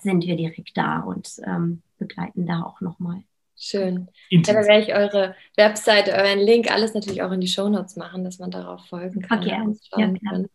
sind 0.00 0.24
wir 0.24 0.36
direkt 0.36 0.76
da 0.76 1.00
und 1.00 1.28
ähm, 1.46 1.82
begleiten 1.98 2.46
da 2.46 2.62
auch 2.62 2.80
nochmal. 2.80 3.22
Schön. 3.64 4.08
Ja, 4.28 4.40
dann 4.42 4.56
werde 4.66 4.82
ich 4.82 4.92
eure 4.92 5.36
Webseite, 5.56 6.10
euren 6.14 6.40
Link, 6.40 6.68
alles 6.68 6.94
natürlich 6.94 7.22
auch 7.22 7.30
in 7.30 7.40
die 7.40 7.46
Shownotes 7.46 7.94
machen, 7.94 8.24
dass 8.24 8.40
man 8.40 8.50
darauf 8.50 8.84
folgen 8.86 9.22
kann. 9.22 9.38
Okay, 9.38 9.50
ja, 9.96 10.12
kann. 10.28 10.48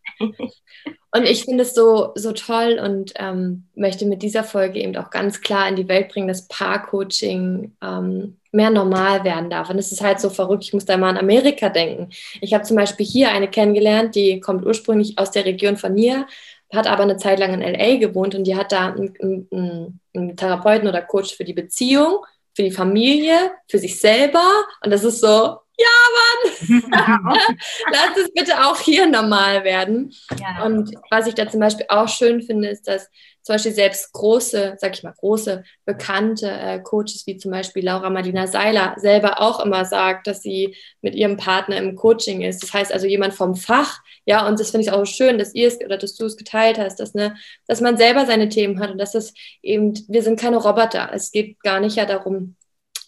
Und 1.13 1.23
ich 1.23 1.45
finde 1.45 1.63
es 1.63 1.73
so, 1.73 2.11
so 2.15 2.33
toll 2.33 2.81
und 2.83 3.13
ähm, 3.15 3.69
möchte 3.75 4.05
mit 4.05 4.23
dieser 4.23 4.43
Folge 4.43 4.81
eben 4.81 4.97
auch 4.97 5.09
ganz 5.09 5.39
klar 5.39 5.69
in 5.69 5.77
die 5.77 5.87
Welt 5.87 6.09
bringen, 6.09 6.27
dass 6.27 6.49
Paar-Coaching 6.49 7.77
ähm, 7.81 8.37
mehr 8.51 8.71
normal 8.71 9.23
werden 9.23 9.49
darf. 9.49 9.69
Und 9.69 9.79
es 9.79 9.93
ist 9.93 10.01
halt 10.01 10.19
so 10.19 10.29
verrückt, 10.29 10.65
ich 10.65 10.73
muss 10.73 10.83
da 10.83 10.97
mal 10.97 11.11
an 11.11 11.17
Amerika 11.17 11.69
denken. 11.69 12.09
Ich 12.41 12.53
habe 12.53 12.65
zum 12.65 12.75
Beispiel 12.75 13.05
hier 13.05 13.31
eine 13.31 13.47
kennengelernt, 13.47 14.15
die 14.15 14.41
kommt 14.41 14.65
ursprünglich 14.65 15.17
aus 15.17 15.31
der 15.31 15.45
Region 15.45 15.77
von 15.77 15.93
mir, 15.93 16.27
hat 16.73 16.87
aber 16.87 17.03
eine 17.03 17.15
Zeit 17.15 17.39
lang 17.39 17.53
in 17.53 17.61
LA 17.61 17.99
gewohnt 17.99 18.35
und 18.35 18.43
die 18.43 18.57
hat 18.57 18.73
da 18.73 18.91
einen, 18.91 19.13
einen, 19.21 20.01
einen 20.13 20.35
Therapeuten 20.35 20.89
oder 20.89 21.01
Coach 21.01 21.33
für 21.33 21.45
die 21.45 21.53
Beziehung 21.53 22.17
für 22.57 22.63
die 22.63 22.71
Familie, 22.71 23.51
für 23.67 23.77
sich 23.77 23.99
selber. 23.99 24.41
Und 24.83 24.89
das 24.89 25.03
ist 25.03 25.21
so, 25.21 25.59
ja, 25.77 25.87
Mann, 26.15 26.83
lass 27.91 28.17
es 28.17 28.33
bitte 28.33 28.65
auch 28.65 28.79
hier 28.79 29.05
normal 29.07 29.63
werden. 29.63 30.13
Ja. 30.39 30.65
Und 30.65 30.93
was 31.11 31.27
ich 31.27 31.35
da 31.35 31.47
zum 31.47 31.59
Beispiel 31.59 31.85
auch 31.89 32.07
schön 32.07 32.41
finde, 32.41 32.69
ist, 32.69 32.87
dass 32.87 33.09
zum 33.47 33.55
Beispiel 33.55 33.71
selbst 33.71 34.11
große, 34.11 34.75
sag 34.77 34.93
ich 34.93 35.03
mal, 35.03 35.13
große, 35.17 35.63
bekannte 35.85 36.49
äh, 36.49 36.79
Coaches 36.81 37.23
wie 37.27 37.37
zum 37.37 37.51
Beispiel 37.51 37.85
Laura 37.85 38.09
Marlina 38.09 38.45
Seiler 38.45 38.95
selber 38.97 39.39
auch 39.39 39.63
immer 39.63 39.85
sagt, 39.85 40.27
dass 40.27 40.41
sie 40.41 40.75
mit 41.01 41.15
ihrem 41.15 41.37
Partner 41.37 41.77
im 41.77 41.95
Coaching 41.95 42.41
ist. 42.41 42.61
Das 42.61 42.73
heißt 42.73 42.91
also 42.91 43.07
jemand 43.07 43.33
vom 43.33 43.55
Fach, 43.55 43.99
ja, 44.25 44.45
und 44.45 44.59
das 44.59 44.71
finde 44.71 44.87
ich 44.87 44.91
auch 44.91 45.05
schön, 45.05 45.37
dass 45.37 45.55
ihr 45.55 45.69
es 45.69 45.79
oder 45.79 45.97
dass 45.97 46.15
du 46.15 46.25
es 46.25 46.35
geteilt 46.35 46.77
hast, 46.77 46.99
dass, 46.99 47.13
ne, 47.13 47.37
dass 47.67 47.79
man 47.79 47.95
selber 47.95 48.25
seine 48.25 48.49
Themen 48.49 48.81
hat 48.81 48.91
und 48.91 48.97
dass 48.97 49.15
es 49.15 49.33
eben, 49.63 49.93
wir 50.09 50.23
sind 50.23 50.37
keine 50.37 50.57
Roboter. 50.57 51.09
Es 51.13 51.31
geht 51.31 51.61
gar 51.61 51.79
nicht 51.79 51.95
ja 51.95 52.05
darum, 52.05 52.56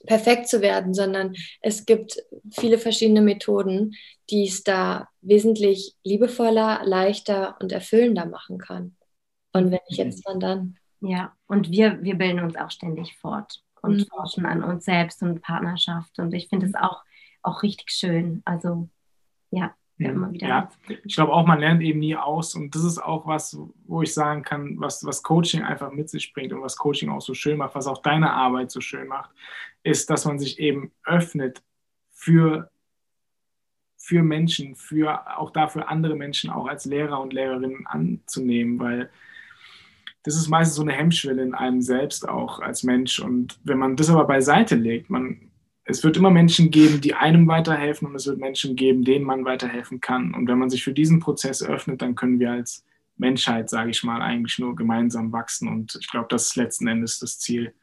perfekt 0.06 0.47
zu 0.47 0.62
werden, 0.62 0.93
sondern 0.93 1.34
es 1.62 1.86
gibt 1.86 2.18
viele 2.52 2.78
verschiedene 2.78 3.22
Methoden, 3.22 3.95
die 4.30 4.47
es 4.47 4.64
da 4.64 5.10
wesentlich 5.22 5.95
liebevoller, 6.04 6.82
leichter 6.84 7.58
und 7.60 7.72
erfüllender 7.72 8.26
machen 8.26 8.58
kann. 8.58 8.95
Und 9.54 9.72
wenn 9.72 9.80
nicht 9.89 9.97
jetzt, 9.97 10.24
wann 10.26 10.39
dann? 10.39 10.78
Ja, 11.02 11.36
und 11.47 11.72
wir, 11.72 12.02
wir 12.04 12.16
bilden 12.16 12.39
uns 12.39 12.56
auch 12.56 12.72
ständig 12.72 13.18
fort 13.18 13.62
und 13.82 13.97
mhm. 13.97 14.06
forschen 14.06 14.45
an 14.45 14.64
uns 14.64 14.86
selbst 14.86 15.22
und 15.22 15.41
Partnerschaft. 15.41 16.20
Und 16.20 16.34
ich 16.34 16.50
finde 16.50 16.68
es 16.68 16.76
auch, 16.76 17.04
auch 17.41 17.64
richtig 17.64 17.89
schön. 17.91 18.41
Also, 18.45 18.89
ja, 19.52 19.74
immer 20.08 20.32
wieder. 20.32 20.47
Ja, 20.47 20.72
ich 21.04 21.16
glaube 21.16 21.34
auch, 21.34 21.45
man 21.45 21.60
lernt 21.60 21.82
eben 21.82 22.00
nie 22.00 22.16
aus. 22.16 22.56
Und 22.56 22.74
das 22.74 22.84
ist 22.84 23.00
auch 23.00 23.28
was, 23.28 23.58
wo 23.86 24.02
ich 24.02 24.14
sagen 24.14 24.43
kann, 24.43 24.80
was, 24.80 25.06
was 25.06 25.24
Coaching 25.24 25.64
einfach 25.64 25.91
mit 25.91 26.10
sich 26.10 26.34
bringt 26.34 26.54
und 26.54 26.62
was 26.62 26.78
Coaching 26.78 27.10
auch 27.10 27.22
so 27.22 27.34
schön 27.34 27.58
macht, 27.58 27.76
was 27.76 27.88
auch 27.88 28.02
deine 28.02 28.32
Arbeit 28.32 28.72
so 28.72 28.82
schön 28.82 29.08
macht, 29.08 29.32
ist, 29.84 30.10
dass 30.10 30.26
man 30.26 30.39
sich 30.39 30.60
eben 30.60 30.91
öffnet 31.04 31.62
für 32.12 32.70
für 34.02 34.24
Menschen, 34.24 34.76
für 34.76 35.38
auch 35.38 35.52
dafür 35.52 35.89
andere 35.89 36.16
Menschen 36.16 36.50
auch 36.50 36.68
als 36.68 36.86
Lehrer 36.86 37.20
und 37.20 37.34
Lehrerinnen 37.34 37.86
anzunehmen, 37.86 38.80
weil 38.80 39.10
das 40.24 40.36
ist 40.36 40.47
meistens 40.47 40.76
so 40.76 40.82
eine 40.82 40.93
Hemmschwelle 40.93 41.43
in 41.43 41.54
einem 41.54 41.82
selbst 41.82 42.28
auch 42.28 42.60
als 42.60 42.84
Mensch. 42.84 43.20
Und 43.20 43.60
wenn 43.64 43.78
man 43.78 43.95
das 43.95 44.10
aber 44.10 44.26
beiseite 44.26 44.76
legt, 44.76 45.10
man, 45.10 45.49
es 45.90 46.04
wird 46.04 46.18
immer 46.18 46.30
Menschen 46.30 46.70
geben, 46.70 47.02
die 47.02 47.16
einem 47.16 47.48
weiterhelfen 47.48 48.08
und 48.08 48.16
es 48.16 48.28
wird 48.28 48.38
Menschen 48.38 48.76
geben, 48.76 49.04
denen 49.04 49.26
man 49.26 49.44
weiterhelfen 49.44 50.00
kann. 50.00 50.36
Und 50.36 50.48
wenn 50.48 50.60
man 50.60 50.70
sich 50.70 50.84
für 50.84 50.94
diesen 50.94 51.20
Prozess 51.20 51.64
öffnet, 51.64 52.04
dann 52.04 52.14
können 52.14 52.40
wir 52.40 52.52
als 52.52 52.86
Menschheit, 53.18 53.70
sage 53.72 53.90
ich 53.90 54.04
mal, 54.04 54.22
eigentlich 54.22 54.60
nur 54.60 54.76
gemeinsam 54.76 55.32
wachsen. 55.34 55.68
Und 55.68 55.98
ich 56.00 56.08
glaube, 56.10 56.28
das 56.30 56.50
ist 56.50 56.56
letzten 56.56 56.88
Endes 56.88 57.20
das 57.20 57.40
Ziel. 57.40 57.74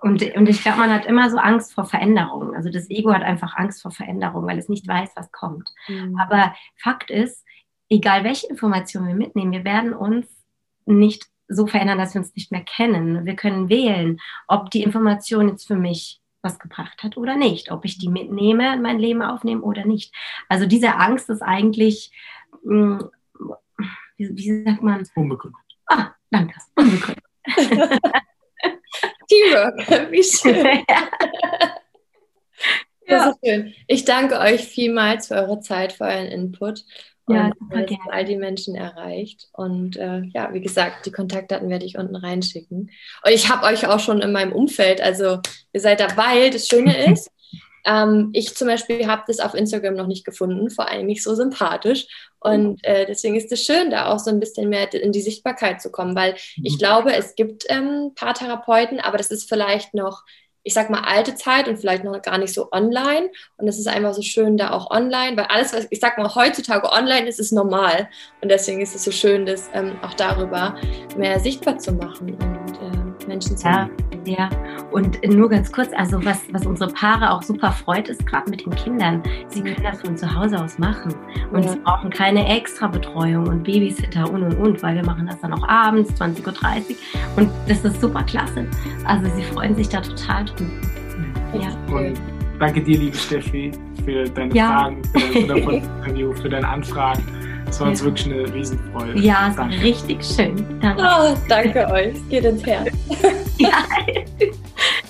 Und, 0.00 0.22
und 0.22 0.48
ich 0.48 0.62
glaube, 0.62 0.78
man 0.78 0.90
hat 0.90 1.04
immer 1.06 1.28
so 1.28 1.38
Angst 1.38 1.74
vor 1.74 1.86
Veränderung. 1.86 2.54
Also 2.54 2.70
das 2.70 2.88
Ego 2.88 3.12
hat 3.12 3.22
einfach 3.22 3.56
Angst 3.56 3.82
vor 3.82 3.90
Veränderung, 3.90 4.46
weil 4.46 4.58
es 4.58 4.68
nicht 4.68 4.86
weiß, 4.86 5.10
was 5.16 5.32
kommt. 5.32 5.68
Mhm. 5.88 6.16
Aber 6.20 6.54
Fakt 6.76 7.10
ist, 7.10 7.44
egal 7.88 8.22
welche 8.22 8.46
Informationen 8.46 9.08
wir 9.08 9.16
mitnehmen, 9.16 9.50
wir 9.50 9.64
werden 9.64 9.92
uns 9.92 10.26
nicht 10.86 11.26
so 11.48 11.66
verändern, 11.66 11.98
dass 11.98 12.14
wir 12.14 12.20
uns 12.20 12.34
nicht 12.34 12.52
mehr 12.52 12.64
kennen. 12.64 13.26
Wir 13.26 13.34
können 13.34 13.68
wählen, 13.68 14.18
ob 14.46 14.70
die 14.70 14.84
Information 14.84 15.48
jetzt 15.48 15.66
für 15.66 15.76
mich 15.76 16.21
was 16.42 16.58
gebracht 16.58 17.02
hat 17.02 17.16
oder 17.16 17.36
nicht, 17.36 17.70
ob 17.70 17.84
ich 17.84 17.98
die 17.98 18.08
mitnehme, 18.08 18.74
in 18.74 18.82
mein 18.82 18.98
Leben 18.98 19.22
aufnehme 19.22 19.62
oder 19.62 19.84
nicht. 19.84 20.14
Also 20.48 20.66
diese 20.66 20.96
Angst 20.96 21.30
ist 21.30 21.42
eigentlich, 21.42 22.12
mh, 22.64 22.98
hm, 22.98 23.10
wie, 24.16 24.36
wie, 24.36 24.64
sagt 24.64 24.82
man? 24.82 25.08
Unbegründet. 25.14 25.60
Ah, 25.86 26.10
danke, 26.30 26.54
unbegründet. 26.74 27.24
Teamwork, 29.28 30.10
wie 30.10 30.22
schön. 30.22 30.84
ja. 30.88 31.08
Das 33.06 33.34
ist 33.34 33.38
schön. 33.44 33.74
Ich 33.86 34.04
danke 34.04 34.38
euch 34.38 34.62
vielmals 34.62 35.28
für 35.28 35.34
eure 35.34 35.60
Zeit, 35.60 35.92
für 35.92 36.04
euren 36.04 36.26
Input. 36.26 36.84
Ja, 37.28 37.52
und 37.70 37.90
dass 37.90 37.98
all 38.10 38.24
die 38.24 38.36
Menschen 38.36 38.74
erreicht. 38.74 39.48
Und 39.52 39.96
äh, 39.96 40.22
ja, 40.34 40.52
wie 40.52 40.60
gesagt, 40.60 41.06
die 41.06 41.12
Kontaktdaten 41.12 41.68
werde 41.68 41.86
ich 41.86 41.96
unten 41.96 42.16
reinschicken. 42.16 42.90
Und 43.24 43.32
ich 43.32 43.48
habe 43.48 43.66
euch 43.66 43.86
auch 43.86 44.00
schon 44.00 44.20
in 44.20 44.32
meinem 44.32 44.52
Umfeld, 44.52 45.00
also 45.00 45.38
ihr 45.72 45.80
seid 45.80 46.00
dabei. 46.00 46.50
Das 46.50 46.66
Schöne 46.66 47.06
ist, 47.12 47.30
ähm, 47.84 48.30
ich 48.32 48.54
zum 48.54 48.68
Beispiel 48.68 49.06
habe 49.06 49.22
das 49.26 49.40
auf 49.40 49.54
Instagram 49.54 49.94
noch 49.94 50.06
nicht 50.06 50.24
gefunden, 50.24 50.70
vor 50.70 50.88
allem 50.88 51.06
nicht 51.06 51.22
so 51.22 51.34
sympathisch. 51.34 52.06
Und 52.40 52.84
äh, 52.84 53.06
deswegen 53.06 53.36
ist 53.36 53.52
es 53.52 53.64
schön, 53.64 53.90
da 53.90 54.12
auch 54.12 54.18
so 54.18 54.30
ein 54.30 54.40
bisschen 54.40 54.68
mehr 54.68 54.92
in 54.92 55.12
die 55.12 55.22
Sichtbarkeit 55.22 55.80
zu 55.80 55.90
kommen, 55.90 56.16
weil 56.16 56.34
ich 56.62 56.74
mhm. 56.74 56.78
glaube, 56.78 57.14
es 57.14 57.34
gibt 57.34 57.64
ähm, 57.68 58.12
Paartherapeuten, 58.14 59.00
aber 59.00 59.18
das 59.18 59.30
ist 59.30 59.48
vielleicht 59.48 59.94
noch 59.94 60.22
ich 60.64 60.74
sag 60.74 60.90
mal, 60.90 61.02
alte 61.02 61.34
Zeit 61.34 61.68
und 61.68 61.78
vielleicht 61.78 62.04
noch 62.04 62.20
gar 62.22 62.38
nicht 62.38 62.54
so 62.54 62.70
online. 62.72 63.30
Und 63.56 63.68
es 63.68 63.78
ist 63.78 63.88
einfach 63.88 64.14
so 64.14 64.22
schön, 64.22 64.56
da 64.56 64.70
auch 64.70 64.90
online, 64.90 65.36
weil 65.36 65.46
alles, 65.46 65.72
was 65.72 65.86
ich 65.90 66.00
sag 66.00 66.18
mal, 66.18 66.34
heutzutage 66.34 66.90
online 66.90 67.26
ist, 67.28 67.40
ist 67.40 67.52
normal. 67.52 68.08
Und 68.40 68.50
deswegen 68.50 68.80
ist 68.80 68.94
es 68.94 69.04
so 69.04 69.10
schön, 69.10 69.46
das 69.46 69.70
ähm, 69.72 69.98
auch 70.02 70.14
darüber 70.14 70.76
mehr 71.16 71.40
sichtbar 71.40 71.78
zu 71.78 71.92
machen 71.92 72.34
und 72.34 72.76
äh, 72.76 72.91
Menschen 73.32 73.56
zu. 73.56 73.66
Ja, 73.66 73.88
ja. 74.26 74.50
Und 74.90 75.18
nur 75.26 75.48
ganz 75.48 75.72
kurz, 75.72 75.88
also 75.96 76.22
was, 76.24 76.42
was 76.52 76.66
unsere 76.66 76.92
Paare 76.92 77.30
auch 77.30 77.42
super 77.42 77.72
freut, 77.72 78.08
ist 78.08 78.26
gerade 78.26 78.50
mit 78.50 78.64
den 78.64 78.74
Kindern, 78.74 79.22
sie 79.48 79.62
können 79.62 79.82
das 79.82 80.00
von 80.02 80.16
zu 80.16 80.32
Hause 80.32 80.62
aus 80.62 80.78
machen. 80.78 81.14
Und 81.50 81.64
ja. 81.64 81.70
sie 81.70 81.78
brauchen 81.78 82.10
keine 82.10 82.46
extra 82.46 82.88
Betreuung 82.88 83.48
und 83.48 83.64
Babysitter 83.64 84.30
und 84.30 84.42
und 84.42 84.58
und, 84.58 84.82
weil 84.82 84.96
wir 84.96 85.04
machen 85.04 85.26
das 85.26 85.40
dann 85.40 85.54
auch 85.54 85.66
abends, 85.66 86.12
20.30 86.20 86.44
Uhr. 86.46 86.96
Und 87.36 87.50
das 87.66 87.84
ist 87.84 88.00
super 88.00 88.22
klasse. 88.24 88.66
Also 89.06 89.30
sie 89.34 89.42
freuen 89.42 89.74
sich 89.74 89.88
da 89.88 90.00
total 90.00 90.44
drüber. 90.44 90.70
Ja. 91.54 91.94
Und 91.94 92.20
danke 92.58 92.82
dir, 92.82 92.98
liebe 92.98 93.16
Steffi, 93.16 93.72
für 94.04 94.24
deine 94.24 94.54
ja. 94.54 94.66
Fragen, 94.66 95.02
für 95.14 95.46
dein 95.46 95.58
Interview, 95.68 96.32
für 96.34 96.48
deine 96.48 96.68
Anfragen. 96.68 97.22
Es 97.72 97.80
war 97.80 97.88
uns 97.88 98.00
ja. 98.00 98.04
wirklich 98.04 98.26
eine 98.26 98.54
Riesenfreude. 98.54 99.18
Ja, 99.18 99.48
es 99.50 99.56
war 99.56 99.70
richtig 99.70 100.22
schön. 100.22 100.78
Danke. 100.80 101.02
Oh, 101.02 101.34
danke 101.48 101.90
euch. 101.90 102.14
Es 102.14 102.28
geht 102.28 102.44
ins 102.44 102.66
Herz. 102.66 102.90
ja. 103.58 103.70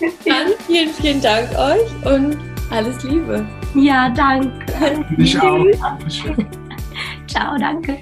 Dann 0.24 0.52
vielen, 0.68 0.90
vielen 0.90 1.20
Dank 1.20 1.50
euch 1.58 2.06
und 2.06 2.38
alles 2.70 3.02
Liebe. 3.02 3.44
Ja, 3.74 4.10
danke. 4.10 5.04
Ich 5.18 5.40
auch. 5.40 5.64
Dankeschön. 5.80 6.46
Ciao, 7.26 7.58
danke. 7.58 7.98